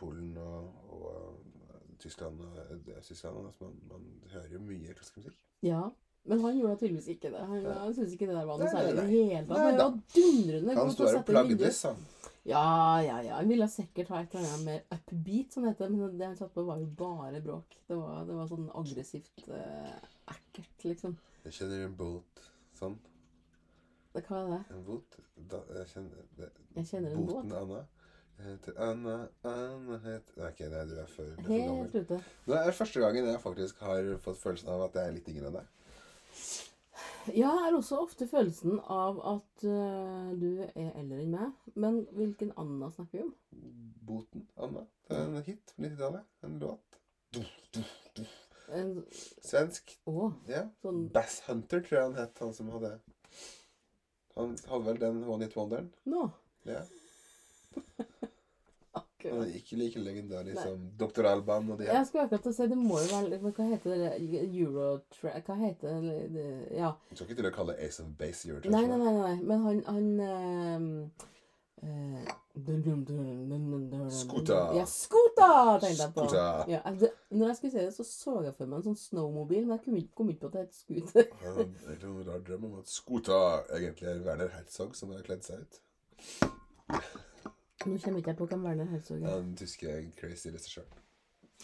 Polen 0.00 0.32
og, 0.40 0.70
og 0.92 1.98
Tyskland 2.00 2.40
og 2.40 2.56
Øst-Tyskland 2.98 3.46
altså 3.46 3.64
man, 3.68 3.76
man 3.90 4.08
hører 4.32 4.50
jo 4.52 4.60
mye 4.64 4.94
klassisk 4.96 5.20
musikk. 5.20 5.38
Ja. 5.64 5.82
Men 6.26 6.40
han 6.42 6.56
gjorde 6.58 6.76
tydeligvis 6.80 7.08
ikke 7.14 7.30
det. 7.30 7.44
Han, 7.52 7.62
han 7.68 7.94
syntes 7.94 8.16
ikke 8.16 8.26
det 8.30 8.34
der 8.38 8.48
var 8.48 8.58
noe 8.60 8.70
særlig 8.72 8.92
i 8.92 8.96
det 8.98 9.06
hele 9.12 9.42
tatt. 9.46 9.58
Han 9.60 9.78
var 9.78 9.98
dundrende 10.16 10.74
Han 10.74 10.80
god 10.80 10.88
til 10.88 10.96
står 10.96 11.06
å 11.06 11.10
og 11.10 11.16
sette 11.20 11.36
vinduet. 11.36 11.58
plagdes, 11.60 11.82
han. 11.86 12.00
Ja, 12.46 13.02
ja, 13.02 13.22
ja. 13.26 13.34
Han 13.40 13.48
ville 13.50 13.66
sikkert 13.68 14.12
ha 14.14 14.20
et 14.22 14.34
eller 14.34 14.52
annet 14.54 14.66
mer 14.66 14.82
upbeat, 14.94 15.52
som 15.52 15.64
det 15.64 15.72
heter. 15.72 15.90
Men 15.90 16.18
det 16.18 16.28
han 16.28 16.36
satt 16.38 16.54
på, 16.54 16.62
var 16.68 16.78
jo 16.78 16.86
bare 16.86 17.40
bråk. 17.42 17.74
Det 17.88 17.98
var, 17.98 18.22
det 18.28 18.36
var 18.38 18.46
sånn 18.50 18.68
aggressivt 18.78 19.48
uh, 19.50 19.96
ekkelt, 20.30 20.84
liksom. 20.86 21.16
Jeg 21.46 21.58
kjenner 21.58 21.82
en 21.88 21.96
båt 21.98 22.46
sånn. 22.78 22.94
Det, 24.14 24.22
hva 24.28 24.44
er 24.44 24.52
det? 24.52 24.60
En 24.76 24.86
båt. 24.86 25.18
Da, 25.50 25.60
jeg 25.80 25.90
kjenner 25.90 26.30
det. 26.38 26.50
Jeg 26.78 26.90
kjenner 26.92 27.16
en 27.16 27.26
båt. 27.26 27.34
Båten 27.34 27.58
Anna. 27.58 27.82
Jeg 28.36 28.52
heter 28.52 28.80
Anna, 28.84 29.16
Anna 29.48 29.98
heter 30.04 30.40
Nei, 30.42 30.48
okay, 30.50 30.70
det. 30.70 30.80
Du 30.90 30.96
er 31.00 31.06
for, 31.08 31.24
du 31.24 31.32
er 31.32 31.42
for 31.42 31.52
gammel. 31.52 31.76
Helt 31.82 31.94
ute. 31.94 32.18
Det 32.46 32.58
er 32.60 32.78
første 32.78 33.02
gangen 33.02 33.30
jeg 33.32 33.42
faktisk 33.42 33.84
har 33.88 34.10
fått 34.22 34.40
følelsen 34.42 34.72
av 34.74 34.86
at 34.86 34.98
jeg 35.00 35.10
er 35.10 35.14
litt 35.18 35.30
yngre 35.32 35.50
enn 35.50 35.58
deg. 35.58 35.70
Jeg 37.34 37.48
har 37.48 37.74
også 37.74 37.98
ofte 38.04 38.26
følelsen 38.30 38.78
av 38.92 39.18
at 39.32 39.64
uh, 39.66 40.32
du 40.38 40.60
er 40.62 40.92
eldre 40.94 41.22
enn 41.22 41.32
meg. 41.32 41.70
Men 41.74 42.02
hvilken 42.14 42.52
Anna 42.60 42.90
snakker 42.94 43.18
vi 43.18 43.24
om? 43.24 43.32
Boten 44.06 44.46
Anna. 44.56 44.84
Det 45.08 45.16
er 45.16 45.24
en 45.26 45.42
hit 45.46 45.72
på 45.74 45.82
90-tallet. 45.82 46.26
En 46.46 46.58
låt. 46.62 47.00
En, 48.76 48.92
Svensk. 49.46 49.96
Oh, 50.10 50.32
Ja. 50.50 50.64
sånn 50.82 51.06
Bass 51.14 51.40
Hunter 51.46 51.82
tror 51.82 51.98
jeg 51.98 52.06
han 52.08 52.18
het, 52.18 52.38
han 52.42 52.54
som 52.54 52.70
hadde 52.74 52.96
Han 54.36 54.56
hadde 54.68 54.84
vel 54.88 54.98
den 55.00 55.22
One 55.24 55.46
Hit 55.46 55.56
Wonderen. 55.56 55.92
Nå. 56.04 56.28
Ja. 56.68 56.82
Akkurat. 59.16 59.48
er 59.48 59.54
ikke 59.54 59.76
like 59.76 59.98
legendarisk 59.98 60.62
som 60.62 60.90
Dr. 61.00 61.26
Alban 61.26 61.70
og 61.70 61.78
de 61.78 61.84
her. 61.84 61.92
Jeg 61.92 62.06
skulle 62.06 62.24
akkurat 62.24 62.54
si 62.54 62.62
det 62.62 62.78
må 62.78 62.98
jo 63.00 63.06
være 63.12 63.38
Hva 63.38 63.68
heter 63.70 63.90
det? 64.02 64.10
Eurotrack 64.60 65.46
Hva 65.46 65.54
heter 65.54 66.00
det? 66.00 66.18
det? 66.34 66.48
Ja. 66.76 66.90
Du 67.10 67.16
skal 67.16 67.30
ikke 67.30 67.42
til 67.42 67.50
å 67.50 67.54
kalle 67.54 67.78
Ace 67.78 68.02
of 68.02 68.10
Base 68.18 68.48
Eurotrack? 68.48 68.72
Nei, 68.72 68.86
nei, 68.86 68.98
nei, 68.98 69.14
nei. 69.22 69.36
Men 69.42 69.58
han, 69.64 69.82
han 69.86 70.06
uh, 71.82 72.34
dun, 72.56 74.10
Scooter. 74.10 74.76
Ja, 74.76 74.86
Skuta 74.86 75.78
tenkte 75.80 76.02
jeg 76.02 76.12
på. 76.14 76.26
Ja, 76.70 76.80
altså, 76.84 77.10
når 77.30 77.46
jeg 77.46 77.56
skulle 77.56 77.72
si 77.72 77.78
det, 77.78 77.94
så 77.94 78.04
så 78.04 78.40
jeg 78.44 78.54
for 78.56 78.70
meg 78.70 78.80
en 78.80 78.86
sånn 78.90 79.00
snowmobil, 79.00 79.66
men 79.66 79.76
jeg 79.76 80.08
kom 80.16 80.30
ikke, 80.30 80.40
på 80.40 80.52
at 80.52 80.56
det 80.56 80.64
het 80.66 80.80
scooter. 80.80 81.28
Jeg 81.42 81.56
har 81.56 82.08
en 82.08 82.24
rar 82.28 82.44
drøm 82.46 82.68
om 82.70 82.78
at 82.80 82.88
Skuta 82.88 83.40
egentlig 83.76 84.08
er 84.12 84.24
Werner 84.24 84.52
Herzog 84.56 84.96
som 84.96 85.12
har 85.12 85.24
kledd 85.26 85.44
seg 85.44 85.64
ut. 85.64 85.80
Nå 87.86 87.98
kommer 88.02 88.18
ikke 88.22 88.32
jeg 88.32 88.38
på 88.40 88.46
hvem 88.50 88.64
Werner 88.66 88.88
Herzog 88.90 89.20
er. 89.22 89.34
Den 89.40 89.52
tyske 89.58 89.92
crazy 90.18 90.50
regissøren. 90.50 91.02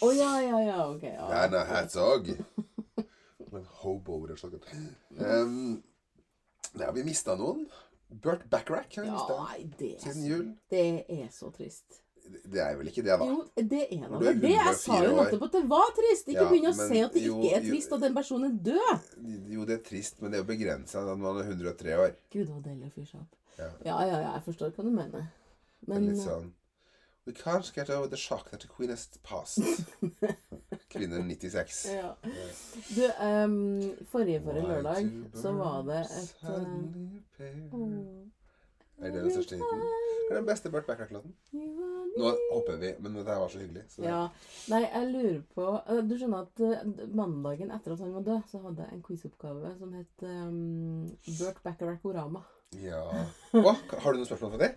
Å 0.02 0.10
ja, 0.16 0.30
ja, 0.40 0.60
ja, 0.64 0.76
ok. 0.88 1.02
Ja. 1.08 1.26
Werner 1.30 1.66
Herzog. 1.68 2.30
En 3.52 3.66
hobo, 3.82 4.20
og. 4.22 4.62
Um, 5.18 5.82
ja, 6.80 6.92
vi 6.96 7.02
mista 7.04 7.34
noen. 7.36 7.66
Burt 8.22 8.46
Backrack 8.52 8.94
har 8.96 9.04
vi 9.04 9.10
Ja, 9.10 9.18
mista 9.18 9.36
nei, 9.42 9.66
er, 9.96 9.98
siden 10.00 10.24
jul. 10.28 10.46
det 10.72 10.86
er 11.08 11.28
så 11.32 11.50
trist. 11.52 11.98
Det 12.22 12.60
er 12.62 12.76
vel 12.78 12.88
ikke 12.88 13.02
det, 13.04 13.16
da? 13.18 13.26
Jo, 13.26 13.42
det 13.56 13.82
er 13.90 14.06
da 14.06 14.20
vel 14.20 14.40
det. 14.40 14.52
Jeg 14.54 14.74
sa 14.78 14.98
jo 15.02 15.12
nettopp 15.18 15.44
at 15.48 15.56
det 15.58 15.62
var 15.68 15.92
trist. 15.96 16.28
Ikke 16.30 16.44
Ja, 16.44 16.48
begynn 16.52 16.68
å 16.70 16.74
si 16.76 17.00
at 17.02 17.16
det 17.16 17.24
jo, 17.26 17.38
ikke 17.40 17.56
er 17.58 17.66
trist, 17.66 17.92
og 17.92 18.00
den 18.04 18.14
personen 18.16 18.48
er 18.48 18.58
død. 18.70 19.06
Jo, 19.52 19.64
det 19.68 19.78
er 19.80 19.84
trist, 19.90 20.20
men 20.22 20.30
det 20.32 20.38
er 20.38 20.44
jo 20.44 20.48
begrensa 20.52 21.02
når 21.08 21.20
man 21.20 21.40
er 21.42 21.50
103 21.50 21.96
år. 21.98 22.14
Gud, 22.32 22.46
det 22.46 22.52
var 22.54 22.64
deilig 22.68 22.88
å 22.88 22.94
fyre 22.96 23.08
seg 23.10 23.20
opp. 23.24 23.38
Ja. 23.58 23.70
Ja, 23.84 23.96
ja, 24.06 24.18
ja, 24.22 24.30
jeg 24.38 24.44
forstår 24.48 24.72
hva 24.76 24.86
du 24.86 24.92
mener. 24.94 25.26
Men 25.86 26.06
litt 26.10 26.22
sånn 26.22 26.52
We 27.24 27.32
can't 27.32 27.70
get 27.72 27.88
over 27.88 28.08
the 28.10 28.16
shock 28.16 28.50
that 28.50 28.60
the 28.60 28.66
queen 28.66 28.90
has 28.90 29.06
passed. 29.22 29.62
Kvinne 30.90 31.20
96. 31.22 31.86
eh, 31.86 31.94
ja. 32.00 32.16
Du, 32.96 33.04
um, 33.22 33.92
forrige 34.10 34.40
forrige 34.42 34.66
lørdag 34.66 35.06
så 35.38 35.52
var 35.54 35.84
det 35.86 36.00
et 36.02 36.34
uh. 36.42 38.26
Er 38.98 39.10
det 39.10 39.22
den 39.22 39.30
største 39.30 39.56
hiten? 39.58 39.86
Hva 40.26 40.34
er 40.34 40.40
den 40.40 40.46
beste 40.50 40.70
Burt 40.70 40.86
Backrack-låten? 40.86 41.32
Nå 42.18 42.34
hopper 42.52 42.76
vi, 42.82 42.92
men 42.98 43.14
dette 43.16 43.38
var 43.38 43.48
så 43.50 43.58
hyggelig. 43.62 43.82
Så 43.90 44.02
Ja. 44.02 44.28
Nei, 44.70 44.82
jeg 44.84 45.08
lurer 45.14 45.40
på 45.54 45.66
eh, 45.80 46.02
Du 46.06 46.14
skjønner 46.18 46.46
at 46.46 46.62
eh, 46.66 46.84
mandagen 47.14 47.70
etter 47.74 47.94
at 47.94 48.02
han 48.02 48.14
var 48.18 48.26
død, 48.26 48.46
så 48.50 48.60
hadde 48.66 48.82
jeg 48.86 48.98
en 48.98 49.02
quizoppgave 49.06 49.74
som 49.78 49.94
het 49.94 50.26
um, 50.26 51.10
Burt 51.38 51.62
Backrack-orama. 51.62 52.42
ja. 52.82 53.02
Hva? 53.52 53.74
har 53.74 54.12
du 54.12 54.18
noen 54.18 54.26
spørsmål 54.28 54.56
for 54.56 54.66
det? 54.66 54.74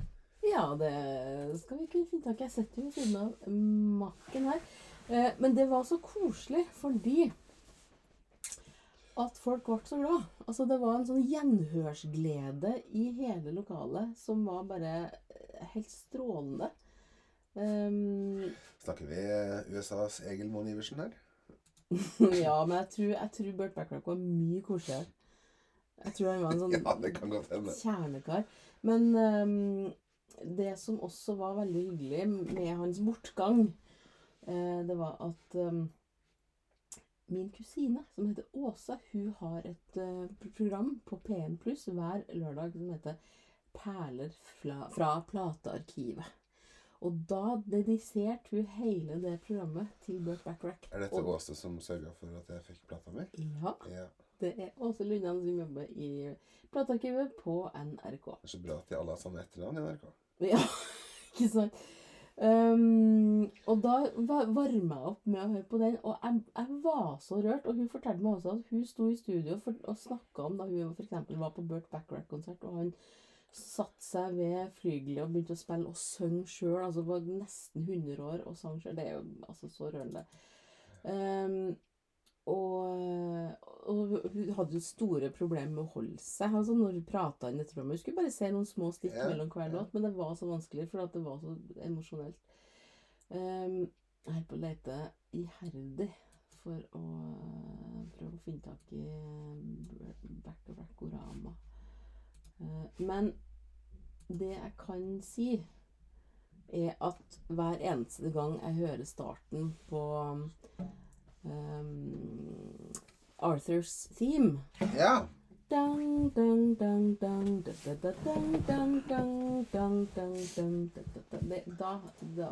Ja, 0.55 0.69
det 0.79 1.59
skal 1.59 1.81
vi 1.81 1.87
kunne 1.91 2.07
finne 2.07 2.23
tak 2.23 2.39
i. 2.39 2.45
Jeg 2.45 2.53
setter 2.53 2.79
jo 2.79 2.85
ved 2.87 2.93
siden 2.95 3.15
av 3.19 3.55
makken 4.03 4.45
her. 4.47 4.61
Eh, 5.09 5.33
men 5.43 5.55
det 5.57 5.65
var 5.67 5.83
så 5.83 5.97
koselig 5.99 6.63
fordi 6.77 7.25
at 9.19 9.39
folk 9.39 9.67
ble 9.67 9.77
så 9.83 9.99
glad. 9.99 10.23
Altså, 10.45 10.65
det 10.69 10.77
var 10.79 10.95
en 10.95 11.07
sånn 11.09 11.25
gjenhørsglede 11.27 12.71
i 12.95 13.09
hele 13.19 13.51
lokalet 13.55 14.15
som 14.19 14.47
var 14.47 14.63
bare 14.69 14.95
eh, 15.35 15.67
helt 15.73 15.91
strålende. 15.91 16.71
Um, 17.55 18.47
Snakker 18.83 19.11
vi 19.11 19.75
USAs 19.75 20.21
Egil 20.27 20.49
Moen 20.51 20.71
Iversen 20.71 21.03
her? 21.03 21.13
ja, 22.45 22.55
men 22.65 22.79
jeg 22.81 22.89
tror, 22.95 23.11
jeg 23.13 23.31
tror 23.37 23.53
Burt 23.59 23.75
Bacharach 23.75 24.07
var 24.07 24.23
mye 24.23 24.63
koseligere. 24.63 25.11
Jeg 26.05 26.17
tror 26.17 26.31
han 26.31 26.43
var 26.43 26.55
en 26.55 26.59
sånn 26.63 26.75
Ja, 26.75 27.75
kjernekar. 27.83 28.47
Men 28.85 29.07
ehm, 29.19 29.93
det 30.43 30.75
som 30.79 30.99
også 31.03 31.35
var 31.39 31.53
veldig 31.61 31.83
hyggelig 31.89 32.27
med 32.29 32.71
hans 32.77 32.99
bortgang, 32.99 33.61
eh, 34.47 34.81
det 34.87 34.97
var 34.97 35.15
at 35.25 35.55
ehm, 35.55 35.85
min 37.27 37.49
kusine, 37.49 38.03
som 38.15 38.27
heter 38.27 38.43
Åsa, 38.53 38.97
hun 39.11 39.31
har 39.39 39.61
et 39.65 39.97
eh, 39.97 40.49
program 40.57 41.01
på 41.05 41.17
P1 41.25 41.57
Pluss 41.57 41.85
hver 41.89 42.21
lørdag 42.33 42.71
som 42.75 42.89
heter 42.89 43.15
Perler 43.75 44.29
fra, 44.61 44.89
fra 44.93 45.13
platearkivet. 45.27 46.25
Og 47.05 47.17
da 47.29 47.57
dediserte 47.69 48.49
hun 48.55 48.65
hele 48.77 49.17
det 49.21 49.39
programmet 49.43 49.87
til 50.05 50.21
Burt 50.23 50.43
Backrack. 50.45 50.87
Er 50.91 51.03
dette 51.03 51.19
Åste 51.21 51.55
som 51.57 51.75
sørga 51.83 52.13
for 52.17 52.31
at 52.39 52.49
jeg 52.53 52.63
fikk 52.69 52.85
plata 52.87 53.11
mi? 53.11 53.25
Ja, 53.61 53.73
Ja. 53.91 54.05
det 54.39 54.53
er 54.59 54.71
Åse 54.77 55.03
Lundan 55.03 55.41
som 55.43 55.59
jobber 55.59 55.85
i 55.91 56.33
platearkivet 56.71 57.35
på 57.43 57.57
NRK. 57.75 58.25
Det 58.25 58.47
er 58.49 58.53
så 58.55 58.61
bra 58.63 58.77
at 58.79 58.89
de 58.89 58.97
alle 58.97 59.11
har 59.11 59.21
samme 59.21 59.43
etternavn 59.43 59.77
i 59.77 59.81
NRK. 59.81 60.07
Ja, 60.51 60.61
ikke 61.33 61.49
sant? 61.49 61.83
Um, 62.35 63.45
og 63.71 63.77
da 63.83 63.93
va- 64.27 64.45
varma 64.51 64.97
jeg 64.97 65.11
opp 65.11 65.27
med 65.29 65.39
å 65.39 65.47
høre 65.53 65.67
på 65.69 65.77
den, 65.79 65.93
og 66.03 66.17
jeg, 66.19 66.41
jeg 66.57 66.79
var 66.83 67.13
så 67.23 67.37
rørt. 67.39 67.67
Og 67.69 67.79
hun 67.79 67.91
fortalte 67.91 68.23
meg 68.23 68.33
også 68.35 68.55
at 68.57 68.73
hun 68.73 68.81
sto 68.89 69.07
i 69.09 69.15
studio 69.19 69.55
for, 69.63 69.77
og 69.87 70.01
snakka 70.01 70.49
om 70.49 70.57
da 70.59 70.67
hun 70.67 70.91
eksempel 70.99 71.39
var 71.39 71.53
på 71.55 71.63
Burt 71.69 71.87
Bacharach-konsert, 71.93 72.65
og 72.67 72.81
han 72.81 72.91
satte 73.55 74.03
seg 74.03 74.35
ved 74.35 74.73
flygelet 74.81 75.23
og 75.23 75.31
begynte 75.31 75.55
å 75.55 75.61
spille 75.61 75.87
og 75.87 75.95
synge 75.99 76.43
sjøl. 76.51 76.81
Altså 76.83 77.05
var 77.07 77.23
nesten 77.23 77.87
100 77.87 78.19
år 78.33 78.43
og 78.43 78.57
sang 78.59 78.81
sjøl. 78.83 78.97
Det 78.97 79.05
er 79.07 79.15
jo 79.15 79.23
altså 79.47 79.71
så 79.71 79.87
rørende. 79.93 80.25
Um, 81.07 81.75
og, 82.45 83.55
og 83.89 84.31
hun 84.33 84.49
hadde 84.57 84.77
jo 84.77 84.81
store 84.83 85.31
problemer 85.33 85.71
med 85.71 85.83
å 85.83 85.93
holde 85.95 86.21
seg 86.21 86.53
altså 86.53 86.75
når 86.77 86.91
hun 86.93 87.07
prata 87.07 87.49
inn 87.49 87.57
dette 87.61 87.73
programmet. 87.73 87.97
Hun 87.97 88.03
skulle 88.03 88.19
bare 88.21 88.33
se 88.35 88.49
noen 88.53 88.69
små 88.69 88.91
stikk 88.93 89.17
Ja, 89.17 89.29
mellom 89.31 89.49
hver 89.53 89.65
ja. 89.65 89.71
låt, 89.77 89.93
men 89.93 90.05
det 90.05 90.13
var 90.17 90.35
så 90.37 90.49
vanskelig, 90.49 90.87
for 90.91 91.09
det 91.13 91.23
var 91.25 91.41
så 91.41 91.55
emosjonelt. 91.87 92.37
Um, 93.29 93.79
jeg 94.25 94.33
holder 94.33 94.47
på 94.49 94.57
å 94.57 94.61
lete 94.61 94.99
iherdig 95.37 96.09
for 96.65 96.81
å 96.97 97.01
eh, 97.45 98.05
prøve 98.15 98.33
å 98.33 98.41
finne 98.41 98.61
tak 98.65 98.93
i 98.97 99.03
uh, 99.05 100.29
Back-a-Rackorama. 100.45 101.53
Eh, 102.61 103.01
men 103.05 103.31
det 104.27 104.53
jeg 104.55 104.71
kan 104.81 105.03
si, 105.21 105.49
er 106.73 106.95
at 107.05 107.39
hver 107.47 107.77
eneste 107.77 108.31
gang 108.33 108.57
jeg 108.63 108.79
hører 108.79 109.05
starten 109.05 109.75
på 109.89 110.01
um, 111.45 112.91
Arthurs 113.37 114.07
theme. 114.17 114.59
Ja. 114.79 115.27
Da, 115.69 115.87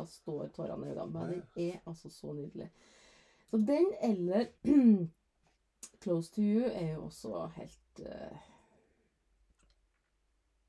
står 0.06 0.48
tårene 0.56 0.86
i 0.86 0.90
øynene 0.90 1.12
men. 1.12 1.42
Den 1.54 1.70
er 1.70 1.78
altså 1.86 2.10
så 2.10 2.32
nydelig. 2.32 2.70
Så 3.50 3.56
den 3.56 3.92
eller 4.02 4.46
Close 6.02 6.32
to 6.34 6.42
you 6.42 6.64
er 6.64 6.92
jo 6.92 7.04
også 7.04 7.46
helt 7.46 8.00
eh, 8.00 8.38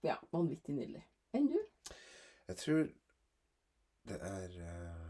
Ja, 0.04 0.16
vanvittig 0.32 0.76
nydelig. 0.76 1.02
Enn 1.34 1.48
du? 1.50 1.58
Jeg 2.48 2.58
tror 2.58 2.86
det 4.06 4.22
er 4.22 4.48
uh... 4.62 5.05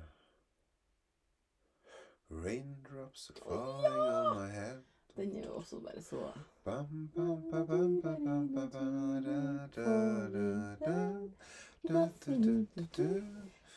Raindrops 2.43 3.29
are 3.29 3.39
falling 3.49 3.93
on 3.93 4.35
my 4.35 4.49
head. 4.51 4.77
Den 5.15 5.37
er 5.37 5.45
jo 5.45 5.55
også 5.55 5.79
bare 5.79 6.01
så. 6.01 6.31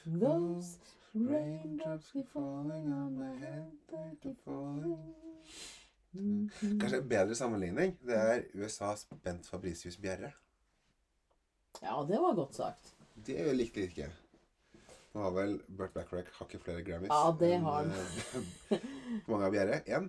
Those 0.06 0.78
raindrops 1.14 2.10
keep 2.12 2.28
falling 2.32 2.92
on 2.92 3.18
my 3.18 3.34
head, 3.38 3.70
they 3.90 4.16
keep 4.22 4.36
falling. 4.44 5.14
Mhm. 6.12 6.50
Kanskje 6.80 6.98
en 6.98 7.08
bedre 7.08 7.34
sammenligning. 7.34 7.98
Det 8.06 8.16
er 8.16 8.42
USAs 8.54 9.06
Bent 9.24 9.46
Fabricius 9.46 9.96
Bjerre. 9.96 10.32
Ja, 11.82 12.06
det 12.08 12.20
var 12.20 12.34
godt 12.34 12.54
sagt. 12.54 12.94
Det 13.26 13.38
jo 13.46 13.52
like 13.52 13.80
like. 13.80 14.10
Nå 15.14 15.22
har 15.24 15.30
vel 15.36 15.54
Bert 15.68 15.94
Backrack 15.96 16.28
hakket 16.38 16.62
flere 16.62 16.82
Grammys. 16.86 17.08
Ja, 17.12 17.30
det 17.40 17.52
enn, 17.56 17.62
har 17.64 17.78
han. 17.78 17.92
eh, 17.92 18.82
Hvor 19.24 19.32
mange 19.34 19.44
har 19.48 19.54
Bjerre? 19.54 19.78
Én? 19.86 20.08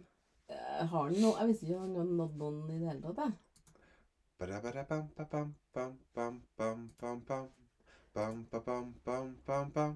Har 0.49 1.03
han 1.05 1.13
noe 1.21 1.37
Jeg 1.39 1.47
visste 1.51 1.65
ikke 1.67 1.77
om 1.77 1.83
han 1.85 1.95
hadde 2.01 2.17
nådd 2.19 2.35
noen 2.41 2.59
i 2.73 2.79
det 2.81 2.87
hele 2.89 3.01
tatt. 3.05 3.21
jeg. 3.23 3.37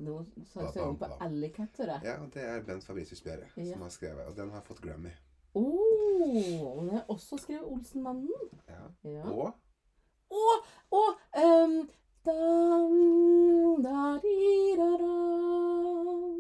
Nå 0.04 0.16
sang 0.54 0.68
han 0.78 0.98
på 1.02 1.10
Alley 1.26 1.50
Cat, 1.56 1.78
hører 1.80 1.94
jeg. 1.96 2.06
Ja, 2.08 2.16
det 2.34 2.44
er 2.48 2.62
Bent 2.68 2.86
Fabricius 2.86 3.22
Bjerre 3.26 3.48
Ja. 3.58 3.74
som 3.74 3.82
har 3.82 3.90
skrevet, 3.96 4.28
og 4.30 4.36
den 4.38 4.52
har 4.54 4.62
fått 4.68 4.82
Grammy. 4.84 5.12
Oh, 5.54 6.62
og 6.68 6.80
den 6.86 6.96
har 6.98 7.06
også 7.10 7.38
skrevet 7.42 7.66
Olsenmannen. 7.68 8.50
Ja. 8.70 8.86
Ja. 9.10 9.24
Og 9.32 9.54
Og, 10.34 10.64
og 10.90 11.10
um, 11.38 11.90
da 12.24 14.20
di 14.24 14.76
da 14.78 14.98
dam, 14.98 16.40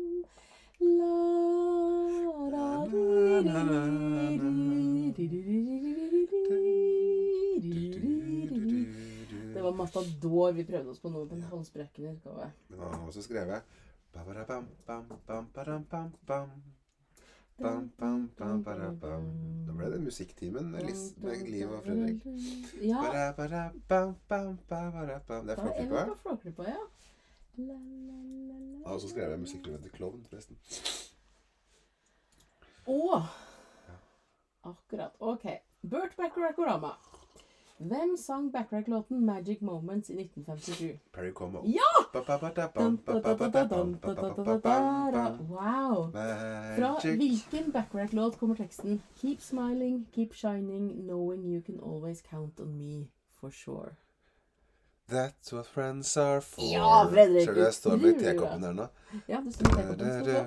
da 2.51 2.67
di 5.13 5.27
di 5.27 5.27
di 5.27 5.49
di 7.59 7.89
di 7.91 8.09
di 8.49 8.81
Det 9.53 9.61
var 9.61 9.71
Matador 9.71 10.51
vi 10.51 10.63
prøvde 10.63 10.89
oss 10.89 10.99
på 10.99 11.09
nå, 11.09 11.25
den 11.25 11.41
halsbrekkende 11.41 12.11
utgave. 12.15 12.51
Men 12.69 12.79
han 12.79 12.93
har 12.93 13.07
også 13.07 13.21
skrevet 13.21 13.61
bam, 17.61 17.91
bam, 17.99 18.31
bam, 18.37 18.63
bam. 18.63 18.63
Bam, 18.63 18.63
ba-da-bam. 18.63 19.77
Ble 19.77 19.89
det 19.91 20.01
musikktimen 20.01 20.71
med, 20.71 20.89
med 21.17 21.47
Liv 21.49 21.71
og 21.71 21.83
Fredrik. 21.83 22.25
Ja. 22.81 23.01
Det 23.11 23.45
er 23.45 23.53
da 25.47 25.55
Flåklypa. 25.55 26.05
Flåklypa, 26.21 26.63
ja. 26.63 26.83
og 27.57 27.61
så 27.61 27.67
skrev 27.67 27.69
jeg 27.69 28.83
Han 28.83 28.83
har 28.85 28.93
også 28.93 29.09
skrevet 29.09 29.39
musikklivet 29.39 29.81
til 29.81 29.91
Klovn, 29.91 30.25
forresten. 30.29 30.57
Å! 32.87 33.21
Akkurat. 34.63 35.15
Ok. 35.19 35.45
Burt 35.81 36.15
Bacharach-orama. 36.17 36.95
Hvem 37.83 38.17
sang 38.17 38.51
Bacharach-låten 38.51 39.25
'Magic 39.25 39.61
Moments' 39.61 40.09
i 40.09 40.15
1957? 40.15 40.99
Perry 41.11 41.31
Como. 41.33 41.63
Ja! 41.65 42.19
Wow. 45.39 46.11
Fra 46.77 46.99
hvilken 47.01 47.71
Bacharach-låt 47.71 48.39
kommer 48.39 48.55
teksten 48.55 49.01
'Keep 49.21 49.41
smiling, 49.41 50.07
keep 50.15 50.33
shining, 50.33 50.91
knowing 51.07 51.45
you 51.53 51.61
can 51.61 51.79
always 51.79 52.21
count 52.21 52.59
on 52.59 52.77
me 52.77 53.07
for 53.39 53.49
sure'? 53.49 53.95
That's 55.09 55.53
what 55.53 55.67
friends 55.67 56.17
are 56.17 56.41
for. 56.41 56.61
Ja, 56.73 57.07
Fredrik, 57.11 57.45
Ser 57.45 57.53
du 57.53 57.59
jeg 57.61 57.73
står 57.73 57.95
med 57.95 58.19
tekoppen 58.19 58.63
her 58.63 58.73
nå? 58.73 58.87
Ja, 59.27 59.41
det 59.45 59.53
står 59.53 59.75
med 59.75 59.83
tekoppen. 59.83 60.05
Skal 60.05 60.25
vi 60.25 60.31
se. 60.31 60.43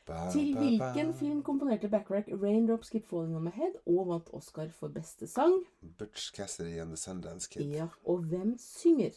Til 0.31 0.57
hvilken 0.57 1.13
film 1.13 1.43
komponerte 1.43 1.89
Backrack 1.89 2.27
'Raindrops 2.27 2.89
Keep 2.91 3.05
Falling 3.09 3.35
On 3.35 3.43
My 3.43 3.49
Head' 3.49 3.77
og 3.87 4.07
vant 4.07 4.29
Oscar 4.33 4.67
for 4.79 4.87
beste 4.87 5.27
sang? 5.27 5.53
Butch 5.97 6.33
Cassidy 6.35 6.79
and 6.79 6.89
the 6.89 6.97
Sundance 6.97 7.49
Kid. 7.51 7.61
Ja, 7.71 7.87
og 8.05 8.17
hvem 8.17 8.55
synger? 8.57 9.11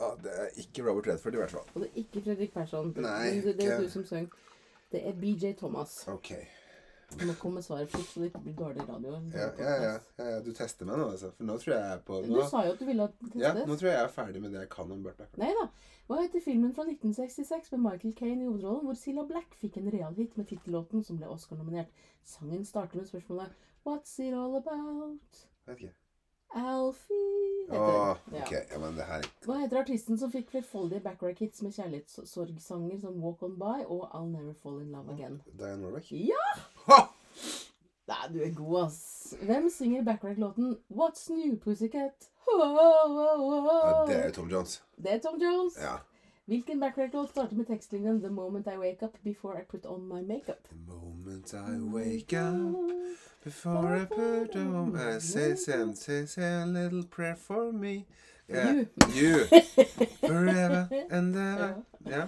Ah, 0.00 0.16
det 0.22 0.30
er 0.42 0.46
ikke 0.56 0.90
Robert 0.90 1.06
Redford 1.06 1.32
i 1.32 1.36
hvert 1.36 1.50
fall. 1.50 1.62
Og 1.74 1.80
det 1.80 1.88
er 1.90 1.96
ikke 1.96 2.22
Fredrik 2.22 2.52
Persson. 2.54 2.86
Nei, 2.96 3.30
det, 3.34 3.44
det 3.44 3.64
er 3.64 3.72
ikke- 3.72 3.84
du 3.84 3.90
som 3.90 4.04
synger. 4.04 4.28
Det 4.92 5.06
er 5.08 5.12
BJ 5.12 5.52
Thomas. 5.58 6.08
Ok. 6.08 6.32
Du 7.16 7.34
kommer 7.38 7.62
svaret 7.62 7.90
fort, 7.90 8.04
så 8.10 8.20
det 8.20 8.26
ikke 8.32 8.40
blir 8.42 8.54
dårlig 8.58 8.82
radio. 8.88 9.12
Ja, 9.32 9.44
ja, 9.58 9.74
ja, 9.82 9.92
ja, 10.18 10.24
ja. 10.32 10.40
Du 10.42 10.50
tester 10.52 10.88
meg 10.88 10.98
nå, 10.98 11.04
altså. 11.14 11.30
For 11.36 11.46
nå 11.46 11.54
tror 11.62 11.72
jeg 11.76 11.82
jeg 11.84 11.92
er 11.96 12.00
på 12.08 12.16
Du 12.24 12.32
nå, 12.34 12.46
sa 12.50 12.64
jo 12.66 12.72
at 12.74 12.80
du 12.82 12.84
ville 12.88 13.06
testes. 13.20 13.36
ja, 13.44 13.52
nå 13.54 13.76
tror 13.78 13.88
jeg 13.90 13.94
jeg 13.96 14.04
er 14.08 14.14
ferdig 14.16 14.42
med 14.42 14.52
det 14.56 14.60
jeg 14.64 14.70
kan 14.74 14.90
om 14.90 15.02
Burt 15.04 15.16
Bacharach. 15.20 15.38
Nei 15.38 15.52
da. 15.60 15.68
Hva 16.08 16.18
heter 16.24 16.42
filmen 16.44 16.72
fra 16.74 16.82
1966 16.86 17.70
med 17.76 17.80
Michael 17.86 18.14
Caine 18.18 18.42
i 18.42 18.48
hovedrollen, 18.50 18.84
hvor 18.90 18.98
Cilla 18.98 19.22
Black 19.26 19.54
fikk 19.58 19.78
en 19.80 19.90
realhit 19.94 20.36
med 20.38 20.48
tittellåten 20.50 21.04
som 21.06 21.16
ble 21.20 21.30
Oscar-nominert? 21.30 21.94
Sangen 22.26 22.64
starter 22.66 22.98
med 23.00 23.06
spørsmålet 23.06 23.54
What's 23.86 24.18
it 24.22 24.34
all 24.34 24.56
about? 24.58 25.46
Vet 25.66 25.78
ikke. 25.86 25.94
Alfie 26.56 27.66
heter 27.68 27.80
Åh, 27.82 28.16
den. 28.30 28.42
ok. 28.42 28.52
Ja, 28.70 28.78
men 28.78 28.94
det 28.96 29.04
her 29.08 29.24
Hva 29.44 29.56
heter 29.64 29.80
artisten 29.80 30.18
som 30.18 30.30
fikk 30.32 30.50
flerfoldige 30.52 31.02
backrack-hits 31.04 31.62
med 31.66 31.74
kjærlighetssorgsanger 31.74 33.00
som 33.02 33.18
Walk 33.22 33.42
On 33.42 33.56
By 33.58 33.82
og 33.86 34.06
I'll 34.14 34.30
Never 34.30 34.54
Fall 34.62 34.78
In 34.84 34.92
Love 34.94 35.12
Again? 35.12 35.40
Diane 35.58 35.82
Warwick. 35.84 36.12
Ja! 36.12 36.44
Ha! 36.86 37.12
Nei, 38.08 38.28
du 38.32 38.42
er 38.42 38.54
god, 38.54 38.84
ass. 38.86 39.34
Hvem 39.42 39.70
synger 39.70 40.02
backrack-låten 40.02 40.76
'What's 40.90 41.30
New 41.30 41.56
Pussycat'? 41.56 42.30
Ho, 42.46 42.58
ho, 42.58 43.08
ho. 43.08 43.88
Ja, 43.88 44.04
det 44.06 44.26
er 44.26 44.30
Tom 44.30 44.50
Jones. 44.50 44.82
Det 44.96 45.12
er 45.12 45.18
Tom 45.18 45.40
Jones. 45.42 45.76
Ja. 45.76 45.96
Hvilken 46.46 46.80
backrack-låt 46.80 47.30
starter 47.30 47.56
med 47.56 47.66
tekstlinjen 47.66 48.20
'The 48.20 48.30
moment 48.30 48.66
I 48.66 48.78
wake 48.78 49.06
up 49.06 49.18
before 49.24 49.60
I 49.60 49.64
put 49.70 49.86
on 49.86 50.08
my 50.08 50.22
makeup'? 50.22 50.68
The 50.68 50.76
moment 50.94 51.52
I 51.52 51.78
wake 51.94 52.32
up 52.32 52.76
Before 53.44 54.02
I 54.02 54.04
put 54.04 54.56
on 54.56 54.92
my 54.92 55.20
say 55.20 55.56
say, 55.56 55.94
say, 55.94 56.26
say 56.26 56.62
a 56.62 56.66
little 56.66 57.04
prayer 57.04 57.36
for 57.36 57.72
me. 57.72 58.04
Yeah. 58.48 58.74
You. 58.74 58.86
You. 59.14 59.46
Forever 60.28 60.88
and 61.10 61.36
ever. 61.36 61.74
Ja. 62.06 62.26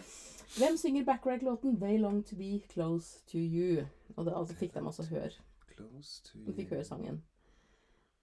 Hvem 0.56 0.76
synger 0.76 1.04
backrack-låten 1.04 1.80
'They 1.80 1.98
Long 1.98 2.24
To 2.24 2.36
Be 2.36 2.60
Close 2.72 3.18
To 3.32 3.38
You'? 3.38 3.86
Og 4.16 4.24
det 4.26 4.34
altså 4.36 4.54
fikk 4.54 4.74
de 4.74 4.80
også 4.86 5.04
høre. 5.10 5.30
De 6.46 6.54
fikk 6.54 6.70
høre 6.70 6.84
sangen. 6.84 7.22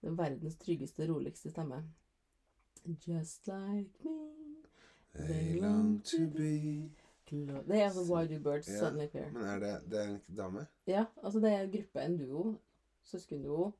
Det 0.02 0.10
er 0.12 0.18
verdens 0.18 0.58
tryggeste, 0.62 1.08
roligste 1.10 1.50
stemme. 1.50 1.84
Just 3.08 3.48
like 3.48 4.04
me 4.04 4.36
They 5.16 5.60
long 5.62 6.04
to 6.04 6.28
be 6.28 6.92
Det 7.30 7.80
er 7.82 7.86
altså 7.86 8.04
Why 8.14 8.28
Do 8.28 8.40
Birds 8.44 8.68
Ja, 8.68 8.80
Suddenly 8.80 9.04
Appear. 9.04 9.32
Men 9.32 9.44
er 9.44 9.60
det, 9.60 9.92
det 9.92 10.00
er 10.02 10.10
en 10.10 10.22
dame? 10.38 10.66
Ja, 10.88 11.06
altså 11.24 11.40
det 11.40 11.52
er 11.54 11.62
en 11.62 11.72
gruppe, 11.72 12.02
en 12.02 12.18
duo. 12.18 12.56
Søskenduo. 13.04 13.72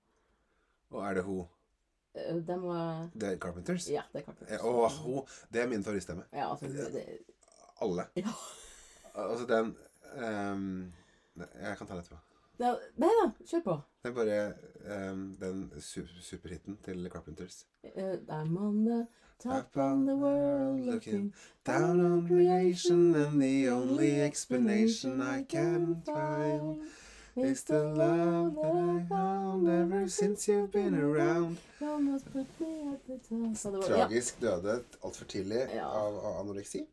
Og 0.90 1.06
er 1.10 1.14
det 1.14 1.24
hun? 1.24 1.46
Eh, 2.16 2.36
De 2.36 2.62
var 2.64 3.10
Det 3.14 3.34
er 3.34 3.38
Carpenters? 3.38 3.90
Ja, 3.90 4.02
det 4.14 4.22
er 4.22 4.26
Carpenters. 4.26 4.62
Og 4.62 4.92
hun. 4.92 5.22
Det 5.54 5.62
er 5.62 5.68
min 5.68 5.84
favorittstemme. 5.84 6.24
Ja, 6.34 6.52
altså 6.52 6.68
det, 6.68 6.94
det, 6.94 7.06
Alle. 7.82 8.08
Ja. 8.16 8.28
Altså 9.16 9.46
den 9.46 9.76
nei, 10.16 10.92
Jeg 11.36 11.78
kan 11.78 11.88
ta 11.88 11.94
det 11.94 12.06
etterpå. 12.06 12.22
Nei 13.04 13.12
da, 13.20 13.26
kjør 13.44 13.64
på. 13.66 13.76
Det 14.04 14.12
er 14.12 14.16
bare 14.16 15.12
um, 15.12 15.24
den 15.40 15.72
su 15.84 16.02
superhiten 16.22 16.78
til 16.86 17.10
Carpenters. 17.12 17.66
Uh, 17.84 18.16
I'm 18.30 18.58
on 18.58 18.86
the 18.86 19.08
top 19.44 19.76
of 19.76 20.06
the 20.06 20.16
world 20.16 20.80
looking 20.86 21.34
Down 21.66 22.00
on 22.00 22.28
creation 22.28 23.16
and 23.16 23.42
the 23.42 23.70
only 23.70 24.22
explanation 24.22 25.22
I 25.22 25.44
can 25.44 26.02
find 26.06 26.88
Is 27.38 27.64
the 27.64 27.84
love 27.84 28.56
that 28.56 28.76
I 28.76 29.06
found 29.10 29.68
ever 29.68 30.08
since 30.08 30.48
you've 30.48 30.72
been 30.72 30.96
around 30.96 31.58
the 31.80 32.46
Tragisk 33.88 34.42
døde 34.42 34.80
altfor 35.04 35.26
tidlig 35.26 35.68
av, 35.82 36.16
av 36.26 36.40
anoreksi. 36.40 36.86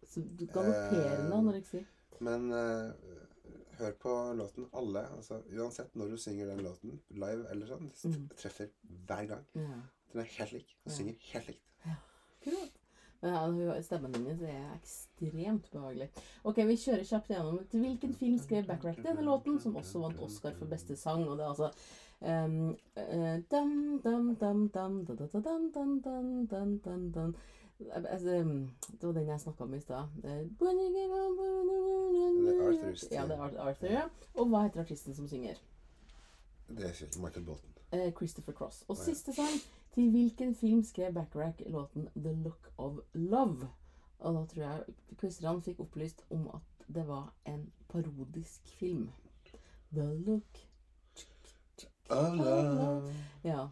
galopperende 0.52 1.36
anoreksi. 1.36 1.84
Men 2.18 2.52
eh, 2.52 2.90
hør 3.82 3.96
på 4.02 4.12
låten 4.38 4.68
alle. 4.78 5.02
Altså, 5.16 5.40
uansett 5.52 5.94
når 5.98 6.14
du 6.14 6.16
synger 6.22 6.46
den 6.52 6.62
låten, 6.66 6.98
live 7.10 7.46
eller 7.50 7.66
sånn, 7.66 7.90
Mm. 8.04 8.28
treffer 8.38 8.70
hver 9.06 9.26
gang. 9.28 9.44
Ja. 9.54 9.80
Den 10.12 10.20
er 10.20 10.30
helt 10.38 10.52
lik. 10.52 10.76
Hun 10.84 10.90
Ja. 10.92 10.96
synger 10.96 11.14
helt 11.32 11.46
likt. 11.46 11.68
Ja, 11.86 11.96
Men 13.48 13.58
ja, 13.68 13.82
stemmen 13.82 14.12
din 14.12 14.26
er 14.26 14.72
ekstremt 14.74 15.68
behagelig. 15.70 16.08
Ok, 16.44 16.56
Vi 16.56 16.74
kjører 16.76 17.04
kjapt 17.06 17.28
gjennom. 17.30 17.60
Til 17.70 17.80
hvilken 17.84 18.14
film 18.18 18.38
skrev 18.38 18.66
Backrack 18.66 18.96
denne 19.04 19.22
låten, 19.22 19.60
som 19.62 19.76
også 19.76 20.00
vant 20.00 20.18
Oscar 20.18 20.52
for 20.58 20.66
beste 20.66 20.96
sang? 20.96 21.22
Og 21.28 21.36
det 21.38 21.44
er 21.44 21.48
altså 21.54 21.70
det 29.00 29.06
var 29.06 29.12
den 29.12 29.28
jeg 29.28 29.40
snakka 29.40 29.64
om 29.64 29.74
i 29.74 29.80
stad. 29.80 30.08
Eh, 30.24 30.46
Ja, 33.12 33.26
det 33.26 33.36
er 33.38 33.60
Arthur, 33.60 33.90
ja. 33.90 34.04
Og 34.34 34.48
hva 34.48 34.62
heter 34.66 34.80
artisten 34.84 35.14
som 35.14 35.28
synger? 35.28 35.58
Det 36.68 36.86
er 36.86 37.04
ikke 37.04 37.20
Michael 37.20 37.46
Bolton. 37.46 37.70
Eh, 37.92 38.12
Christopher 38.12 38.52
Cross. 38.52 38.84
Og 38.88 38.96
siste 38.96 39.34
sang. 39.34 39.58
Til 39.94 40.10
hvilken 40.10 40.54
film 40.54 40.84
skrev 40.84 41.12
Backrack 41.14 41.62
låten 41.66 42.08
'The 42.14 42.32
Look 42.32 42.72
of 42.78 42.98
Love'? 43.14 43.66
Og 44.18 44.34
da 44.34 44.44
tror 44.46 44.62
jeg 44.62 44.84
quizerne 45.18 45.62
fikk 45.62 45.80
opplyst 45.80 46.24
om 46.30 46.48
at 46.54 46.86
det 46.94 47.08
var 47.08 47.34
en 47.46 47.72
parodisk 47.88 48.68
film. 48.78 49.10
The 49.92 50.14
Look 50.14 50.71
Oh, 52.12 52.34
love. 52.36 53.14
Ja. 53.44 53.68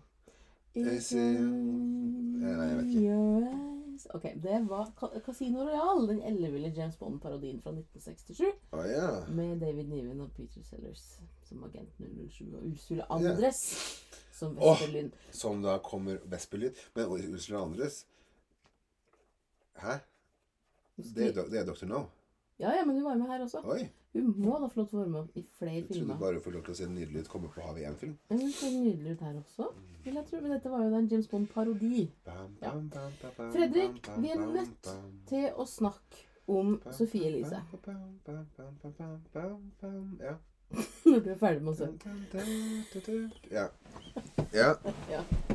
Is 0.75 1.13
in- 1.13 2.41
nei, 2.41 2.51
jeg 2.51 2.77
vet 2.79 2.87
ikke. 2.87 3.01
your 3.09 3.43
eyes. 3.49 4.07
Ok, 4.15 4.23
det 4.43 4.61
var 4.69 4.93
Casino 5.27 5.65
Royale, 5.67 6.09
den 6.09 6.23
elleville 6.23 6.73
James 6.77 6.97
Bond-parodien 6.97 7.61
fra 7.63 7.71
1967. 7.71 8.45
Oh, 8.73 8.85
yeah. 8.85 9.29
Med 9.37 9.61
David 9.61 9.85
Niven 9.89 10.21
og 10.21 10.31
Peter 10.37 10.63
Sellers 10.65 11.21
som 11.45 11.65
agent 11.65 11.91
007 11.99 12.55
og 12.55 12.63
Ursula 12.73 13.05
Andres 13.11 13.61
som 14.33 14.59
Åh. 14.59 14.83
Oh, 14.83 15.11
Som 15.33 15.63
da 15.63 15.79
kommer 15.79 16.19
Vesperlyd. 16.25 16.71
Men 16.95 17.07
Ursula 17.35 17.63
Andres 17.63 18.07
Hæ? 19.77 19.99
Det 20.97 21.37
er, 21.37 21.45
det 21.49 21.59
er 21.61 21.65
Dr. 21.65 21.87
No. 21.87 22.03
Ja, 22.61 22.75
ja, 22.77 22.85
men 22.85 22.97
hun 22.97 23.05
var 23.05 23.15
med 23.17 23.27
her 23.27 23.43
også. 23.47 23.63
Oi. 23.65 23.89
Hun 24.13 24.35
må 24.37 24.59
da 24.61 24.67
få 24.69 24.81
lov 24.81 24.89
til 24.89 24.99
å 24.99 25.01
være 25.01 25.11
med 25.15 25.37
i 25.39 25.43
flere 25.59 25.71
filmer. 25.71 25.87
Jeg 25.87 25.87
trodde 25.97 26.17
bare 26.21 26.33
hun 26.37 26.43
få 26.45 26.51
lov 26.51 26.65
til 26.67 26.75
å 26.75 26.79
se 26.81 26.89
nydelig 26.91 27.23
ut 27.25 27.31
komme 27.33 27.49
på 27.55 27.63
havet 27.65 27.83
i 27.83 27.87
én 27.89 27.97
film. 28.01 28.17
Men 28.29 28.41
Hun 28.43 28.53
ser 28.53 28.75
nydelig 28.75 29.15
ut 29.15 29.23
her 29.27 29.39
også. 29.41 29.69
Vil 30.05 30.19
jeg 30.19 30.27
tro, 30.31 30.41
men 30.41 30.53
dette 30.57 30.73
var 30.73 30.85
jo 30.85 30.99
en 30.99 31.09
James 31.13 31.29
Bond-parodi. 31.31 32.03
Ja. 32.27 32.73
Fredrik, 33.55 34.11
vi 34.19 34.33
er 34.35 34.45
nødt 34.45 34.93
Til 35.31 35.49
å 35.57 35.67
snakke 35.69 36.27
om 36.51 36.77
Sophie 36.93 37.29
Elise. 37.31 37.63
Ja. 40.21 40.37
Når 41.05 41.21
du 41.25 41.31
er 41.31 41.39
ferdig 41.39 41.63
med 41.63 41.73
å 41.73 41.77
dun. 43.07 43.33
Ja. 43.51 43.67
Ja. 44.55 44.75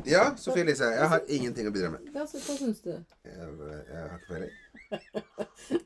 Ja. 0.06 0.26
Sophie 0.38 0.64
Elise. 0.66 0.90
Jeg 0.96 1.10
har 1.10 1.22
ingenting 1.28 1.70
å 1.70 1.74
bidra 1.76 1.94
med. 1.94 2.10
Ja, 2.16 2.26
så 2.28 2.42
hva 2.44 2.58
syns 2.60 2.82
du? 2.84 2.92
Jeg, 2.92 3.04
jeg 3.30 4.02
har 4.02 4.18
ikke 4.18 4.32
peiling. 4.34 4.56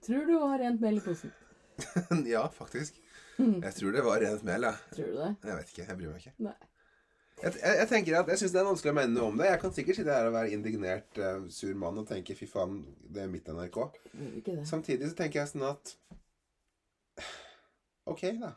Tror 0.06 0.26
du 0.28 0.36
har 0.38 0.60
rent 0.62 0.82
mel 0.84 1.00
i 1.00 1.04
posen? 1.04 1.32
ja, 2.34 2.44
faktisk. 2.54 2.98
Jeg 3.40 3.74
tror 3.78 3.96
det 3.96 4.04
var 4.04 4.20
rent 4.24 4.44
mel, 4.44 4.68
ja. 4.68 4.74
Tror 4.92 5.08
du 5.08 5.16
det? 5.22 5.30
Jeg 5.48 5.62
vet 5.62 5.72
ikke. 5.74 5.86
Jeg 5.88 6.00
bryr 6.02 6.12
meg 6.12 6.26
ikke. 6.26 6.36
Nei. 6.50 6.58
Jeg, 7.40 7.54
jeg, 7.56 7.76
jeg 7.80 7.88
tenker 7.88 8.18
at 8.20 8.30
jeg 8.34 8.42
syns 8.42 8.54
det 8.56 8.60
er 8.60 8.68
vanskelig 8.68 8.92
å 8.92 8.98
mene 8.98 9.16
noe 9.16 9.30
om 9.32 9.38
det. 9.40 9.48
Jeg 9.48 9.62
kan 9.62 9.76
sikkert 9.76 10.00
sitte 10.00 10.16
her 10.16 10.28
og 10.28 10.36
være 10.36 10.52
indignert, 10.56 11.22
uh, 11.24 11.46
sur 11.54 11.78
mann 11.80 12.02
og 12.02 12.08
tenke 12.10 12.36
fy 12.36 12.50
faen, 12.52 12.82
det 13.08 13.24
er 13.24 13.32
mitt 13.32 13.48
NRK. 13.48 13.80
Samtidig 14.68 15.12
så 15.14 15.20
tenker 15.22 15.42
jeg 15.42 15.54
sånn 15.54 15.70
at 15.70 15.94
OK, 18.10 18.26
da. 18.42 18.52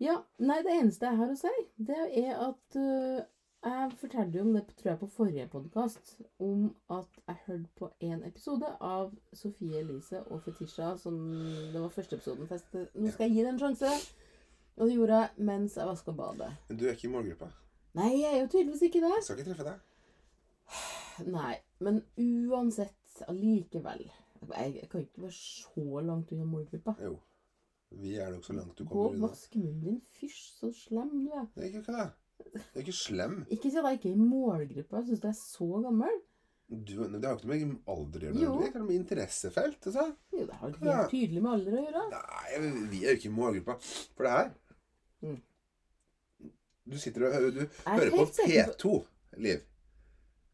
Ja, 0.00 0.16
nei, 0.40 0.62
det 0.64 0.74
eneste 0.78 1.10
jeg 1.10 1.20
har 1.20 1.30
å 1.30 1.36
si, 1.38 1.52
det 1.76 2.00
er 2.22 2.38
at 2.40 2.78
øh, 2.80 3.20
Jeg 3.64 3.92
fortalte 4.00 4.38
jo 4.38 4.42
om 4.46 4.54
det 4.54 4.62
tror 4.76 4.90
jeg, 4.90 4.98
på 4.98 5.06
forrige 5.06 5.48
podkast, 5.52 6.14
om 6.38 6.62
at 6.90 7.18
jeg 7.28 7.36
hørte 7.46 7.68
på 7.76 7.90
en 8.00 8.22
episode 8.24 8.68
av 8.80 9.10
Sofie 9.36 9.82
Elise 9.82 10.22
og 10.32 10.40
Fetisha 10.46 10.94
som 10.96 11.18
Det 11.72 11.82
var 11.82 11.92
første 11.92 12.16
episoden. 12.16 12.48
For 12.48 12.56
jeg 12.56 12.86
Nå 12.94 13.10
skal 13.12 13.26
jeg 13.26 13.34
gi 13.34 13.44
det 13.44 13.50
en 13.52 13.58
sjanse. 13.60 13.90
Og 14.76 14.86
det 14.88 14.94
gjorde 14.96 15.18
jeg 15.18 15.46
mens 15.50 15.76
jeg 15.76 15.86
vaska 15.86 16.12
badet. 16.16 16.48
Men 16.68 16.78
du 16.80 16.86
er 16.86 16.96
ikke 16.96 17.08
i 17.08 17.12
målgruppa. 17.12 17.50
Nei, 18.00 18.08
jeg 18.22 18.30
er 18.32 18.40
jo 18.40 18.46
tydeligvis 18.46 18.86
ikke 18.88 19.02
det. 19.04 19.12
Jeg 19.18 19.26
skal 19.28 19.42
ikke 19.42 19.50
treffe 19.50 19.68
deg. 19.68 21.28
Nei, 21.36 21.54
men 21.84 22.00
uansett, 22.16 23.22
allikevel 23.28 24.06
Jeg, 24.06 24.88
kan 24.88 25.02
ikke 25.04 25.26
være 25.26 25.36
så 25.36 26.00
langt 26.06 26.32
unna 26.32 26.48
målgruppa. 26.48 26.94
Jo. 27.04 27.18
Vi 27.90 28.14
er 28.16 28.30
nok 28.32 28.44
så 28.46 28.56
langt 28.56 28.78
du 28.78 28.84
Gå 28.84 28.88
kommer 28.88 29.04
og 29.04 29.14
unna. 29.18 29.26
vask 29.26 29.56
munnen 29.60 29.84
din. 29.84 30.02
Fysj, 30.16 30.40
så 30.62 30.72
slem 30.72 31.12
du 31.26 31.28
er. 31.34 31.46
Det 31.54 31.66
er 31.66 31.72
ikke 31.74 31.98
det. 31.98 32.08
Du 32.54 32.78
er 32.78 32.82
ikke 32.82 32.92
slem. 32.96 33.36
Ikke 33.50 33.70
si 33.70 33.78
at 33.78 33.84
jeg 33.84 33.98
ikke 34.00 34.10
er 34.10 34.16
i 34.16 34.26
målgruppa. 34.30 34.96
Jeg 35.00 35.06
syns 35.10 35.20
du 35.22 35.28
er 35.28 35.36
så 35.38 35.68
gammel. 35.84 36.18
Du, 36.70 36.92
det 37.02 37.24
har 37.26 37.36
ikke 37.36 37.48
noe 37.50 37.66
med 37.66 37.78
alder 37.90 38.20
å 38.20 38.26
gjøre. 38.30 38.40
Jo. 38.44 38.50
Det 38.62 38.72
har 38.76 38.84
med 38.86 38.94
interessefelt. 38.96 39.86
Altså. 39.90 40.04
Jo, 40.32 40.44
det 40.46 40.54
har 40.60 40.74
Ja. 40.86 40.96
helt 41.00 41.10
tydelig 41.10 41.42
med 41.42 41.52
alder 41.52 41.72
å 41.72 41.84
gjøre. 41.84 42.02
Nei, 42.10 42.86
vi 42.92 43.00
er 43.04 43.10
jo 43.10 43.16
ikke 43.18 43.30
i 43.30 43.36
målgruppa 43.38 43.76
for 44.14 44.22
det 44.28 44.34
her. 44.36 44.52
Mm. 45.22 45.40
Du 46.90 46.96
sitter 46.98 47.26
og 47.26 47.52
du 47.54 47.60
er 47.60 47.66
hører 47.86 48.10
på- 48.10 48.46
P2, 48.46 49.04
Liv. 49.38 49.60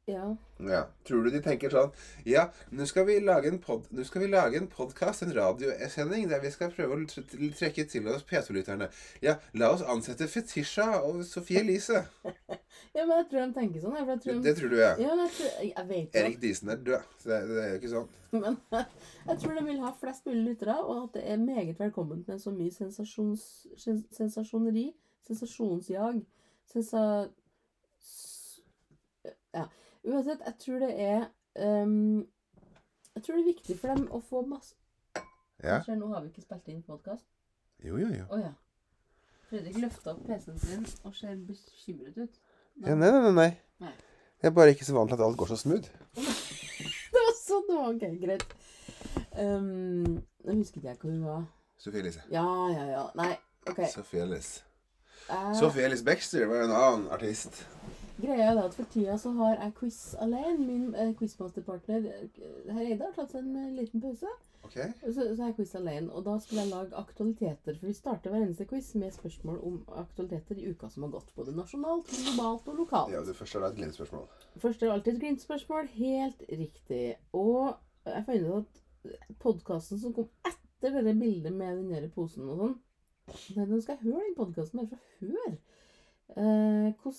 Ja. 0.06 0.36
Ja. 0.62 0.84
Tror 1.04 1.24
du 1.26 1.32
de 1.34 1.40
tenker 1.42 1.72
sånn 1.72 1.88
Ja, 2.30 2.44
nå 2.70 2.84
skal 2.86 3.08
vi 3.08 3.16
lage 3.26 3.48
en 3.50 3.56
pod, 3.58 3.88
nå 3.90 4.04
skal 4.06 4.22
vi 4.22 4.28
lage 4.30 4.54
en 4.60 4.68
podkast, 4.70 5.24
en 5.26 5.32
radiosending, 5.34 6.28
der 6.30 6.38
vi 6.44 6.50
skal 6.54 6.70
prøve 6.70 6.94
å 6.94 6.98
tr- 7.10 7.24
tr- 7.26 7.48
trekke 7.58 7.84
til 7.90 8.06
oss 8.12 8.22
P2-lytterne. 8.28 8.86
Ja, 9.24 9.34
la 9.58 9.72
oss 9.74 9.82
ansette 9.82 10.28
Fetisha 10.30 11.00
og 11.00 11.24
Sofie 11.26 11.58
Elise. 11.64 12.04
ja, 12.94 13.02
men 13.02 13.16
jeg 13.16 13.26
tror 13.32 13.40
de 13.40 13.56
tenker 13.56 13.82
sånn. 13.82 13.96
Jeg, 13.98 14.06
jeg 14.12 14.20
tror 14.22 14.36
de, 14.38 14.42
det 14.46 14.52
tror 14.60 14.70
du, 14.70 14.76
ja. 14.78 14.92
ja, 15.02 15.16
jeg, 15.24 15.32
tror, 15.38 15.56
jeg 15.72 15.86
vet 15.90 16.18
Erik 16.22 16.38
Diesen 16.44 16.70
er 16.76 16.84
død, 16.86 17.08
så 17.24 17.32
det, 17.32 17.40
det 17.50 17.64
er 17.64 17.72
jo 17.72 17.80
ikke 17.80 17.90
sånn. 17.96 18.12
Men 18.44 18.58
jeg 19.32 19.40
tror 19.42 19.58
de 19.58 19.64
vil 19.72 19.80
ha 19.82 19.90
flest 20.04 20.28
mulig 20.30 20.44
lyttere, 20.52 20.76
og 20.84 21.00
at 21.08 21.16
det 21.18 21.24
er 21.34 21.42
meget 21.42 21.80
velkomment 21.82 22.30
med 22.30 22.38
så 22.44 22.52
mye 22.54 22.70
sensasjons, 22.74 23.42
sens- 23.82 24.06
sensasjoneri, 24.14 24.86
sensasjonsjag, 25.26 26.22
sensa... 26.70 27.02
Ja. 29.56 29.66
Uansett, 30.06 30.42
jeg 30.46 30.54
tror 30.62 30.78
det 30.84 30.92
er 31.02 31.24
um, 31.82 32.26
Jeg 33.14 33.22
tror 33.22 33.34
det 33.36 33.40
er 33.42 33.48
viktig 33.50 33.78
for 33.80 33.94
dem 33.94 34.04
å 34.14 34.20
få 34.22 34.42
masse 34.46 34.76
Ja. 35.62 35.80
Skjer, 35.82 35.96
Nå 35.98 36.12
har 36.12 36.22
vi 36.22 36.30
ikke 36.30 36.44
spilt 36.44 36.68
inn 36.70 36.82
podkast. 36.86 37.24
Jo, 37.82 37.96
jo, 37.98 38.08
jo. 38.12 38.26
Oh, 38.30 38.40
ja. 38.40 38.52
Fredrik 39.48 39.78
løfta 39.80 40.12
opp 40.12 40.20
PC-en 40.26 40.58
sin 40.60 40.84
og 41.06 41.14
ser 41.16 41.36
bekymret 41.48 42.18
ut. 42.18 42.38
Ja, 42.84 42.94
nei, 42.94 43.08
nei, 43.08 43.22
nei, 43.24 43.32
nei. 43.32 43.50
Nei. 43.84 43.92
Jeg 44.42 44.50
er 44.50 44.54
bare 44.56 44.74
ikke 44.74 44.84
så 44.84 44.94
vant 44.96 45.10
til 45.10 45.16
at 45.16 45.24
alt 45.24 45.38
går 45.40 45.50
så 45.52 45.58
smooth. 45.60 45.88
Det 47.16 47.22
var 47.22 47.36
sånn 47.38 47.66
det 47.68 47.76
var. 47.78 47.88
Ok, 47.94 48.04
greit. 48.20 48.56
Um, 49.38 50.18
Nå 50.44 50.58
husket 50.58 50.84
jeg 50.84 50.98
hvor 51.00 51.10
hun 51.10 51.24
var. 51.24 51.46
Sophie 51.80 52.02
Elise. 52.04 52.22
Ja, 52.32 52.44
ja, 52.72 52.84
ja. 52.90 53.04
Nei, 53.18 53.32
OK. 53.70 53.80
Sophie 53.92 54.22
Elise. 54.26 54.62
Uh, 55.30 55.50
Sophie 55.56 55.86
Elise 55.88 56.04
Baxter 56.06 56.46
var 56.50 56.66
en 56.66 56.74
annen 56.76 57.08
artist. 57.16 57.64
Greia 58.16 58.50
er 58.50 58.62
at 58.62 58.74
for 58.74 58.88
tida 58.88 59.18
så 59.20 59.30
har 59.36 59.58
jeg 59.58 59.72
quiz 59.76 60.00
alene. 60.24 60.64
Min 60.64 60.94
eh, 60.94 61.12
quizmasterpartner 61.18 62.06
herr 62.06 62.84
Eide 62.84 63.04
har 63.04 63.16
tatt 63.16 63.34
seg 63.34 63.42
en 63.42 63.56
eh, 63.60 63.74
liten 63.76 64.00
pause. 64.00 64.30
Ok? 64.64 64.78
Så, 65.02 65.12
så 65.12 65.34
er 65.34 65.42
jeg 65.50 65.56
quiz 65.58 65.74
alene. 65.76 66.08
Og 66.12 66.24
da 66.24 66.38
skulle 66.40 66.64
jeg 66.64 66.72
lage 66.72 66.96
aktualiteter. 66.96 67.76
For 67.76 67.90
vi 67.90 67.96
starter 67.96 68.32
hver 68.32 68.46
eneste 68.46 68.66
quiz 68.70 68.88
med 68.96 69.12
spørsmål 69.14 69.60
om 69.68 69.76
aktualiteter 70.00 70.62
i 70.62 70.70
uka 70.72 70.88
som 70.92 71.04
har 71.04 71.12
gått. 71.18 71.34
Både 71.36 71.54
nasjonalt, 71.56 72.08
globalt 72.24 72.72
og 72.72 72.80
lokalt. 72.80 73.12
Ja, 73.12 73.20
det 73.26 73.36
første 73.36 73.60
er 73.60 73.68
et 73.68 73.78
glidespørsmål. 73.82 74.24
Først 74.64 74.82
er 74.82 74.94
alltid 74.94 75.12
et 75.14 75.22
grintspørsmål. 75.26 75.92
Helt 75.98 76.48
riktig. 76.48 77.04
Og 77.36 77.76
jeg 78.08 78.26
fant 78.30 78.48
ut 78.48 78.58
at 78.62 79.36
podkasten 79.44 80.00
som 80.00 80.16
kom 80.16 80.30
etter 80.48 81.02
det 81.04 81.14
bildet 81.20 81.52
med 81.52 81.82
den 81.82 81.92
der 81.92 82.08
posen 82.14 82.48
og 82.48 82.60
sånn 82.62 82.76
Nå 83.26 83.80
skal 83.82 83.96
jeg 83.96 84.04
høre, 84.04 84.22
den 84.22 84.36
podkasten, 84.38 84.78
bare 84.78 85.00
for 85.18 85.26
å 85.26 85.32
høre. 85.34 85.56
Eh, 86.38 86.92
hvordan 87.02 87.16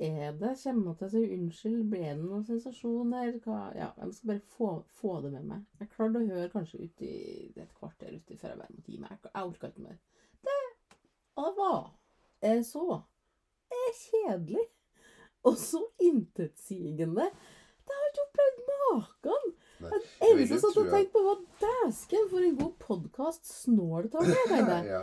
er 0.00 0.36
det? 0.36 0.52
Kommer 0.62 0.92
jeg 0.92 0.98
til 0.98 1.06
å 1.06 1.10
si 1.12 1.22
unnskyld? 1.36 1.82
Ble 1.90 2.02
det 2.04 2.14
noen 2.20 2.44
sensasjoner? 2.46 3.34
Ja, 3.76 3.90
jeg 4.00 4.14
skal 4.16 4.30
bare 4.32 4.44
få, 4.56 4.70
få 5.00 5.18
det 5.24 5.32
med 5.34 5.48
meg. 5.50 5.66
Jeg 5.80 5.90
klarte 5.94 6.22
å 6.22 6.30
høre 6.30 6.52
kanskje 6.52 6.86
uti 6.86 7.10
i 7.10 7.62
et 7.62 7.74
kvarter 7.78 8.14
uti 8.14 8.38
før 8.40 8.54
jeg 8.54 8.60
bare 8.62 8.76
måtte 8.76 8.94
gi 8.94 9.02
meg. 9.02 9.18
Jeg, 9.18 9.42
orka 9.42 9.70
ikke 9.72 9.84
mer. 9.88 9.98
Det, 10.46 10.56
og 11.36 11.48
det 11.48 11.54
var 11.60 11.82
eh, 12.46 12.62
så 12.66 12.86
eh, 12.96 14.00
kjedelig. 14.04 14.66
Og 15.46 15.58
så 15.62 15.82
intetsigende. 16.02 17.28
Det 17.86 17.94
har 17.94 18.06
jeg 18.06 18.14
ikke 18.14 18.24
opplevd 18.26 18.62
maken. 18.70 19.52
Det 19.76 20.00
eneste 20.26 20.56
jeg 20.56 20.62
satt 20.62 20.80
og 20.80 20.88
tenkte 20.90 21.12
på, 21.12 21.22
var 21.26 21.42
dæsken, 21.60 22.30
for 22.32 22.46
en 22.46 22.56
god 22.58 22.72
podkast 22.82 23.52
snåltak 23.62 24.26
er, 24.26 24.40
tenkte 24.50 24.78
jeg. 24.80 24.88
ja, 24.90 25.02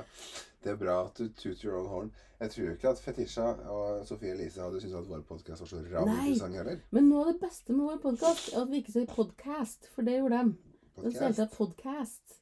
det 0.63 0.71
er 0.73 0.77
bra 0.79 0.95
at 1.05 1.17
du 1.19 1.27
toot 1.37 1.63
your 1.63 1.77
own 1.79 1.87
horn. 1.91 2.11
Jeg 2.39 2.51
tror 2.51 2.69
ikke 2.73 2.89
at 2.89 2.99
Fetisha 3.03 3.45
og 3.71 4.05
Sofie 4.07 4.33
Elise 4.33 4.61
hadde 4.61 4.81
syntes 4.81 4.97
at 4.99 5.09
vår 5.09 5.21
podkast 5.27 5.63
var 5.63 5.69
så 5.69 5.79
Nei. 5.81 5.87
interessant 5.87 6.55
heller. 6.59 6.79
Men 6.91 7.07
noe 7.09 7.25
av 7.25 7.31
det 7.33 7.39
beste 7.43 7.75
med 7.75 7.85
vår 7.87 7.99
podkast 8.03 8.49
er 8.53 8.61
at 8.65 8.71
vi 8.71 8.81
ikke 8.83 8.95
sier 8.95 9.07
podcast, 9.11 9.87
for 9.95 10.07
det 10.07 10.17
gjorde 10.19 10.39
de. 10.39 10.53
Den 10.53 11.11
sier 11.11 11.11
Podcast. 11.11 11.23
alltid 11.29 11.57
podcast. 11.57 12.35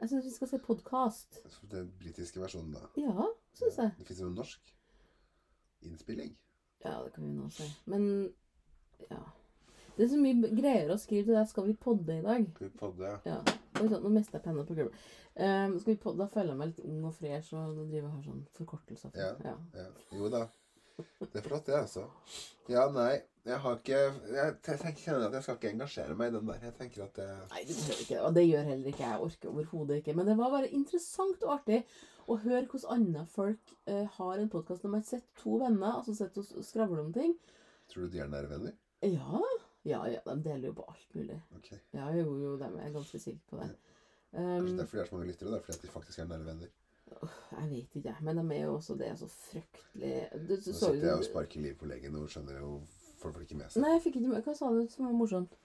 Jeg 0.00 0.10
syns 0.12 0.26
vi 0.28 0.30
skal 0.34 0.48
si 0.52 0.58
podkast. 0.62 1.38
Den 1.72 1.88
britiske 1.98 2.40
versjonen, 2.42 2.74
da. 2.76 2.90
Ja, 3.00 3.28
syns 3.58 3.78
jeg. 3.82 3.94
Det 3.98 4.06
fins 4.10 4.20
jo 4.22 4.28
norsk 4.34 4.74
innspilling. 5.82 6.34
Ja, 6.84 6.98
det 7.04 7.12
kan 7.14 7.24
vi 7.26 7.32
nå 7.34 7.48
si. 7.50 7.66
Men 7.90 8.04
ja. 9.10 9.22
Det 9.96 10.04
er 10.06 10.12
så 10.12 10.18
mye 10.22 10.50
greier 10.54 10.92
å 10.94 10.98
skrive 10.98 11.26
til 11.26 11.34
deg. 11.34 11.48
Skal 11.50 11.66
vi 11.66 11.74
podde 11.74 12.20
i 12.20 12.22
dag? 12.22 12.44
Skal 12.54 12.70
vi 12.70 12.78
podde? 12.78 13.16
Ja. 13.26 13.40
Oi 13.78 13.86
sann, 13.86 14.02
nå 14.02 14.10
mista 14.10 14.38
jeg 14.38 14.44
penna 14.44 14.64
på 14.66 14.74
gulvet. 14.74 14.94
Um, 15.38 15.76
skal 15.78 15.92
vi 15.92 15.98
podde? 16.02 16.18
Da 16.24 16.26
føler 16.32 16.50
jeg 16.50 16.58
meg 16.58 16.70
litt 16.72 16.86
ung 16.88 17.02
og 17.06 17.14
fresh, 17.14 17.52
og 17.54 17.76
nå 17.76 17.84
driver 17.84 18.08
jeg 18.08 18.14
har 18.14 18.24
sånn 18.26 18.40
forkortelser. 18.58 19.18
Ja. 19.18 19.28
ja. 19.46 19.54
Ja. 19.78 19.90
Jo 20.18 20.30
da. 20.32 20.46
Det 20.98 21.38
er 21.38 21.44
flott, 21.44 21.68
det, 21.68 21.76
altså. 21.78 22.08
Ja, 22.66 22.88
nei. 22.90 23.20
Jeg 23.46 23.60
har 23.62 23.76
ikke 23.78 23.98
Jeg, 24.34 24.56
kjenner 24.98 25.28
at 25.28 25.36
jeg 25.38 25.44
skal 25.44 25.56
ikke 25.56 25.70
engasjere 25.70 26.16
meg 26.18 26.32
i 26.32 26.34
den 26.34 26.50
der. 26.50 26.64
Jeg 26.66 26.74
tenker 26.80 27.04
at 27.06 27.20
det 27.20 27.28
Nei, 27.52 27.62
det 27.68 27.76
behøver 27.78 28.02
ikke. 28.04 28.18
Og 28.26 28.34
det 28.34 28.44
gjør 28.48 28.66
heller 28.72 28.90
ikke 28.90 29.04
jeg. 29.04 29.12
Jeg 29.12 29.28
orker 29.28 29.52
overhodet 29.52 30.00
ikke. 30.02 30.16
Men 30.18 30.28
det 30.28 30.36
var 30.40 30.52
bare 30.56 30.72
interessant 30.80 31.46
og 31.46 31.54
artig 31.54 31.80
å 32.28 32.36
høre 32.42 32.66
hvordan 32.66 32.98
andre 32.98 33.24
folk 33.30 33.72
eh, 33.88 34.04
har 34.18 34.42
en 34.42 34.50
podkast 34.52 34.84
når 34.84 34.94
man 34.98 35.06
sitter 35.06 35.40
to 35.40 35.62
venner 35.62 35.94
altså 35.94 36.18
sitter 36.18 36.42
og 36.42 36.66
skravler 36.66 37.06
om 37.06 37.14
ting. 37.14 37.38
Tror 37.88 38.04
du 38.04 38.12
de 38.12 38.20
er 38.26 38.28
nære 38.34 38.50
venner? 38.50 38.76
Ja, 39.06 39.40
ja, 39.88 40.00
ja, 40.12 40.20
de 40.26 40.36
deler 40.44 40.70
jo 40.70 40.74
på 40.78 40.86
alt 40.92 41.14
mulig. 41.18 41.38
Okay. 41.58 41.78
Ja, 41.96 42.08
jo, 42.16 42.34
jo, 42.42 42.56
de 42.60 42.68
er 42.68 42.92
ganske 42.94 43.20
sikre 43.22 43.44
på 43.50 43.60
det. 43.62 43.70
Kanskje 44.32 44.72
Um, 44.72 44.76
derfor 44.76 44.96
de 44.98 45.02
er 45.02 45.06
så 45.08 45.14
mange 45.14 45.26
lyttere? 45.30 45.48
Det 45.48 45.56
er 45.56 45.62
fordi 45.64 45.86
de 45.86 45.92
faktisk 45.92 46.18
er 46.18 46.26
nære 46.28 46.44
venner. 46.44 46.66
jeg 47.60 47.70
vet 47.70 47.94
ikke, 47.96 48.08
jeg. 48.08 48.16
Men 48.20 48.36
de 48.36 48.56
er 48.56 48.64
jo 48.66 48.74
også 48.74 48.96
det 49.00 49.06
er 49.08 49.14
så 49.16 49.28
fryktelig 49.28 50.28
du, 50.34 50.52
Nå 50.54 50.58
så, 50.60 50.72
sitter 50.72 51.06
jeg 51.06 51.14
og 51.14 51.24
sparker 51.24 51.60
liv 51.64 51.78
på 51.80 51.88
leggen 51.88 52.18
og 52.20 52.28
skjønner 52.28 52.58
jo 52.60 52.74
folk 53.22 53.40
ikke 53.40 53.56
med 53.56 53.72
seg. 53.72 53.80
Nei, 53.82 53.94
jeg 53.96 54.02
fikk 54.04 54.20
ikke 54.20 54.34
med 54.34 54.44
Hva 54.44 54.54
sa 54.58 54.68
du 54.74 54.84
som 54.92 55.08
var 55.08 55.16
morsomt? 55.16 55.56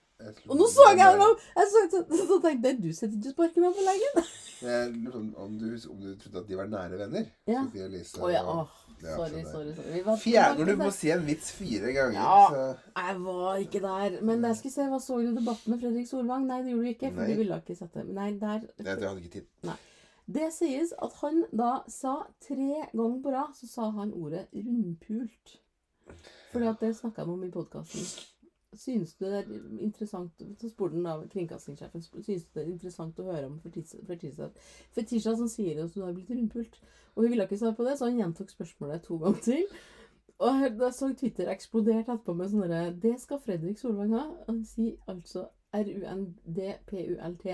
Og 0.47 0.55
nå 0.55 0.67
så 0.71 0.85
jeg 0.93 1.17
det! 1.19 1.27
Jeg 1.57 1.67
så, 1.73 2.37
tenkte 2.45 2.69
jeg 2.69 2.79
du 2.79 2.89
sitter 2.95 3.17
ikke 3.17 3.33
og 3.33 3.35
sparker 3.35 3.65
meg 3.65 3.75
på 3.75 3.85
leggen. 3.89 4.23
Jeg 4.63 4.91
lurer 4.93 5.17
på 5.33 5.43
om 5.43 5.57
du, 5.59 5.67
om 5.91 5.99
du 5.99 6.09
trodde 6.21 6.43
at 6.45 6.47
de 6.47 6.57
var 6.61 6.69
nære 6.71 6.99
venner? 7.01 7.25
Ja. 7.49 7.65
Sofie 7.65 7.87
Elise 7.89 8.21
oh, 8.23 8.31
ja. 8.31 8.43
og- 8.47 8.61
Ja, 8.63 8.82
sorry, 9.03 9.43
sorry. 9.51 9.73
sorry. 9.75 9.91
Vi 9.93 10.01
var 10.05 10.17
Fjerde, 10.17 10.65
du 10.65 10.75
må 10.79 10.89
si 10.91 11.09
en 11.11 11.25
vits 11.27 11.51
fire 11.51 11.93
ganger, 11.93 12.13
Ja. 12.13 12.47
så 12.49 12.77
Jeg 12.97 13.21
var 13.23 13.55
ikke 13.57 13.81
der. 13.81 14.21
Men 14.21 14.41
jeg 14.43 14.55
skulle 14.57 14.73
se 14.73 14.81
hva 14.89 14.99
så 14.99 15.17
du 15.21 15.35
debatten 15.35 15.71
med 15.73 15.79
Fredrik 15.81 16.07
Solvang? 16.07 16.45
Nei, 16.47 16.61
det 16.63 16.71
gjorde 16.71 16.83
du 16.83 16.89
ikke, 16.93 17.11
for 17.13 17.21
Nei. 17.21 17.31
du 17.31 17.37
ville 17.37 17.55
ikke 17.61 17.75
sette 17.77 18.03
Nei, 18.07 18.31
der 18.39 18.59
Nei, 18.79 18.95
det 18.95 19.07
hadde 19.09 19.21
ikke 19.23 19.39
tid. 19.39 19.47
Det 20.33 20.53
sies 20.55 20.93
at 21.03 21.13
han 21.21 21.43
da 21.51 21.71
sa 21.91 22.13
tre 22.47 22.85
ganger 22.95 23.21
på 23.23 23.31
rad, 23.35 23.53
så 23.59 23.67
sa 23.67 23.89
han 23.91 24.13
ordet 24.13 24.47
rundpult. 24.55 25.57
Fordi 26.53 26.67
at 26.67 26.79
det 26.79 26.95
snakka 26.95 27.25
han 27.25 27.29
om 27.33 27.43
i 27.43 27.49
podkasten. 27.51 28.07
Synes 28.75 29.15
du 29.15 29.25
det 29.25 29.39
er 29.39 29.49
interessant 29.79 30.43
Så 30.59 30.69
spurte 30.69 30.95
han 30.95 31.05
da 31.05 31.27
kringkastingssjefen 31.29 32.01
Synes 32.01 32.45
du 32.45 32.59
det 32.59 32.63
er 32.63 32.71
interessant 32.71 33.19
å 33.19 33.27
høre 33.27 33.49
om 33.49 33.59
Fetisha 33.61 34.49
Fetisha- 34.95 35.35
som 35.37 35.47
sier 35.51 35.83
at 35.83 35.93
du 35.95 36.01
har 36.03 36.13
blitt 36.13 36.31
rundpult? 36.31 36.79
Og 37.15 37.23
hun 37.23 37.31
ville 37.31 37.43
ikke 37.45 37.57
svare 37.57 37.75
på 37.77 37.85
det, 37.85 37.97
så 37.97 38.05
han 38.09 38.17
gjentok 38.17 38.49
spørsmålet 38.49 39.03
to 39.05 39.17
ganger 39.21 39.41
til. 39.45 39.65
Og 40.43 40.79
da 40.79 40.89
så 40.91 41.13
Twitter 41.13 41.51
eksplodert 41.53 42.07
etterpå 42.07 42.33
med 42.33 42.49
sånn 42.49 42.65
derre 42.65 42.95
Det 43.03 43.19
skal 43.21 43.41
Fredrik 43.43 43.77
Solvang 43.79 44.15
ha. 44.17 44.23
Han 44.47 44.63
sier 44.65 44.97
altså 45.07 45.45
R-U-N-D-P-U-L-T 45.73 47.45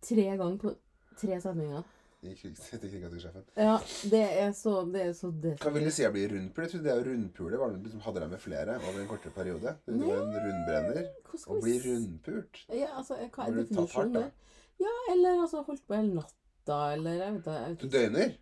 tre 0.00 0.24
ganger 0.24 0.56
på 0.60 0.74
tre 1.20 1.40
setninger. 1.40 1.82
I 2.22 2.34
kringkastingssjefen. 2.36 3.44
Ja, 3.56 3.78
det 4.12 4.20
er 4.42 4.50
så 4.52 4.84
Det 4.92 5.02
er 5.06 5.12
så 5.16 5.30
det. 5.30 5.54
Vil 5.64 5.86
du 5.86 5.90
si 5.94 6.02
jeg 6.04 6.12
blir 6.12 6.34
rundpule? 6.34 6.66
Jeg 6.66 6.72
trodde 6.74 6.84
det 6.88 6.96
å 6.98 7.06
rundpule 7.06 7.60
var 7.62 7.72
det 7.72 7.80
liksom 7.86 8.02
hadde 8.04 8.20
de 8.24 8.28
med 8.34 8.42
flere 8.42 8.76
over 8.80 9.00
en 9.00 9.08
kortere 9.08 9.32
periode. 9.36 9.72
Det 9.86 9.96
var 10.02 10.20
en 10.26 10.36
rundbrenner. 10.44 11.08
og 11.46 11.62
blir 11.64 11.80
rundpult. 11.86 12.60
Ja, 12.68 12.90
altså, 13.00 13.16
hva 13.32 13.46
er 13.46 13.56
du 13.56 13.62
definisjonen 13.62 14.14
der? 14.18 14.30
Ja, 14.80 14.94
eller 15.14 15.42
altså 15.46 15.62
holdt 15.64 15.86
på 15.88 15.96
hele 15.96 16.14
natta, 16.20 16.78
eller 16.94 17.18
jeg 17.22 17.34
vet 17.34 17.50
ikke. 17.56 17.80
Du 17.82 17.96
døgner? 17.96 18.36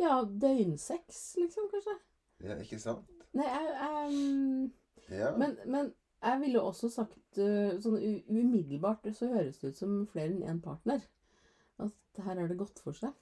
Ja, 0.00 0.16
døgnsex, 0.42 1.20
liksom, 1.40 1.68
kanskje. 1.72 1.96
Ja, 2.44 2.56
ikke 2.64 2.78
sant? 2.80 3.08
Nei, 3.36 3.46
jeg, 3.52 4.10
um, 4.10 4.72
Ja. 5.10 5.36
men, 5.36 5.56
men 5.66 5.92
jeg 6.22 6.40
ville 6.40 6.62
også 6.62 6.88
sagt 6.92 7.38
uh, 7.38 7.76
sånn 7.82 7.96
umiddelbart 8.28 9.08
så 9.16 9.28
høres 9.32 9.58
det 9.60 9.74
ut 9.74 9.80
som 9.80 10.06
flere 10.12 10.32
enn 10.32 10.44
én 10.56 10.60
partner. 10.64 11.04
At 11.86 12.22
her 12.26 12.42
har 12.42 12.50
det 12.50 12.58
gått 12.60 12.82
for 12.84 12.96
seg. 12.96 13.16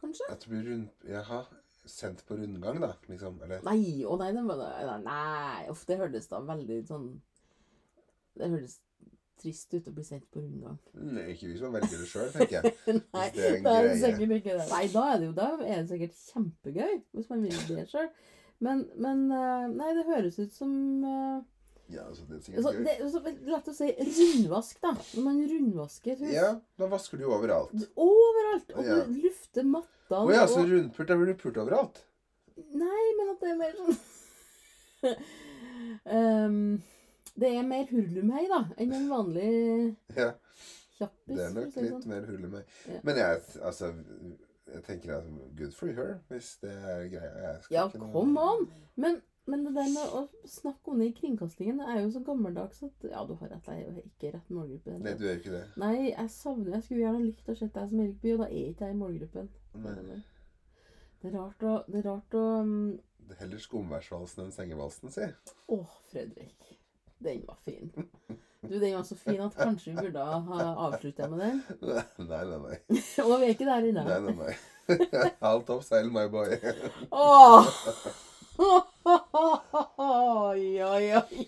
Kanskje? 0.00 0.28
At 0.32 0.44
du 0.44 0.52
blir 0.52 0.68
rund... 0.68 0.88
Jaha. 1.08 1.44
Sendt 1.88 2.22
på 2.28 2.36
rundgang, 2.36 2.76
da? 2.82 2.92
Liksom. 3.08 3.40
Eller 3.44 3.64
Nei, 3.66 4.04
å 4.04 4.16
nei, 4.20 4.30
det 4.36 4.44
var 4.44 5.00
Nei, 5.00 5.66
uff, 5.72 5.86
det 5.88 5.96
hørtes 5.98 6.28
da 6.28 6.42
veldig 6.44 6.76
sånn 6.86 7.06
Det 8.36 8.50
hørtes 8.52 8.76
trist 9.40 9.72
ut 9.72 9.88
å 9.88 9.94
bli 9.96 10.04
sendt 10.04 10.26
på 10.32 10.42
rundgang. 10.42 10.76
Nei, 11.00 11.30
ikke 11.32 11.48
vi 11.48 11.54
som 11.60 11.72
velger 11.72 12.02
det 12.02 12.08
sjøl, 12.10 12.28
tenker 12.34 12.58
jeg. 12.58 12.74
Nei, 13.16 13.28
det 13.32 13.46
er 13.46 13.54
en 13.56 13.64
da 13.64 13.72
er 13.78 13.86
det 13.88 13.94
sikkert 14.02 14.34
ikke 14.36 14.56
det. 14.58 14.66
Nei, 14.68 14.82
da 14.92 15.04
er 15.06 15.16
det 15.16 15.28
jo 15.30 15.36
da 15.38 15.46
er 15.56 15.70
det 15.70 15.86
sikkert 15.88 16.18
kjempegøy, 16.26 16.98
hvis 17.16 17.30
man 17.32 17.46
vil 17.46 17.62
det 17.70 17.86
sjøl. 17.88 18.10
Men, 18.60 18.84
men 19.00 19.24
eh, 19.32 19.64
Nei, 19.72 19.94
det 19.96 20.04
høres 20.10 20.36
ut 20.42 20.52
som 20.52 20.74
eh, 21.08 21.38
Ja, 21.90 22.04
altså, 22.06 22.24
det 22.28 22.36
er 22.36 22.42
sikkert 22.46 22.64
gøy. 22.64 22.84
Det 22.84 22.92
er 23.00 23.08
så 23.10 23.20
lett 23.50 23.68
å 23.68 23.74
si 23.74 23.88
rundvask, 24.10 24.80
da. 24.84 24.92
Når 25.16 25.24
man 25.26 25.40
rundvasker 25.50 26.12
et 26.12 26.20
hus. 26.24 26.32
Ja, 26.34 26.50
da 26.78 26.86
vasker 26.92 27.18
du 27.18 27.24
jo 27.24 27.32
overalt. 27.34 27.72
Overalt! 27.96 28.70
Og 28.76 28.84
Ja. 28.86 29.00
du 29.04 29.18
lufter 29.24 29.64
mattene. 29.66 30.20
Å 30.26 30.32
ja, 30.34 30.46
så 30.46 30.60
og- 30.62 30.70
rundpult, 30.70 31.08
da 31.08 31.16
blir 31.16 31.26
du 31.26 31.34
pult 31.42 31.56
overalt? 31.56 32.02
Nei, 32.56 33.04
men 33.18 33.30
at 33.34 33.40
det 33.40 33.50
er 33.50 33.56
mer 33.56 33.72
sånn 33.78 33.96
Ehm, 36.04 36.82
Det 37.40 37.48
er 37.56 37.62
mer 37.64 37.86
hurlumhei, 37.88 38.46
da, 38.50 38.64
enn 38.76 38.92
en 38.92 39.08
vanlig 39.08 39.96
Ja. 40.18 40.32
kjappis. 40.98 41.36
Det 41.36 41.44
er 41.46 41.52
for 41.52 41.60
å 41.60 41.64
nok 41.64 41.72
si 41.72 41.80
det 41.80 41.86
litt 41.86 42.02
sånn. 42.02 42.10
mer 42.12 42.26
hull 42.28 42.44
i 42.44 42.50
meg. 42.56 42.64
Ja. 42.90 43.00
Men 43.06 43.16
jeg, 43.22 43.42
altså 43.70 43.92
Jeg 44.70 44.82
tenker 44.86 45.16
at 45.16 45.24
good 45.58 45.72
for 45.74 45.90
her, 45.96 46.20
hvis 46.30 46.52
det 46.62 46.70
er 46.70 47.08
greia. 47.10 47.30
Jeg 47.46 47.62
skal 47.64 47.74
Ja, 47.76 47.86
ikke 47.88 47.98
noe- 48.02 48.12
come 48.12 48.38
on! 48.52 48.68
Men, 48.96 49.16
men 49.48 49.64
det 49.64 49.72
der 49.74 49.88
med 49.92 50.14
å 50.14 50.20
snakke 50.48 50.92
om 50.92 51.00
det 51.00 51.10
i 51.10 51.14
kringkastingen 51.16 51.80
det 51.80 51.86
er 51.90 52.00
jo 52.02 52.10
så 52.14 52.20
gammeldags 52.26 52.82
at 52.86 53.06
Ja, 53.08 53.22
du 53.26 53.32
har 53.40 53.52
rett, 53.54 53.70
jeg 53.70 53.86
er 53.86 53.86
jo 53.88 54.04
ikke 54.04 54.32
rett 54.36 54.50
målgruppe. 54.52 54.98
Nei, 55.00 55.14
du 55.18 55.24
er 55.26 55.40
ikke 55.40 55.54
det. 55.54 55.62
Nei, 55.80 55.94
jeg 56.10 56.32
savner 56.34 56.76
Jeg 56.76 56.86
skulle 56.86 57.06
gjerne 57.06 57.22
likt 57.24 57.48
å 57.48 57.56
se 57.58 57.70
deg 57.74 57.88
som 57.92 58.02
Erik 58.04 58.20
Bye, 58.22 58.34
og 58.36 58.44
da 58.44 58.50
er 58.50 58.68
ikke 58.74 58.90
jeg 58.90 58.96
i 58.96 59.00
målgruppen. 59.00 59.48
Nei. 59.86 60.20
Det 61.20 61.30
er 61.30 61.36
rart 61.36 61.64
å 61.66 61.72
Det 61.88 62.02
er 62.02 62.06
rart 62.10 62.36
å 62.38 62.44
um... 62.66 62.76
Det 63.30 63.36
er 63.36 63.42
Heller 63.44 63.62
skumværsvalsen 63.62 64.44
enn 64.46 64.54
sengevalsen, 64.54 65.12
si. 65.14 65.26
Å, 65.70 65.80
Fredrik. 66.10 66.70
Den 67.20 67.44
var 67.46 67.58
fin. 67.62 67.92
Du, 68.62 68.78
den 68.80 68.94
var 68.96 69.02
så 69.06 69.16
fin 69.16 69.40
at 69.44 69.54
kanskje 69.56 69.92
vi 69.92 70.06
burde 70.06 70.24
ha 70.24 70.64
avslutta 70.86 71.28
med 71.30 71.42
den. 71.44 71.60
Nei, 72.30 72.44
nei, 72.48 72.58
nei. 72.64 72.78
Og 73.26 73.34
vi 73.40 73.50
er 73.50 73.54
ikke 73.54 73.68
der 73.68 73.88
inne. 73.90 74.04
nei, 74.04 74.20
nei, 74.26 74.34
nei. 74.40 74.54
Alt 75.50 75.70
opp 75.70 75.84
seil, 75.86 76.10
my 76.12 76.26
boy. 76.32 76.56
Åh! 77.12 77.76
Oi, 79.04 80.82
oi, 80.82 81.12
oi, 81.16 81.46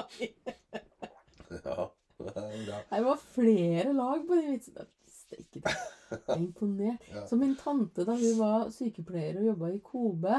oi. 0.00 0.28
Ja, 1.50 1.88
det 2.28 2.42
er 2.42 2.64
bra. 2.64 2.78
Det 2.90 3.02
var 3.04 3.18
flere 3.34 3.92
lag 3.92 4.22
på 4.26 4.38
de 4.38 4.44
vitsene. 4.52 4.86
Steike 5.08 5.60
ta. 5.60 5.74
Jeg 6.10 6.20
er 6.26 6.40
imponert. 6.40 7.08
Ja. 7.12 7.26
Så 7.28 7.36
min 7.36 7.56
tante, 7.56 8.04
da 8.08 8.16
hun 8.16 8.38
var 8.38 8.70
sykepleier 8.72 9.40
og 9.40 9.50
jobba 9.50 9.72
i 9.74 9.82
Kobe 9.84 10.38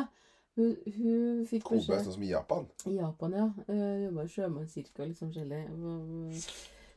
Hun, 0.57 0.73
hun 0.95 1.45
fikk 1.47 1.63
Kobe 1.67 1.79
beskjed 1.79 2.03
sånn 2.07 2.15
som 2.17 2.23
i 2.25 2.31
Japan. 2.33 2.65
I 2.89 2.95
Japan, 2.97 3.35
ja. 3.37 3.45
Uh, 3.69 3.95
jobba 4.07 4.25
i 4.25 4.33
sjømannskirka 4.33 5.03
og 5.05 5.11
litt 5.11 5.21
sånn 5.21 5.29
forskjellig. 5.31 5.61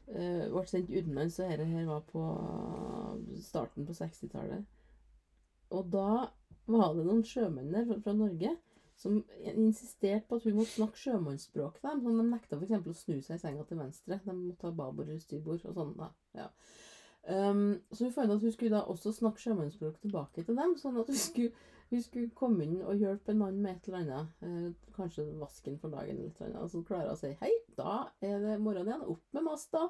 Uh, 0.09 0.49
ble 0.57 0.65
sendt 0.71 0.91
utenlands, 0.91 1.37
så 1.37 1.47
dette 1.47 1.69
her 1.69 1.87
var 1.87 2.03
på 2.09 2.25
starten 3.45 3.87
på 3.87 3.95
60-tallet. 4.01 4.65
Og 5.77 5.93
da 5.93 6.09
var 6.73 6.97
det 6.97 7.07
noen 7.07 7.23
sjømenn 7.27 7.71
der 7.73 7.87
fra 8.03 8.17
Norge 8.17 8.57
som 9.03 9.19
insisterte 9.53 10.29
på 10.29 10.39
at 10.39 10.47
hun 10.47 10.57
måtte 10.61 10.77
snakke 10.77 11.01
sjømannsspråk 11.01 11.79
til 11.79 11.89
dem. 11.89 12.05
Sånn, 12.05 12.21
de 12.21 12.29
nekta 12.29 12.59
f.eks. 12.59 12.79
å 12.79 12.97
snu 12.97 13.19
seg 13.19 13.37
i 13.37 13.43
senga 13.43 13.67
til 13.69 13.81
venstre. 13.83 14.21
De 14.25 14.37
måtte 14.37 14.69
ha 14.69 14.75
babord 14.79 15.09
eller 15.09 15.23
styrbord 15.23 15.67
og 15.69 15.77
sånn. 15.79 15.95
Ja. 16.39 16.49
Um, 17.23 17.79
så 17.95 18.09
hun 18.09 18.15
fant 18.15 18.35
at 18.35 18.43
hun 18.43 18.55
skulle 18.55 18.75
da 18.75 18.83
også 18.91 19.13
snakke 19.15 19.43
sjømannsspråk 19.43 20.01
tilbake 20.03 20.47
til 20.47 20.59
dem. 20.59 20.75
Sånn 20.81 20.99
at 21.03 21.11
hun 21.11 21.19
skulle, 21.19 21.53
hun 21.93 22.03
skulle 22.07 22.35
komme 22.39 22.67
inn 22.67 22.81
og 22.81 23.03
hjelpe 23.03 23.35
en 23.35 23.43
mann 23.43 23.61
med 23.63 23.77
et 23.77 23.91
eller 23.91 24.01
annet. 24.03 24.35
Eh, 24.47 24.93
kanskje 24.97 25.29
vasken 25.41 25.79
for 25.83 25.95
dagen 25.95 26.19
eller 26.19 26.33
et 26.33 26.43
eller 26.43 26.59
annet. 26.61 26.75
Så 26.75 26.83
klarer 26.89 27.11
hun 27.11 27.19
å 27.19 27.21
si 27.21 27.35
hei, 27.43 27.53
da 27.79 27.97
er 28.25 28.39
det 28.43 28.59
morgen 28.63 28.91
igjen. 28.91 29.07
Opp 29.15 29.39
med 29.39 29.47
masta. 29.47 29.87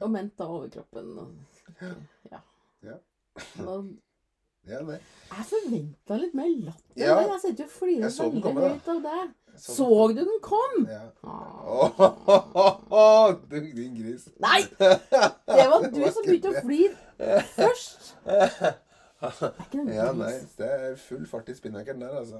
Og 0.00 0.10
ment 0.14 0.36
da 0.38 0.46
overkroppen. 0.50 1.10
Og, 1.18 1.58
ja. 2.30 2.40
Ja. 2.86 2.96
Og 3.66 3.90
Ja, 4.68 4.82
nei. 4.84 4.98
jeg 5.30 5.44
forventa 5.48 6.16
litt 6.20 6.34
mer 6.36 6.48
latter. 6.66 6.92
Ja. 6.96 7.14
der. 7.16 7.22
Jeg 7.30 7.40
sitter 7.44 7.62
jo 7.64 7.68
og 7.68 7.72
flirer 7.78 8.10
veldig 8.18 8.42
komme, 8.44 8.60
høyt 8.68 8.88
av 8.92 8.98
det. 9.06 9.22
Så 9.60 9.86
du 10.12 10.20
den 10.20 10.38
kom? 10.42 10.88
Ja. 10.88 11.00
Ah. 11.24 11.90
Du, 13.50 13.56
din 13.56 13.94
gris. 13.96 14.28
Nei! 14.40 14.60
Det 14.78 15.66
var 15.72 15.78
du 15.90 16.12
som 16.12 16.22
begynte 16.26 16.48
å 16.52 16.54
flire 16.64 16.96
først. 17.56 18.00
Det 18.24 18.32
er 19.28 19.32
ikke 19.66 19.78
noe 19.82 19.94
Ja, 19.96 20.08
nei. 20.16 20.36
Det 20.56 20.68
er 20.76 20.96
full 21.00 21.26
fart 21.28 21.48
i 21.52 21.54
spinnakeren 21.56 22.00
der, 22.04 22.12
altså. 22.22 22.38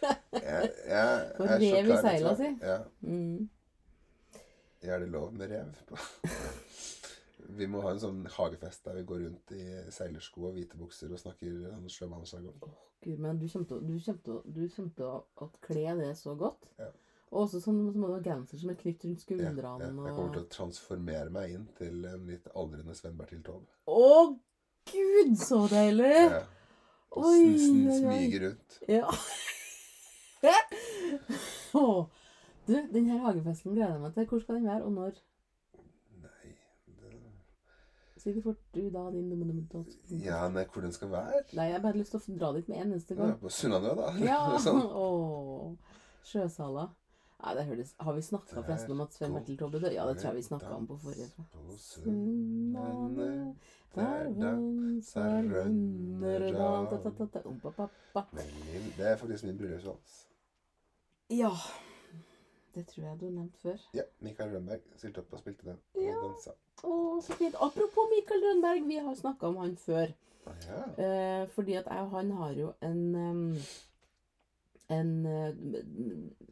Jeg, 0.00 0.30
jeg, 0.40 0.70
jeg 0.88 0.96
er 0.96 1.00
så 1.36 1.44
rev 1.60 1.86
i 1.90 1.92
seila 2.00 2.30
si. 2.38 2.48
Ja. 2.62 2.78
Mm. 3.04 3.40
Er 4.80 4.96
det 5.02 5.08
lov 5.12 5.28
med 5.36 5.46
rev? 5.52 5.68
Vi 7.56 7.66
må 7.66 7.80
ha 7.82 7.90
en 7.94 8.00
sånn 8.02 8.22
hagefest 8.36 8.84
der 8.84 8.94
vi 9.00 9.02
går 9.08 9.24
rundt 9.26 9.52
i 9.56 9.64
seilersko 9.92 10.46
og 10.48 10.54
hvite 10.56 10.78
bukser 10.78 11.12
og 11.12 11.18
snakker 11.20 11.56
sånn 11.70 11.88
sjømannsjargong. 11.90 12.60
Gud, 13.02 13.18
men 13.18 13.38
du 13.40 13.46
kommer 13.48 13.66
til, 13.66 15.06
å- 15.06 15.50
kle 15.64 15.94
det 15.98 16.10
så 16.20 16.34
godt. 16.38 16.66
Ja. 16.78 16.90
Og 17.30 17.44
også 17.46 17.60
sånn 17.62 17.92
så 17.92 17.98
må 18.02 18.08
genser 18.24 18.58
som 18.58 18.70
er 18.70 18.74
knytt 18.80 19.04
rundt 19.06 19.20
Ja, 19.20 19.24
skuldrene. 19.24 19.86
ja. 19.86 20.06
Jeg 20.08 20.16
kommer 20.16 20.32
til 20.34 20.42
å 20.42 20.48
transformere 20.50 21.30
meg 21.30 21.52
inn 21.54 21.68
til 21.78 22.04
en 22.04 22.26
litt 22.26 22.48
aldrende 22.54 22.94
Sven 22.98 23.16
Bertil 23.16 23.42
Taube. 23.46 23.66
Å, 23.86 24.38
gud, 24.90 25.36
så 25.38 25.60
deilig! 25.70 26.16
Ja. 26.30 26.42
Og 27.12 27.24
Oi, 27.26 27.56
sn- 27.58 28.00
smyge 28.00 28.40
rundt. 28.44 28.80
Ja. 28.88 29.06
oh. 31.74 32.06
Du, 32.66 32.74
den 32.92 33.06
her 33.10 33.18
hagefesten 33.24 33.74
gleder 33.74 33.92
jeg 33.96 34.02
meg 34.04 34.14
til. 34.14 34.26
Hvor 34.30 34.40
skal 34.44 34.54
den 34.60 34.66
være, 34.68 34.84
og 34.84 34.92
når? 34.92 35.16
Nei 38.20 38.32
det... 38.32 38.32
Si 38.32 38.32
det 38.36 38.42
fort, 38.44 38.60
du 38.74 38.90
da, 38.90 39.10
din 39.10 39.30
dumme 39.30 39.46
dumme 39.48 39.66
tott. 39.72 39.96
Ja, 40.10 40.48
nei, 40.48 40.64
hvor 40.72 40.82
den 40.82 40.92
skal 40.92 41.10
være? 41.10 41.42
Nei, 41.56 41.64
jeg 41.70 41.74
har 41.74 41.82
bare 41.82 41.96
lyst 41.98 42.12
til 42.12 42.20
å 42.20 42.38
dra 42.38 42.52
dit 42.52 42.68
med 42.68 42.78
en 42.78 42.92
eneste 42.92 43.14
gang. 43.16 43.28
Ja, 43.32 43.36
på 43.40 43.48
Sunnanø, 43.48 43.94
da. 43.96 44.10
Ja! 44.20 44.40
sånn. 44.64 44.82
Åh. 44.84 45.76
Sjøsala. 46.28 46.90
Nei, 47.40 47.54
det 47.56 47.62
hørtes 47.70 47.94
Har 48.04 48.12
vi 48.12 48.22
snakka 48.22 48.62
forresten 48.62 48.92
om 48.92 49.00
at 49.00 49.14
Sven 49.16 49.32
Bertil 49.32 49.56
Taube 49.56 49.78
døde? 49.80 49.94
Ja, 49.94 50.04
det 50.04 50.18
tror 50.20 50.34
jeg 50.34 50.42
vi 50.42 50.48
snakka 50.50 50.74
om 50.76 50.86
på 50.90 50.98
forrige. 51.00 51.30
På 51.54 51.76
Sunnanø, 51.80 53.54
Der 53.94 54.26
danser 54.36 55.48
Rønnerdal 55.48 56.90
Det 58.98 59.06
er 59.06 59.16
faktisk 59.16 59.44
min 59.48 59.56
bryllupsvals. 59.56 60.26
Ja. 61.32 61.54
Det 62.74 62.86
tror 62.86 63.04
jeg 63.04 63.20
du 63.20 63.24
har 63.24 63.32
nevnt 63.32 63.56
før. 63.62 63.78
Ja, 63.94 64.02
Mikael 64.20 64.52
Rønberg 64.54 64.84
stilte 64.96 65.24
opp 65.24 65.32
og 65.32 65.40
spilte 65.40 65.66
den. 65.72 65.80
Og 65.96 66.02
Ja. 66.04 66.20
dansa. 66.22 66.50
Å, 66.82 67.20
så 67.24 67.36
fint. 67.36 67.54
Apropos 67.60 68.08
Mikael 68.12 68.42
Rønberg, 68.46 68.88
vi 68.88 68.98
har 69.02 69.14
snakka 69.18 69.50
om 69.50 69.60
han 69.60 69.76
før. 69.80 70.12
Ja. 70.66 70.80
Eh, 71.04 71.44
fordi 71.54 71.76
at 71.78 71.86
jeg 71.90 72.06
og 72.06 72.14
han 72.16 72.30
har 72.38 72.52
jo 72.56 72.72
en 72.82 73.56
en 74.90 75.26
eh, 75.26 75.48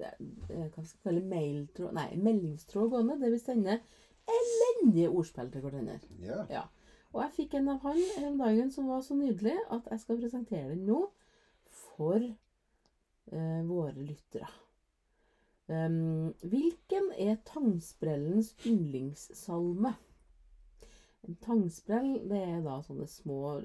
eh, 0.06 0.66
Hva 0.70 0.84
skal 0.84 0.92
jeg 0.92 1.02
kalle 1.02 1.24
mailtråd 1.26 1.96
Nei, 1.96 2.10
meldingstråd 2.22 2.92
gående 2.92 3.16
der 3.22 3.32
vi 3.34 3.40
sender 3.42 3.80
elendige 4.28 5.08
ordspill 5.08 5.48
til 5.52 5.64
hverandre. 5.64 5.98
ja. 6.52 6.66
Og 7.14 7.22
jeg 7.22 7.32
fikk 7.38 7.54
en 7.56 7.70
av 7.72 7.78
han 7.86 8.00
om 8.28 8.34
dagen 8.36 8.70
som 8.70 8.90
var 8.92 9.00
så 9.00 9.16
nydelig 9.16 9.54
at 9.72 9.86
jeg 9.88 10.02
skal 10.02 10.18
presentere 10.20 10.74
den 10.74 10.82
nå 10.84 10.98
for 11.72 12.20
eh, 12.20 13.62
våre 13.64 13.94
lyttere. 13.96 14.50
Um, 15.68 16.34
hvilken 16.48 17.08
er 17.16 17.40
tangsprellens 17.48 18.54
yndlingssalme? 18.68 19.94
Tangsprell, 21.36 22.28
det 22.30 22.38
er 22.40 22.62
da 22.64 22.78
sånne 22.84 23.06
små 23.10 23.58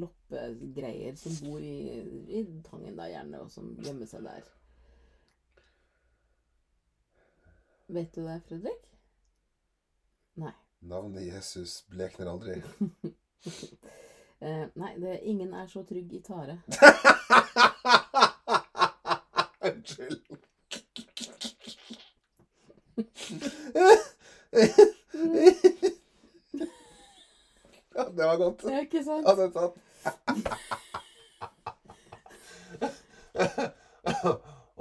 loppegreier 0.00 1.16
som 1.16 1.36
bor 1.46 1.62
i, 1.64 2.02
i 2.28 2.42
tangen 2.66 2.98
da 2.98 3.06
gjerne, 3.08 3.40
og 3.40 3.50
som 3.52 3.70
gjemmer 3.80 4.06
seg 4.10 4.26
der. 4.26 4.50
Vet 7.94 8.14
du 8.14 8.24
det, 8.26 8.40
Fredrik? 8.48 8.84
Nei. 10.40 10.52
Navnet 10.84 11.26
Jesus 11.26 11.84
blekner 11.88 12.32
aldri. 12.32 12.62
Eh, 14.44 14.66
nei, 14.76 14.90
det 15.00 15.20
'Ingen 15.22 15.54
er 15.54 15.66
så 15.66 15.82
trygg 15.88 16.12
i 16.12 16.20
tare'. 16.20 16.58
Unnskyld. 19.68 20.20
ja, 27.94 28.04
det 28.16 28.24
var 28.24 28.36
godt. 28.36 28.62
Det 28.62 28.74
er 28.74 28.80
ikke 28.86 29.04
sant? 29.04 29.26
Ja, 29.28 29.34
det 29.38 29.44
er 29.44 29.52
sant. 29.58 29.74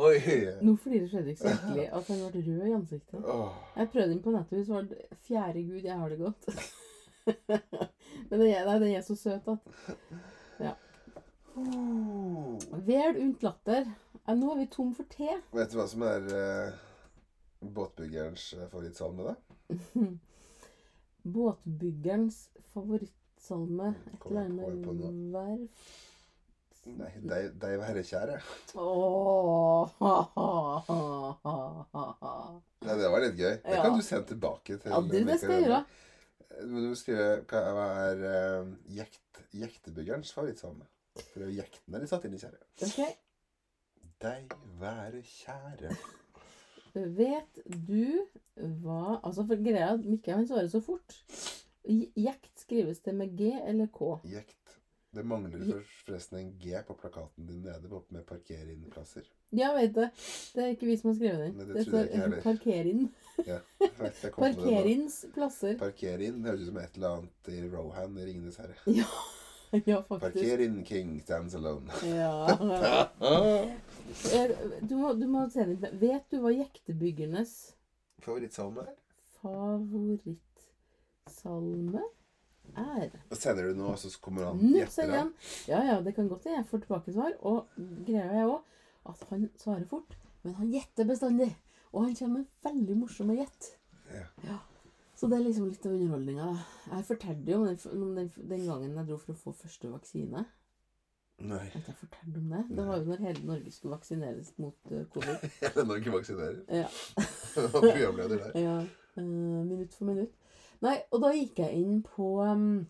Oi. 0.04 0.18
Nå 0.62 0.76
flirer 0.82 1.08
Fredrik 1.08 1.38
så 1.38 1.48
virkelig 1.48 1.86
at 1.88 2.08
han 2.08 2.18
ble 2.32 2.42
rød 2.48 2.68
i 2.68 2.74
ansiktet. 2.76 3.20
Jeg 3.78 3.90
prøvde 3.94 4.10
den 4.10 4.24
på 4.24 4.32
nettet, 4.34 4.58
hun 4.58 4.66
svarte 4.66 4.96
'Fjerde 5.22 5.64
Gud, 5.64 5.84
jeg 5.84 6.00
har 6.00 6.10
det 6.10 6.20
godt'. 6.20 6.46
Men 8.30 8.40
den 8.40 8.50
er, 8.50 8.66
nei, 8.66 8.80
den 8.80 8.96
er 8.96 9.02
så 9.02 9.16
søt 9.16 9.48
at 9.48 9.60
Vel 12.86 13.22
unt 13.22 13.44
latter. 13.44 13.86
Nå 14.28 14.52
er 14.52 14.58
vi 14.58 14.66
tom 14.72 14.94
for 14.96 15.06
te. 15.12 15.30
Vet 15.54 15.72
du 15.72 15.78
hva 15.78 15.88
som 15.88 16.02
er 16.08 16.26
uh, 16.32 16.74
båtbyggerens 17.76 18.54
eh, 18.58 18.68
favorittsalme, 18.72 19.24
da? 19.30 19.36
Båtbyggerens 21.24 22.50
favorittsalme. 22.74 23.94
Et 24.14 24.26
eller 24.28 24.42
annet 24.50 25.34
verft. 25.34 25.94
Nei, 26.84 27.12
de, 27.24 27.38
de 27.62 27.68
være 27.80 28.02
kjære. 28.04 28.40
Åh. 28.76 29.94
Nei, 32.84 32.96
det 33.00 33.12
var 33.14 33.24
litt 33.24 33.38
gøy. 33.40 33.54
Det 33.64 33.78
Ja. 33.78 33.84
kan 33.86 33.96
du 33.96 34.04
sende 34.04 34.28
tilbake 34.28 34.78
til 34.78 34.92
Ja, 34.92 35.00
du, 35.00 35.08
det 35.14 35.38
skal 35.40 35.54
jeg 35.56 35.64
gjøre. 35.70 35.86
Men 36.60 36.84
du 36.84 36.90
må 36.90 36.96
skrive 37.00 37.30
hva, 37.50 37.86
er 38.10 38.18
uh, 38.64 38.74
jekt, 38.98 39.40
jektebyggerens 39.56 40.34
favorittsalme. 40.36 40.86
For 41.16 41.40
det 41.40 41.48
er 41.48 41.52
jo 41.54 41.62
jektene 41.62 42.02
de 42.04 42.08
satt 42.12 42.26
inn 42.28 42.36
i 42.36 42.42
kjære. 42.42 42.60
Okay. 42.90 43.16
De 44.24 44.36
være 44.82 45.24
kjære. 45.24 45.96
Vet 46.94 47.60
du 47.66 48.22
hva 48.84 49.20
Altså, 49.24 49.46
for 49.50 49.58
greia 49.66 49.94
at 49.96 50.04
Mikke 50.06 50.36
han 50.36 50.48
svarer 50.48 50.70
så 50.72 50.82
fort. 50.84 51.16
Jekt 51.84 52.54
skrives 52.62 53.02
det 53.04 53.16
med 53.18 53.34
G 53.38 53.50
eller 53.60 53.90
K? 53.92 54.16
Jekt. 54.30 54.60
Det 55.14 55.22
mangler 55.30 55.62
forresten 56.06 56.40
en 56.40 56.54
G 56.58 56.80
på 56.88 56.94
plakaten 56.98 57.46
din 57.46 57.62
nede 57.62 57.90
på 57.90 58.00
med 58.10 58.24
parker-inn-plasser. 58.26 59.28
Ja, 59.54 59.74
vet 59.76 59.94
det. 59.94 60.08
Det 60.56 60.64
er 60.64 60.72
ikke 60.74 60.88
vi 60.90 60.96
som 60.98 61.12
har 61.12 61.18
skrevet 61.20 61.44
den. 61.44 61.54
Nei, 61.60 61.68
det 61.68 61.76
Det 61.76 61.84
står 61.86 62.42
parker 62.42 62.90
inn. 62.90 63.04
Ja, 63.50 63.60
Parkeringsplasser. 64.38 65.78
Parker 65.82 66.22
inn 66.22 66.44
høres 66.46 66.66
ut 66.66 66.68
som 66.72 66.78
et 66.82 66.98
eller 66.98 67.16
annet 67.20 67.50
i 67.54 67.62
Rohan 67.70 68.18
i 68.18 68.28
Ringenes 68.30 68.60
herre. 68.62 68.78
Ja, 69.74 69.80
ja 69.86 70.02
faktisk. 70.06 70.38
Parker 70.38 70.66
inn, 70.66 70.82
king 70.86 71.16
stands 71.22 71.56
alone. 71.58 71.94
Ja. 72.06 72.58
Du 74.90 74.96
må, 75.00 75.08
du 75.18 75.26
må 75.32 75.40
se 75.54 75.64
litt 75.68 75.84
Vet 76.02 76.26
du 76.32 76.36
hva 76.44 76.52
jektebyggernes 76.54 77.52
Favorittsalme 78.24 78.82
er? 78.88 78.96
favorittsalme 79.44 82.02
er? 82.80 83.10
Og 83.28 83.36
sender 83.38 83.64
du 83.68 83.74
noe, 83.82 83.96
så 84.00 84.08
kommer 84.24 84.42
han 84.48 84.56
gjetter 84.72 85.10
han? 85.12 85.30
Ja, 85.68 85.80
ja, 85.84 85.96
det 86.06 86.14
kan 86.16 86.30
godt 86.32 86.46
hende 86.48 86.62
jeg 86.62 86.70
får 86.70 86.80
tilbakesvar. 86.86 87.32
Og 87.44 87.58
greia 88.08 88.24
er 88.32 88.48
òg 88.48 88.62
at 89.12 89.20
han 89.34 89.42
svarer 89.60 89.84
fort, 89.90 90.12
men 90.46 90.56
han 90.62 90.72
gjetter 90.72 91.04
bestandig. 91.10 91.50
Og 91.92 92.00
han 92.06 92.16
kommer 92.16 92.38
med 92.40 92.48
veldig 92.66 92.96
morsomme 93.02 93.36
gjett. 93.38 93.64
Ja. 94.48 94.58
Så 95.20 95.24
det 95.30 95.36
er 95.38 95.44
liksom 95.50 95.68
litt 95.70 95.84
av 95.86 95.92
underholdninga. 95.98 96.48
Jeg 96.94 97.08
fortalte 97.10 97.52
jo 97.52 97.58
om 97.60 97.66
den, 97.68 97.78
om 98.00 98.12
den, 98.18 98.28
den 98.56 98.64
gangen 98.70 98.96
jeg 99.02 99.08
dro 99.12 99.18
for 99.22 99.32
å 99.36 99.42
få 99.44 99.52
første 99.60 99.86
vaksine. 99.92 100.42
Nei. 101.40 101.58
Har 101.74 101.82
jeg 101.88 101.96
fortalt 102.00 102.38
om 102.38 102.50
det? 102.50 102.64
Det 102.70 102.86
var 102.88 102.98
jo 102.98 103.04
når 103.10 103.24
hele 103.26 103.46
Norge 103.46 103.72
skulle 103.72 103.96
vaksineres 103.96 104.54
mot 104.58 104.92
eh, 104.92 105.06
covid. 105.14 105.48
Hele 105.62 105.86
Norge 105.88 106.12
vaksinerer. 106.14 106.60
Ja. 106.70 106.88
Programleder 107.72 108.38
der. 108.38 108.60
Ja, 108.60 108.78
eh, 109.18 109.24
minutt 109.24 109.94
for 109.94 110.06
minutt. 110.06 110.36
Nei, 110.84 110.98
og 111.12 111.24
da 111.24 111.32
gikk 111.36 111.60
jeg 111.64 111.80
inn 111.80 112.02
på 112.04 112.30
um, 112.44 112.84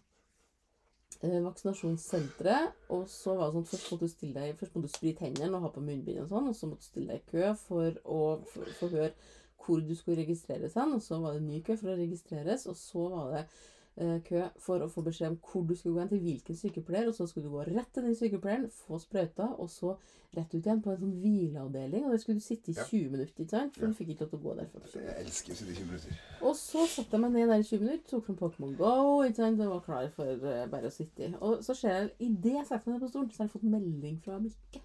vaksinasjonssenteret, 1.22 2.74
og 2.90 3.06
så 3.10 3.36
var 3.38 3.52
det 3.52 3.60
sånn 3.60 3.70
først 3.70 3.92
måtte 3.92 4.08
du 4.08 4.14
stille 4.14 4.40
deg, 4.42 4.58
først 4.60 4.76
måtte 4.76 4.90
du 4.90 4.96
sprite 4.96 5.26
hendene 5.28 5.60
og 5.60 5.68
ha 5.68 5.72
på 5.76 5.84
munnbind 5.86 6.24
og 6.24 6.32
sånn, 6.32 6.50
og 6.50 6.58
så 6.58 6.70
måtte 6.70 6.84
du 6.84 6.90
stille 6.90 7.14
deg 7.14 7.22
i 7.22 7.30
kø 7.32 7.52
for 7.62 8.00
å 8.04 8.22
få 8.50 8.90
høre 8.90 9.14
hvor 9.64 9.80
du 9.80 9.94
skulle 9.96 10.24
registreres 10.24 10.74
hen, 10.76 10.98
og 10.98 11.04
så 11.06 11.22
var 11.24 11.38
det 11.38 11.46
ny 11.46 11.62
kø 11.64 11.78
for 11.80 11.94
å 11.94 12.00
registreres, 12.00 12.66
og 12.68 12.76
så 12.80 13.06
var 13.14 13.30
det 13.38 13.44
kø 13.96 14.40
for 14.58 14.82
å 14.82 14.88
få 14.90 15.04
beskjed 15.06 15.30
om 15.30 15.36
hvor 15.46 15.68
du 15.70 15.76
skulle 15.78 15.94
gå 15.94 16.00
hen, 16.02 16.10
til 16.10 16.22
hvilken 16.24 16.56
sykepleier, 16.58 17.08
og 17.12 17.14
så 17.14 17.28
skulle 17.30 17.46
du 17.46 17.54
gå 17.54 17.66
rett 17.68 17.92
til 17.94 18.04
den 18.08 18.16
sykepleieren, 18.18 18.72
få 18.74 18.98
sprøyta, 19.00 19.52
og 19.62 19.70
så 19.70 19.92
rett 20.34 20.50
ut 20.56 20.66
igjen 20.66 20.82
på 20.82 20.90
en 20.90 20.98
sånn 20.98 21.12
hvileavdeling, 21.22 22.08
og 22.08 22.16
der 22.16 22.22
skulle 22.24 22.40
du 22.42 22.46
sitte 22.46 22.72
i 22.72 22.74
Ja. 22.74 22.84
20 22.90 23.12
minutter, 23.14 23.44
ikke 23.44 23.50
sant? 23.54 23.76
For 23.78 23.86
Ja. 23.86 23.92
du 23.92 23.94
fikk 24.00 24.10
ikke 24.16 24.26
lov 24.26 24.30
til 24.32 24.40
å 24.40 24.44
gå 24.48 24.56
der 24.58 24.66
først. 24.74 24.96
Jeg 24.96 25.26
elsker 25.26 25.54
å 25.54 25.56
sitte 25.56 25.72
i 25.72 25.76
20 25.76 25.86
minutter. 25.92 26.18
Og 26.42 26.56
så 26.56 26.88
satte 26.88 27.12
jeg 27.12 27.22
meg 27.22 27.32
ned 27.38 27.48
der 27.54 27.60
i 27.60 27.64
20 27.70 27.80
minutter, 27.86 28.10
tok 28.10 28.26
fram 28.26 28.38
Pokémon 28.42 28.76
Go 28.78 29.22
ikke 29.24 29.36
sant? 29.36 29.62
og 29.62 29.70
var 29.76 29.80
klar 29.86 30.10
for 30.10 30.26
uh, 30.26 30.66
bare 30.74 30.90
å 30.90 30.92
sitte 30.92 31.30
i. 31.30 31.36
Og 31.40 31.62
så 31.64 31.76
ser 31.78 31.90
jeg, 32.00 32.12
idet 32.20 32.54
jeg 32.58 32.66
setter 32.66 32.90
meg 32.90 32.98
ned 33.00 33.06
på 33.06 33.10
stolen, 33.14 33.30
så 33.32 33.38
har 33.44 33.46
jeg 33.48 33.54
fått 33.62 33.70
melding 33.78 34.20
fra 34.26 34.40
Mikke. 34.40 34.82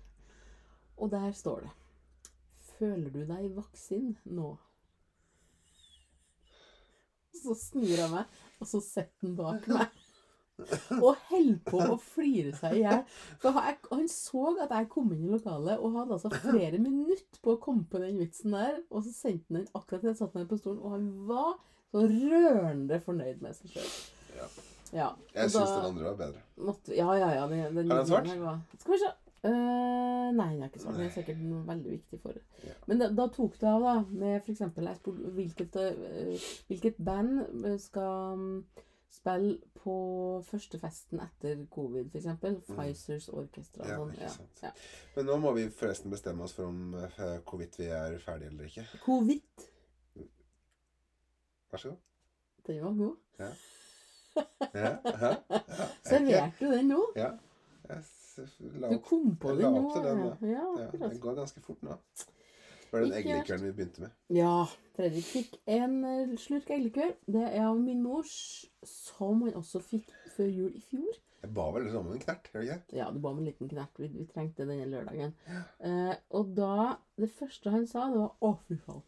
Og 0.98 1.10
der 1.10 1.32
står 1.32 1.60
det 1.64 1.70
Føler 2.78 3.10
du 3.10 3.24
deg 3.24 3.54
vaksin 3.56 4.16
nå? 4.26 4.58
Så 7.38 7.54
snur 7.54 7.86
jeg 7.96 8.10
meg, 8.10 8.26
og 8.60 8.66
så 8.70 8.80
sitter 8.84 9.26
han 9.26 9.36
bak 9.38 9.66
meg. 9.70 10.04
Og 10.98 11.14
holder 11.28 11.58
på 11.68 11.78
å 11.94 11.96
flire 12.02 12.50
seg 12.58 12.72
i 12.74 12.82
hjel. 12.82 13.04
For 13.38 13.54
han, 13.54 14.08
så 14.10 14.40
at 14.64 14.72
jeg 14.74 14.88
kom 14.90 15.12
inn 15.14 15.28
i 15.28 15.30
lokalet, 15.30 15.78
og 15.78 15.94
hadde 15.94 16.16
altså 16.16 16.32
flere 16.34 16.80
minutter 16.82 17.38
på 17.44 17.54
å 17.54 17.60
komme 17.62 17.84
på 17.86 18.00
den 18.02 18.18
vitsen 18.18 18.56
der. 18.56 18.80
Og 18.90 19.04
så 19.06 19.12
sendte 19.14 19.46
han 19.52 19.60
den 19.60 19.68
akkurat 19.78 20.02
til 20.02 20.10
jeg 20.10 20.18
satt 20.18 20.34
ned 20.34 20.48
på 20.50 20.58
stolen, 20.58 20.80
og 20.82 20.96
han 20.96 21.06
var 21.30 21.52
så 21.92 22.02
rørende 22.10 22.98
fornøyd 23.06 23.44
med 23.44 23.54
seg 23.60 23.76
sjøl. 23.76 23.94
Ja. 24.40 24.48
Ja. 24.88 25.06
Jeg 25.36 25.50
syns 25.52 25.70
den 25.76 25.86
andre 25.92 26.04
var 26.10 26.18
bedre. 26.24 26.42
måtte, 26.64 26.94
ja, 26.96 27.06
ja, 27.20 27.30
ja. 27.38 27.46
Den, 27.50 27.76
den, 27.76 27.94
svart? 28.08 28.26
den 28.26 28.42
var- 28.42 28.58
Skal 28.80 28.94
vi 28.96 28.98
se. 29.04 29.14
Eh, 29.46 30.30
nei, 30.34 30.48
det 30.56 30.64
er 30.64 30.70
ikke 30.72 30.80
svart. 30.82 30.96
Det 30.98 31.06
er 31.06 31.14
sikkert 31.14 31.42
noe 31.46 31.62
veldig 31.66 31.92
viktig 31.92 32.18
for 32.22 32.38
Ja. 32.66 32.74
Men 32.90 32.98
da, 32.98 33.08
da 33.14 33.28
tok 33.30 33.60
det 33.60 33.68
av, 33.70 33.84
da. 33.86 33.94
Med 34.10 34.40
f.eks. 34.40 34.64
jeg 34.66 34.98
spurte 34.98 35.32
hvilket, 35.36 35.78
uh, 35.78 36.48
hvilket 36.66 36.98
band 37.04 37.64
eh, 37.64 37.76
skal 37.78 38.40
mm, 38.40 38.56
spille 39.14 39.54
på 39.78 39.94
første 40.48 40.80
festen 40.82 41.22
etter 41.22 41.62
covid, 41.70 42.10
f.eks. 42.10 42.66
Pfizers 42.66 43.30
Orkestra. 43.30 43.86
Mm. 43.86 44.12
Ja, 44.18 44.32
sånn. 44.34 44.50
Ja, 44.58 44.72
ja. 44.72 44.74
Men 45.14 45.30
nå 45.30 45.38
må 45.46 45.54
vi 45.54 45.68
forresten 45.70 46.10
bestemme 46.10 46.46
oss 46.48 46.56
for 46.58 46.72
om 46.72 46.98
uh, 46.98 47.38
hvorvidt 47.46 47.78
vi 47.78 47.92
er 47.94 48.18
ferdige 48.24 48.50
eller 48.50 48.72
ikke. 48.72 48.88
Covid. 49.06 49.66
Vær 51.70 51.84
så 51.84 51.94
god. 51.94 52.04
Den 52.66 52.84
var 52.84 53.02
god. 53.04 53.16
Ja. 53.38 53.54
Ja, 54.74 54.90
ja. 55.14 55.34
Serverte 56.10 56.66
du 56.66 56.72
den 56.72 56.90
nå? 56.90 57.04
Ja. 57.16 57.36
Jeg 57.88 58.04
la 58.80 58.88
Du 58.90 58.96
opp. 58.96 59.04
kom 59.08 59.36
på 59.36 59.54
den 59.58 59.74
nå? 59.74 59.84
den, 59.94 60.24
ja. 60.24 60.34
ja, 60.54 60.66
Ja, 60.80 61.08
den 61.08 61.20
går 61.20 61.38
ganske 61.42 61.60
fort 61.64 61.82
nå. 61.86 61.96
Det 62.88 62.92
var 62.92 63.00
den 63.04 63.12
eggelikøren 63.18 63.64
vi 63.66 63.72
begynte 63.76 64.00
med. 64.06 64.10
Ja, 64.32 64.64
Fredrik 64.96 65.26
fikk 65.28 65.58
en 65.68 65.98
eh, 66.08 66.36
slurk 66.40 66.70
eggelikør. 66.72 67.10
Det 67.28 67.42
er 67.50 67.66
av 67.68 67.76
min 67.82 68.00
mors, 68.02 68.30
som 68.88 69.42
han 69.44 69.54
også 69.60 69.82
fikk 69.84 70.08
før 70.36 70.48
jul 70.48 70.70
i 70.78 70.80
fjor. 70.80 71.18
Jeg 71.42 71.52
ba 71.54 71.66
vel 71.70 71.84
liksom 71.86 72.06
om 72.08 72.14
en 72.16 72.22
knert, 72.22 72.48
gjør 72.54 72.64
jeg? 72.66 72.80
Ja, 72.96 73.10
du 73.14 73.20
ba 73.22 73.30
med 73.34 73.44
en 73.44 73.50
liten 73.52 73.68
knert. 73.70 73.92
Vi, 74.00 74.08
vi 74.10 74.24
trengte 74.26 74.64
denne 74.66 74.88
lørdagen. 74.90 75.36
Eh, 75.84 76.14
og 76.34 76.54
da 76.56 76.96
Det 77.20 77.28
første 77.30 77.70
han 77.70 77.86
sa, 77.86 78.08
det 78.10 78.18
var 78.24 78.32
'Å, 78.40 78.56
fy 78.66 78.74
faen'. 78.86 79.04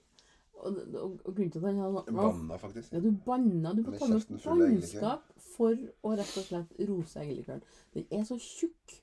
Og, 0.61 0.77
og, 0.77 1.13
og 1.25 1.35
grunnen 1.35 1.51
til 1.51 1.59
at 1.59 1.65
han 1.73 1.79
hadde 1.81 2.03
Jeg 2.05 2.15
sånn 2.15 2.19
«Å, 2.21 2.33
banna 2.37 2.59
faktisk. 2.61 2.93
Ja, 2.93 3.01
du 3.01 3.11
banna. 3.27 3.73
Du 3.75 3.83
må 3.83 3.97
ta 3.97 4.07
med 4.13 4.37
bannskap 4.45 5.23
for 5.57 5.73
å 6.05 6.13
rett 6.21 6.37
og 6.37 6.45
slett 6.51 6.77
rose 6.91 7.21
eggelikøren. 7.25 7.63
Den 7.97 8.05
er 8.13 8.25
så 8.29 8.37
tjukk, 8.37 8.99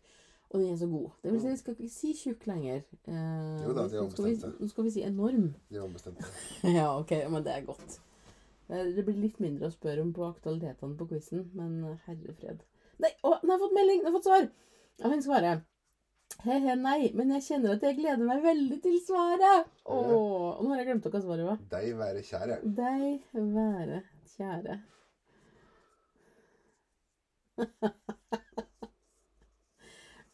og 0.47 0.59
den 0.61 0.71
er 0.71 0.77
så 0.79 0.87
god. 0.87 1.07
Det 1.23 1.31
vil 1.33 1.41
si, 1.43 1.49
vi 1.51 1.59
skal 1.61 1.75
ikke 1.75 1.89
si 1.91 2.11
tjukk 2.15 2.45
lenger. 2.47 2.83
Eh, 3.07 3.63
Jo 3.65 3.73
da, 3.75 3.87
de 3.91 3.97
har 3.99 4.05
nå, 4.07 4.67
skal 4.71 4.85
vi, 4.87 4.91
si 4.95 5.03
enorm. 5.03 5.49
De 5.71 5.81
ombestemte. 5.83 6.27
Ja, 6.77 6.87
ok, 6.99 7.11
men 7.33 7.43
det 7.43 7.55
er 7.55 7.65
godt. 7.67 7.97
Det 8.67 8.83
det 8.95 9.05
blir 9.07 9.19
litt 9.23 9.39
mindre 9.43 9.69
å 9.69 9.75
spørre 9.75 10.03
om 10.03 10.13
på 10.15 10.25
aktualitetene 10.27 10.97
på 10.99 11.07
quizen, 11.11 11.45
men 11.55 11.79
eh, 11.87 11.99
herre 12.07 12.35
fred. 12.39 12.63
Nei, 13.03 13.11
å, 13.23 13.35
nå 13.43 13.51
har 13.51 13.57
jeg 13.57 13.63
fått 13.65 13.75
melding! 13.77 13.99
Nå 14.03 14.07
har 14.07 14.13
jeg 14.13 14.17
fått 14.19 14.29
svar! 14.31 14.47
Ja, 14.97 15.11
han 15.11 15.23
svarer. 15.25 15.65
He-he, 16.43 16.73
nei, 16.79 17.11
men 17.17 17.31
jeg 17.35 17.43
kjenner 17.47 17.75
at 17.77 17.83
jeg 17.85 17.97
gleder 17.97 18.25
meg 18.27 18.43
veldig 18.43 18.77
til 18.83 18.97
svaret. 19.03 19.69
Åh, 19.85 20.11
og 20.11 20.63
nå 20.63 20.73
har 20.73 20.81
jeg 20.81 20.89
glemt 20.89 21.07
hva 21.09 21.21
svaret 21.23 21.47
var. 21.47 21.61
Deg 21.71 21.95
være 21.97 22.23
kjære. 22.27 22.59
Deg 22.77 23.03
være 23.55 24.03
kjære. 24.35 24.77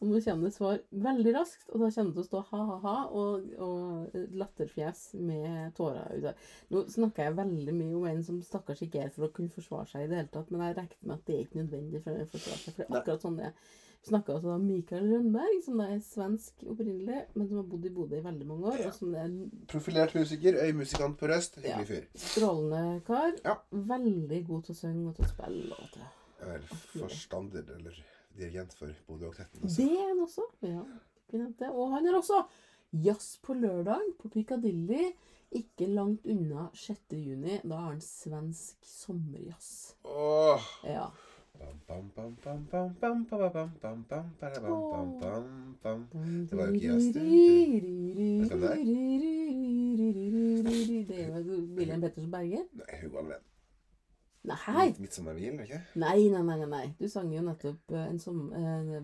Og 0.00 0.10
nå 0.10 0.20
kommer 0.24 0.48
det 0.48 0.56
svar 0.56 0.80
veldig 1.04 1.34
raskt, 1.36 1.68
og 1.70 1.84
da 1.84 1.90
kommer 1.94 2.10
det 2.10 2.16
til 2.16 2.24
å 2.24 2.26
stå 2.26 2.42
ha-ha-ha 2.50 2.96
og, 3.20 3.46
og 3.66 4.18
latterfjes 4.40 5.04
med 5.20 5.72
tårer 5.78 6.18
ute. 6.18 6.34
Nå 6.74 6.84
snakker 6.92 7.28
jeg 7.28 7.38
veldig 7.38 7.76
mye 7.78 7.94
om 8.00 8.10
en 8.10 8.26
som 8.26 8.42
stakkars 8.44 8.82
ikke 8.84 9.06
er 9.06 9.14
for 9.14 9.28
å 9.28 9.32
kunne 9.34 9.54
forsvare 9.54 9.88
seg 9.92 10.04
i 10.04 10.10
det 10.10 10.20
hele 10.20 10.34
tatt, 10.34 10.50
men 10.50 10.66
jeg 10.66 10.78
regner 10.80 11.08
med 11.08 11.16
at 11.16 11.24
det 11.28 11.36
er 11.38 11.46
ikke 11.46 11.62
nødvendig 11.62 12.04
for 12.04 12.20
å 12.20 12.28
forsvare 12.34 12.60
seg. 12.60 12.76
For 12.76 12.82
det 12.82 12.90
er 12.90 13.00
akkurat 13.00 13.26
sånn 13.26 13.40
det 13.40 13.48
er. 13.50 13.72
Vi 14.04 14.10
snakker 14.10 14.34
altså 14.34 14.50
om 14.52 14.64
Mikael 14.68 15.06
Rønberg, 15.08 15.60
som 15.64 15.78
da 15.80 15.86
er 15.88 16.00
svensk 16.04 16.64
opprinnelig, 16.68 17.22
men 17.32 17.46
som 17.48 17.62
har 17.62 17.68
bodd 17.70 17.86
i 17.88 17.92
Bodø 17.94 18.18
i 18.18 18.24
veldig 18.26 18.48
mange 18.50 18.74
år, 18.74 18.82
og 18.90 18.98
som 18.98 19.14
er 19.16 19.30
Profilert 19.72 20.12
musiker, 20.12 20.58
øymusikant 20.60 21.16
på 21.16 21.30
Røst. 21.30 21.56
Hyggelig 21.62 21.88
fyr. 21.88 22.10
strålende 22.26 23.00
kar. 23.06 23.32
Ja. 23.46 23.54
Veldig 23.94 24.42
god 24.50 24.66
til 24.66 24.76
å 24.76 24.80
synge 24.82 25.06
og 25.08 25.16
til 25.16 25.24
å 25.24 25.30
spille. 25.30 25.78
Og 25.78 25.94
til. 25.94 26.04
Er 26.44 26.52
vel 26.52 26.68
forstander 26.98 27.72
eller 27.78 27.96
dirigent 28.36 28.74
for 28.78 28.88
Bodø 29.06 29.26
Oktetten. 29.30 29.60
Det 29.68 29.90
er 29.90 30.08
han 30.08 30.20
også. 30.24 30.42
Ja. 30.62 30.82
Og 31.70 31.90
han 31.94 32.06
er 32.06 32.14
også 32.18 32.42
jazz 32.92 33.38
på 33.42 33.54
lørdag 33.54 34.00
på 34.20 34.28
Piccadilly. 34.28 35.04
Ikke 35.54 35.86
langt 35.86 36.26
unna 36.26 36.68
6.6. 36.74 37.68
Da 37.68 37.74
har 37.74 37.90
han 37.92 38.00
svensk 38.02 38.76
sommerjazz. 38.82 39.94
Oh. 40.02 40.60
Ja. 40.84 41.06
Det 41.54 41.60
var 46.58 46.66
jo 46.66 46.72
ikke 46.74 46.86
jazz. 46.86 47.04
Det 51.08 51.20
er 51.20 51.38
jo 51.38 51.42
William 51.76 52.00
Pettersen 52.00 52.30
Berger. 52.30 52.64
Nei, 52.82 52.94
hun 53.02 53.12
var 53.14 53.22
venn. 53.30 53.44
Nei! 54.44 54.86
Midt- 54.90 54.98
Midtsommerhvil, 55.00 55.60
ikke? 55.64 55.78
Nei, 56.02 56.28
nei, 56.28 56.42
nei, 56.44 56.66
nei. 56.68 56.86
Du 56.98 57.06
sang 57.08 57.30
jo 57.32 57.40
nettopp 57.46 57.94
eh, 57.96 58.08
en 58.10 58.18
som 58.20 58.42
eh, 58.52 59.00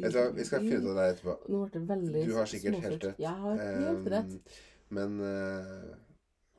Vet 0.00 0.12
du 0.12 0.18
hva, 0.18 0.28
vi 0.36 0.44
skal 0.48 0.62
finne 0.64 0.78
ut 0.80 0.86
av 0.90 0.98
det 1.00 1.06
etterpå. 1.14 1.34
Nå 1.52 1.62
ble 1.64 1.72
det 1.74 1.82
veldig 1.90 2.22
Du 2.28 2.36
har 2.38 2.48
sikkert 2.50 2.84
helt 2.86 3.04
rett. 3.08 3.18
Jeg 3.20 3.34
har 3.44 3.58
helt 3.64 4.08
rett. 4.14 4.54
Men 4.96 5.18
eh, 5.24 5.90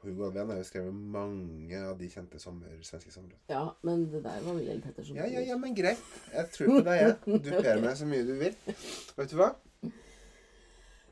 Hugo 0.03 0.27
Alven 0.27 0.51
har 0.53 0.59
jo 0.61 0.67
skrevet 0.67 0.93
mange 1.15 1.81
av 1.85 1.97
de 1.99 2.09
kjente 2.09 2.39
sommer, 2.41 2.77
svenske 2.85 3.11
sommerlåtene. 3.13 3.49
Ja, 3.51 3.63
men 3.85 4.05
det 4.13 4.21
der 4.25 4.45
var 4.45 4.57
Wilhelm 4.57 4.81
Pettersen. 4.85 5.17
Ja, 5.19 5.27
ja, 5.29 5.43
ja, 5.51 5.57
men 5.61 5.75
greit. 5.77 6.01
Jeg 6.33 6.51
tror 6.55 6.71
på 6.77 6.85
deg, 6.87 7.01
jeg. 7.01 7.41
Du 7.45 7.51
per 7.65 7.81
meg 7.83 7.97
så 7.99 8.07
mye 8.09 8.25
du 8.27 8.33
vil. 8.39 8.55
Vet 9.17 9.33
du 9.33 9.37
hva? 9.41 9.51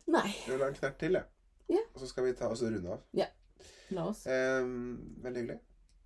Nei, 0.09 0.29
Vi 0.45 0.55
vil 0.55 0.63
ha 0.65 0.71
en 0.71 0.79
knert 0.79 0.97
til, 1.01 1.19
jeg. 1.19 1.27
Ja. 1.69 1.81
Og 1.93 2.01
så 2.01 2.09
skal 2.09 2.27
vi 2.27 2.35
ta 2.37 2.49
oss 2.51 2.63
og 2.65 2.73
runde 2.73 2.97
av. 2.97 3.07
Ja. 3.17 3.29
la 3.95 4.05
oss. 4.11 4.25
Ehm, 4.29 5.15
veldig 5.23 5.43
hyggelig. 5.43 5.59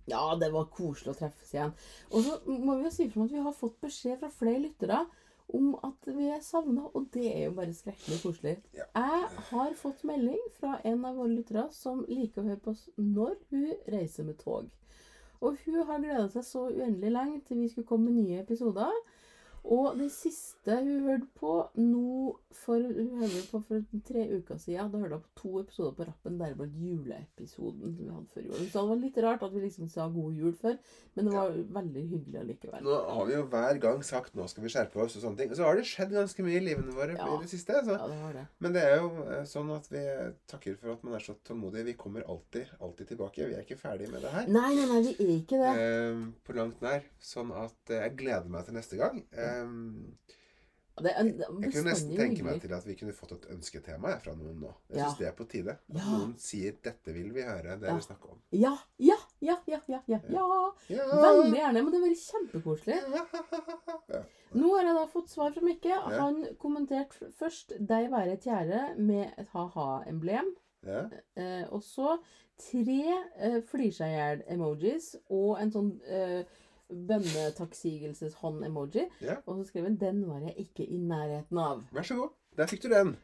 Ja, 0.08 0.22
det 0.40 0.50
var 0.52 0.68
koselig 0.72 1.14
å 1.14 1.18
treffes 1.18 1.52
igjen. 1.54 1.72
Og 2.12 2.24
så 2.26 2.38
må 2.46 2.76
vi 2.76 2.88
jo 2.88 2.92
si 2.92 3.06
om 3.14 3.24
at 3.24 3.32
vi 3.32 3.44
har 3.44 3.56
fått 3.56 3.78
beskjed 3.80 4.18
fra 4.20 4.28
flere 4.32 4.66
lyttere 4.66 5.04
om 5.54 5.74
at 5.84 6.08
vi 6.08 6.28
er 6.32 6.40
savna, 6.44 6.86
og 6.96 7.08
det 7.12 7.26
er 7.30 7.42
jo 7.46 7.56
bare 7.58 7.74
skrekkelig 7.76 8.20
koselig. 8.22 8.54
Ja. 8.76 8.86
Jeg 8.96 9.42
har 9.50 9.74
fått 9.76 10.04
melding 10.08 10.40
fra 10.58 10.78
en 10.88 11.04
av 11.04 11.18
våre 11.20 11.34
lyttere 11.34 11.66
som 11.72 12.04
liker 12.08 12.42
å 12.42 12.48
høre 12.48 12.62
på 12.64 12.72
oss 12.72 12.86
når 12.96 13.36
hun 13.52 13.74
reiser 13.92 14.28
med 14.28 14.38
tog. 14.40 14.70
Og 15.44 15.58
hun 15.64 15.82
har 15.84 16.00
gleda 16.00 16.28
seg 16.32 16.46
så 16.48 16.64
uendelig 16.70 17.12
lenge 17.12 17.42
til 17.44 17.60
vi 17.60 17.68
skulle 17.72 17.88
komme 17.88 18.08
med 18.08 18.24
nye 18.24 18.40
episoder. 18.40 18.92
Og 19.64 19.94
det 19.96 20.10
siste 20.12 20.74
hun 20.76 21.06
hørte 21.06 21.26
på 21.40 21.52
nå 21.80 22.34
for, 22.52 22.76
hun 22.84 23.14
hørte 23.22 23.40
på 23.50 23.60
for 23.64 23.84
tre 24.04 24.24
uker 24.36 24.58
siden, 24.60 24.90
da 24.92 24.98
hørte 25.00 25.16
hun 25.16 25.22
på 25.24 25.40
to 25.40 25.52
episoder 25.62 25.94
på 25.96 26.04
rappen, 26.10 26.36
deriblant 26.38 26.74
juleepisoden 26.76 27.94
som 27.94 28.04
vi 28.04 28.10
hadde 28.12 28.28
før 28.34 28.44
jul. 28.48 28.66
Så 28.68 28.82
det 28.82 28.90
var 28.90 29.00
litt 29.00 29.18
rart 29.24 29.44
at 29.46 29.54
vi 29.54 29.62
liksom 29.64 29.88
sa 29.88 30.06
god 30.12 30.36
jul 30.36 30.52
før, 30.60 30.76
men 31.16 31.28
det 31.30 31.34
var 31.36 31.56
veldig 31.78 32.04
hyggelig 32.10 32.40
allikevel. 32.42 32.84
Nå 32.84 32.98
har 33.16 33.30
vi 33.30 33.36
jo 33.38 33.46
hver 33.54 33.80
gang 33.86 34.04
sagt 34.04 34.34
'nå 34.36 34.48
skal 34.52 34.64
vi 34.66 34.72
skjerpe 34.74 35.00
oss' 35.00 35.16
og 35.16 35.22
sånne 35.24 35.38
ting. 35.40 35.50
Og 35.50 35.56
så 35.56 35.64
har 35.64 35.76
det 35.80 35.86
skjedd 35.88 36.12
ganske 36.12 36.44
mye 36.44 36.60
i 36.60 36.64
livene 36.68 36.92
våre 36.98 37.16
Ja. 37.16 37.30
i 37.38 37.40
det 37.42 37.50
siste. 37.54 37.72
Så. 37.84 37.96
Ja, 37.96 38.06
det 38.12 38.20
var 38.22 38.32
det. 38.36 38.46
Men 38.60 38.72
det 38.76 38.82
er 38.84 38.96
jo 39.00 39.08
eh, 39.30 39.44
sånn 39.44 39.70
at 39.76 39.88
vi 39.88 40.04
takker 40.46 40.76
for 40.76 40.92
at 40.92 41.04
man 41.04 41.14
er 41.14 41.24
så 41.24 41.34
tålmodig. 41.44 41.84
Vi 41.84 41.92
kommer 41.94 42.22
alltid, 42.28 42.66
alltid 42.80 43.08
tilbake. 43.08 43.48
Vi 43.48 43.54
er 43.54 43.64
ikke 43.64 43.80
ferdig 43.80 44.10
med 44.12 44.20
det 44.20 44.30
her. 44.30 44.46
Nei, 44.46 44.74
nei, 44.74 44.86
nei, 44.92 45.00
vi 45.02 45.16
er 45.24 45.34
ikke 45.40 45.56
det. 45.56 45.72
Eh, 45.80 46.22
på 46.44 46.52
langt 46.52 46.80
nær. 46.82 47.02
Sånn 47.20 47.50
at 47.52 47.90
eh, 47.90 48.02
jeg 48.04 48.16
gleder 48.20 48.48
meg 48.48 48.64
til 48.66 48.74
neste 48.74 48.96
gang. 49.00 49.24
Eh, 49.32 49.53
Det 50.94 51.10
er, 51.10 51.24
det 51.26 51.42
er 51.42 51.56
jeg 51.64 51.72
kunne 51.72 51.88
nesten 51.90 52.12
tenke 52.14 52.44
meg 52.46 52.60
til 52.62 52.72
at 52.76 52.84
vi 52.86 52.94
kunne 52.94 53.12
fått 53.16 53.32
et 53.34 53.46
ønsketema 53.50 54.12
fra 54.22 54.34
noen 54.38 54.60
nå. 54.62 54.68
Jeg 54.92 55.00
Ja. 55.00 55.08
det 55.18 55.26
er 55.26 55.32
på 55.34 55.44
tide. 55.50 55.70
At 55.90 55.96
Ja. 55.96 56.04
noen 56.06 56.36
sier 56.38 56.72
'dette 56.72 57.12
vil 57.12 57.32
vi 57.34 57.42
høre'. 57.42 57.80
Det 57.80 57.88
Ja. 57.88 57.94
vi 57.96 58.00
snakker 58.02 58.30
om. 58.30 58.38
Ja, 58.52 58.76
ja, 58.98 59.16
ja, 59.42 59.56
ja, 59.66 59.80
ja, 59.88 60.00
ja. 60.06 60.20
Veldig 60.88 61.50
gjerne, 61.58 61.82
men 61.82 61.90
det 61.90 61.98
er 61.98 62.06
veldig 62.06 62.22
kjempekoselig. 62.30 62.98
Nå 64.54 64.70
har 64.76 64.84
jeg 64.84 64.94
da 64.94 65.06
fått 65.06 65.28
svar 65.30 65.52
fra 65.52 65.60
Mikke. 65.62 65.90
Han 66.18 66.46
kommenterte 66.60 67.32
først 67.32 67.72
'deg 67.80 68.10
være 68.10 68.36
kjære' 68.38 68.96
med 68.98 69.34
et 69.36 69.48
ha-ha-emblem. 69.48 70.54
Eh, 71.36 71.64
og 71.72 71.82
så 71.82 72.18
tre 72.56 73.24
eh, 73.36 73.60
flir 73.62 73.90
seg 73.90 74.06
i 74.06 74.14
hjel-emojis 74.14 75.16
og 75.30 75.58
en 75.60 75.70
sånn 75.72 76.00
eh, 76.06 76.44
bønnetakksigelses-hånd-emoji. 77.08 79.06
Ja. 79.22 79.36
Og 79.46 79.58
så 79.58 79.68
skrev 79.68 79.82
hun 79.88 79.96
'den 79.96 80.28
var 80.28 80.38
jeg 80.38 80.54
ikke 80.56 80.84
i 80.86 80.96
nærheten 80.96 81.58
av'. 81.58 81.82
Vær 81.92 82.02
så 82.02 82.14
god. 82.14 82.28
Der 82.56 82.66
fikk 82.66 82.82
du 82.82 82.88
den. 82.88 83.16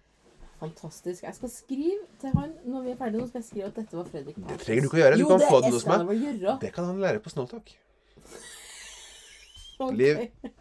Fantastisk. 0.60 1.22
Jeg 1.22 1.34
skal 1.34 1.50
skrive 1.50 2.04
til 2.20 2.28
han 2.36 2.52
når 2.64 2.82
vi 2.82 2.90
er 2.90 2.96
ferdige. 2.96 3.20
Nå 3.20 3.26
skal 3.26 3.38
jeg 3.38 3.44
skrive 3.44 3.64
at 3.64 3.76
dette 3.76 3.96
var 3.96 4.04
Fredrik 4.04 4.36
Det 4.36 4.58
trenger 4.60 4.82
du 4.82 4.88
ikke 4.88 4.96
å 4.96 5.02
gjøre. 5.04 5.14
Du 5.16 5.20
Jo, 5.20 5.28
kan 5.28 5.40
få 5.50 5.60
den 5.64 5.72
hos 5.72 5.86
meg. 5.86 6.60
Det 6.60 6.72
kan 6.72 6.84
han 6.84 7.00
lære 7.00 7.18
på 7.24 7.32
Snowtalk. 7.32 7.72
okay. 9.84 9.96
Liv, 9.96 10.16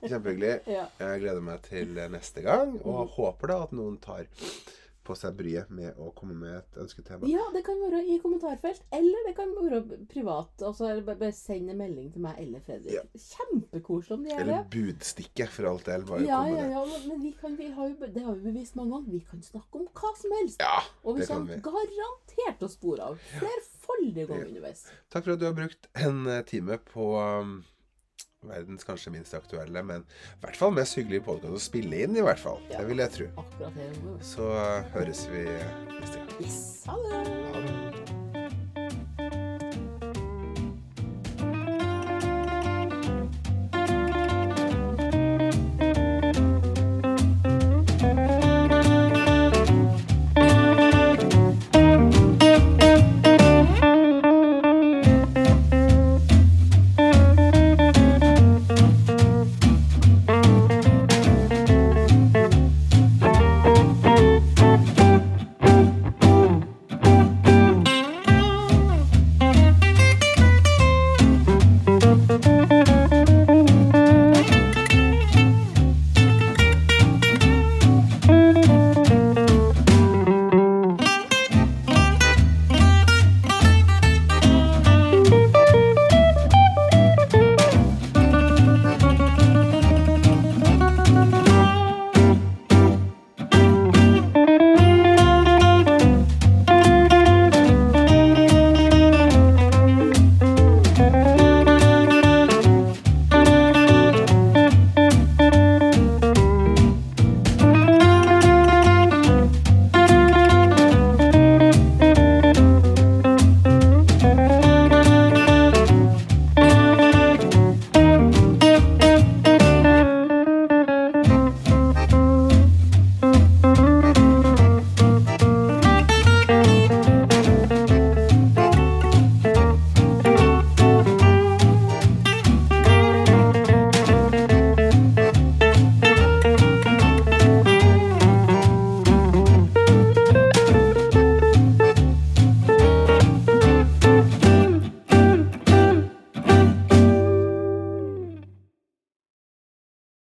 kjempehyggelig. 0.07 0.59
Ja. 0.67 0.85
Jeg 0.99 1.19
gleder 1.19 1.41
meg 1.41 1.61
til 1.67 1.87
neste 2.11 2.41
gang, 2.41 2.85
og 2.85 3.07
håper 3.17 3.47
da 3.47 3.63
at 3.63 3.75
noen 3.75 3.97
tar 3.97 4.23
på 5.09 5.17
seg 5.17 5.35
bryet 5.39 5.69
med 5.73 5.97
å 5.97 6.11
komme 6.15 6.37
med 6.37 6.59
et 6.61 6.77
ønsketema. 6.85 7.27
ja, 7.29 7.43
det 7.55 7.63
kan 7.67 7.79
være 7.81 8.03
i 8.05 8.19
kommentarfelt, 8.21 8.83
eller 8.93 9.25
det 9.27 9.35
kan 9.39 9.51
være 9.57 9.81
privat. 10.11 10.53
Altså 10.61 10.91
bare- 11.05 11.31
send 11.33 11.69
en 11.73 11.77
melding 11.81 12.11
til 12.13 12.21
meg 12.21 12.37
eller 12.39 12.61
Fredrik. 12.65 12.93
Ja. 12.93 13.01
Kjempekoselig 13.17 14.11
om 14.17 14.23
de 14.23 14.29
gjør 14.31 14.37
det. 14.39 14.45
Eller 14.47 14.69
budstikke, 14.73 15.47
for 15.49 15.69
alt 15.71 15.85
del. 15.89 16.05
Bare 16.09 16.25
Ja, 16.27 16.43
ja, 16.47 16.65
ja, 16.75 16.85
men 17.07 17.21
vi 17.23 17.31
kan, 17.41 17.55
vi 17.57 17.69
har 17.73 17.89
jo, 17.89 17.95
det 18.07 18.23
har 18.25 18.35
vi 18.35 18.51
bevist 18.51 18.75
mange 18.79 18.91
ganger. 18.97 19.11
Vi 19.17 19.23
kan 19.31 19.41
snakke 19.45 19.81
om 19.81 19.87
hva 19.93 20.13
som 20.17 20.31
helst. 20.39 20.59
Ja, 20.61 20.79
Og 21.03 21.17
vi 21.19 21.25
kommer 21.25 21.55
vi. 21.55 21.61
garantert 21.65 22.61
å 22.65 22.69
spore 22.69 23.01
av 23.09 23.17
flerfoldige 23.39 24.27
ganger 24.29 24.47
underveis. 24.51 24.85
Takk 25.09 25.25
for 25.25 25.33
at 25.33 25.39
du 25.41 25.45
har 25.49 25.57
brukt 25.57 25.89
en 25.95 26.25
eh, 26.27 26.41
time 26.49 26.77
på 26.91 27.09
um, 27.17 27.63
verdens 28.47 28.83
kanskje 28.87 29.11
minst 29.11 29.33
aktuelle, 29.33 29.83
men 29.83 30.05
i 30.07 30.43
hvert 30.43 30.59
fall 30.59 30.71
mest 30.75 30.95
hyggelige 30.99 31.25
podkast 31.27 31.59
å 31.59 31.63
spille 31.63 32.03
inn, 32.05 32.15
i 32.15 32.23
hvert 32.23 32.39
fall. 32.39 32.61
Ja. 32.69 32.79
Det 32.79 32.87
vil 32.91 33.03
jeg 33.03 33.15
tro. 33.17 34.15
Så 34.23 34.47
høres 34.95 35.25
vi 35.31 35.43
neste 35.99 36.15
gang. 36.21 36.33
Yes! 36.39 36.61
Ha 36.87 36.97
det. 37.09 38.18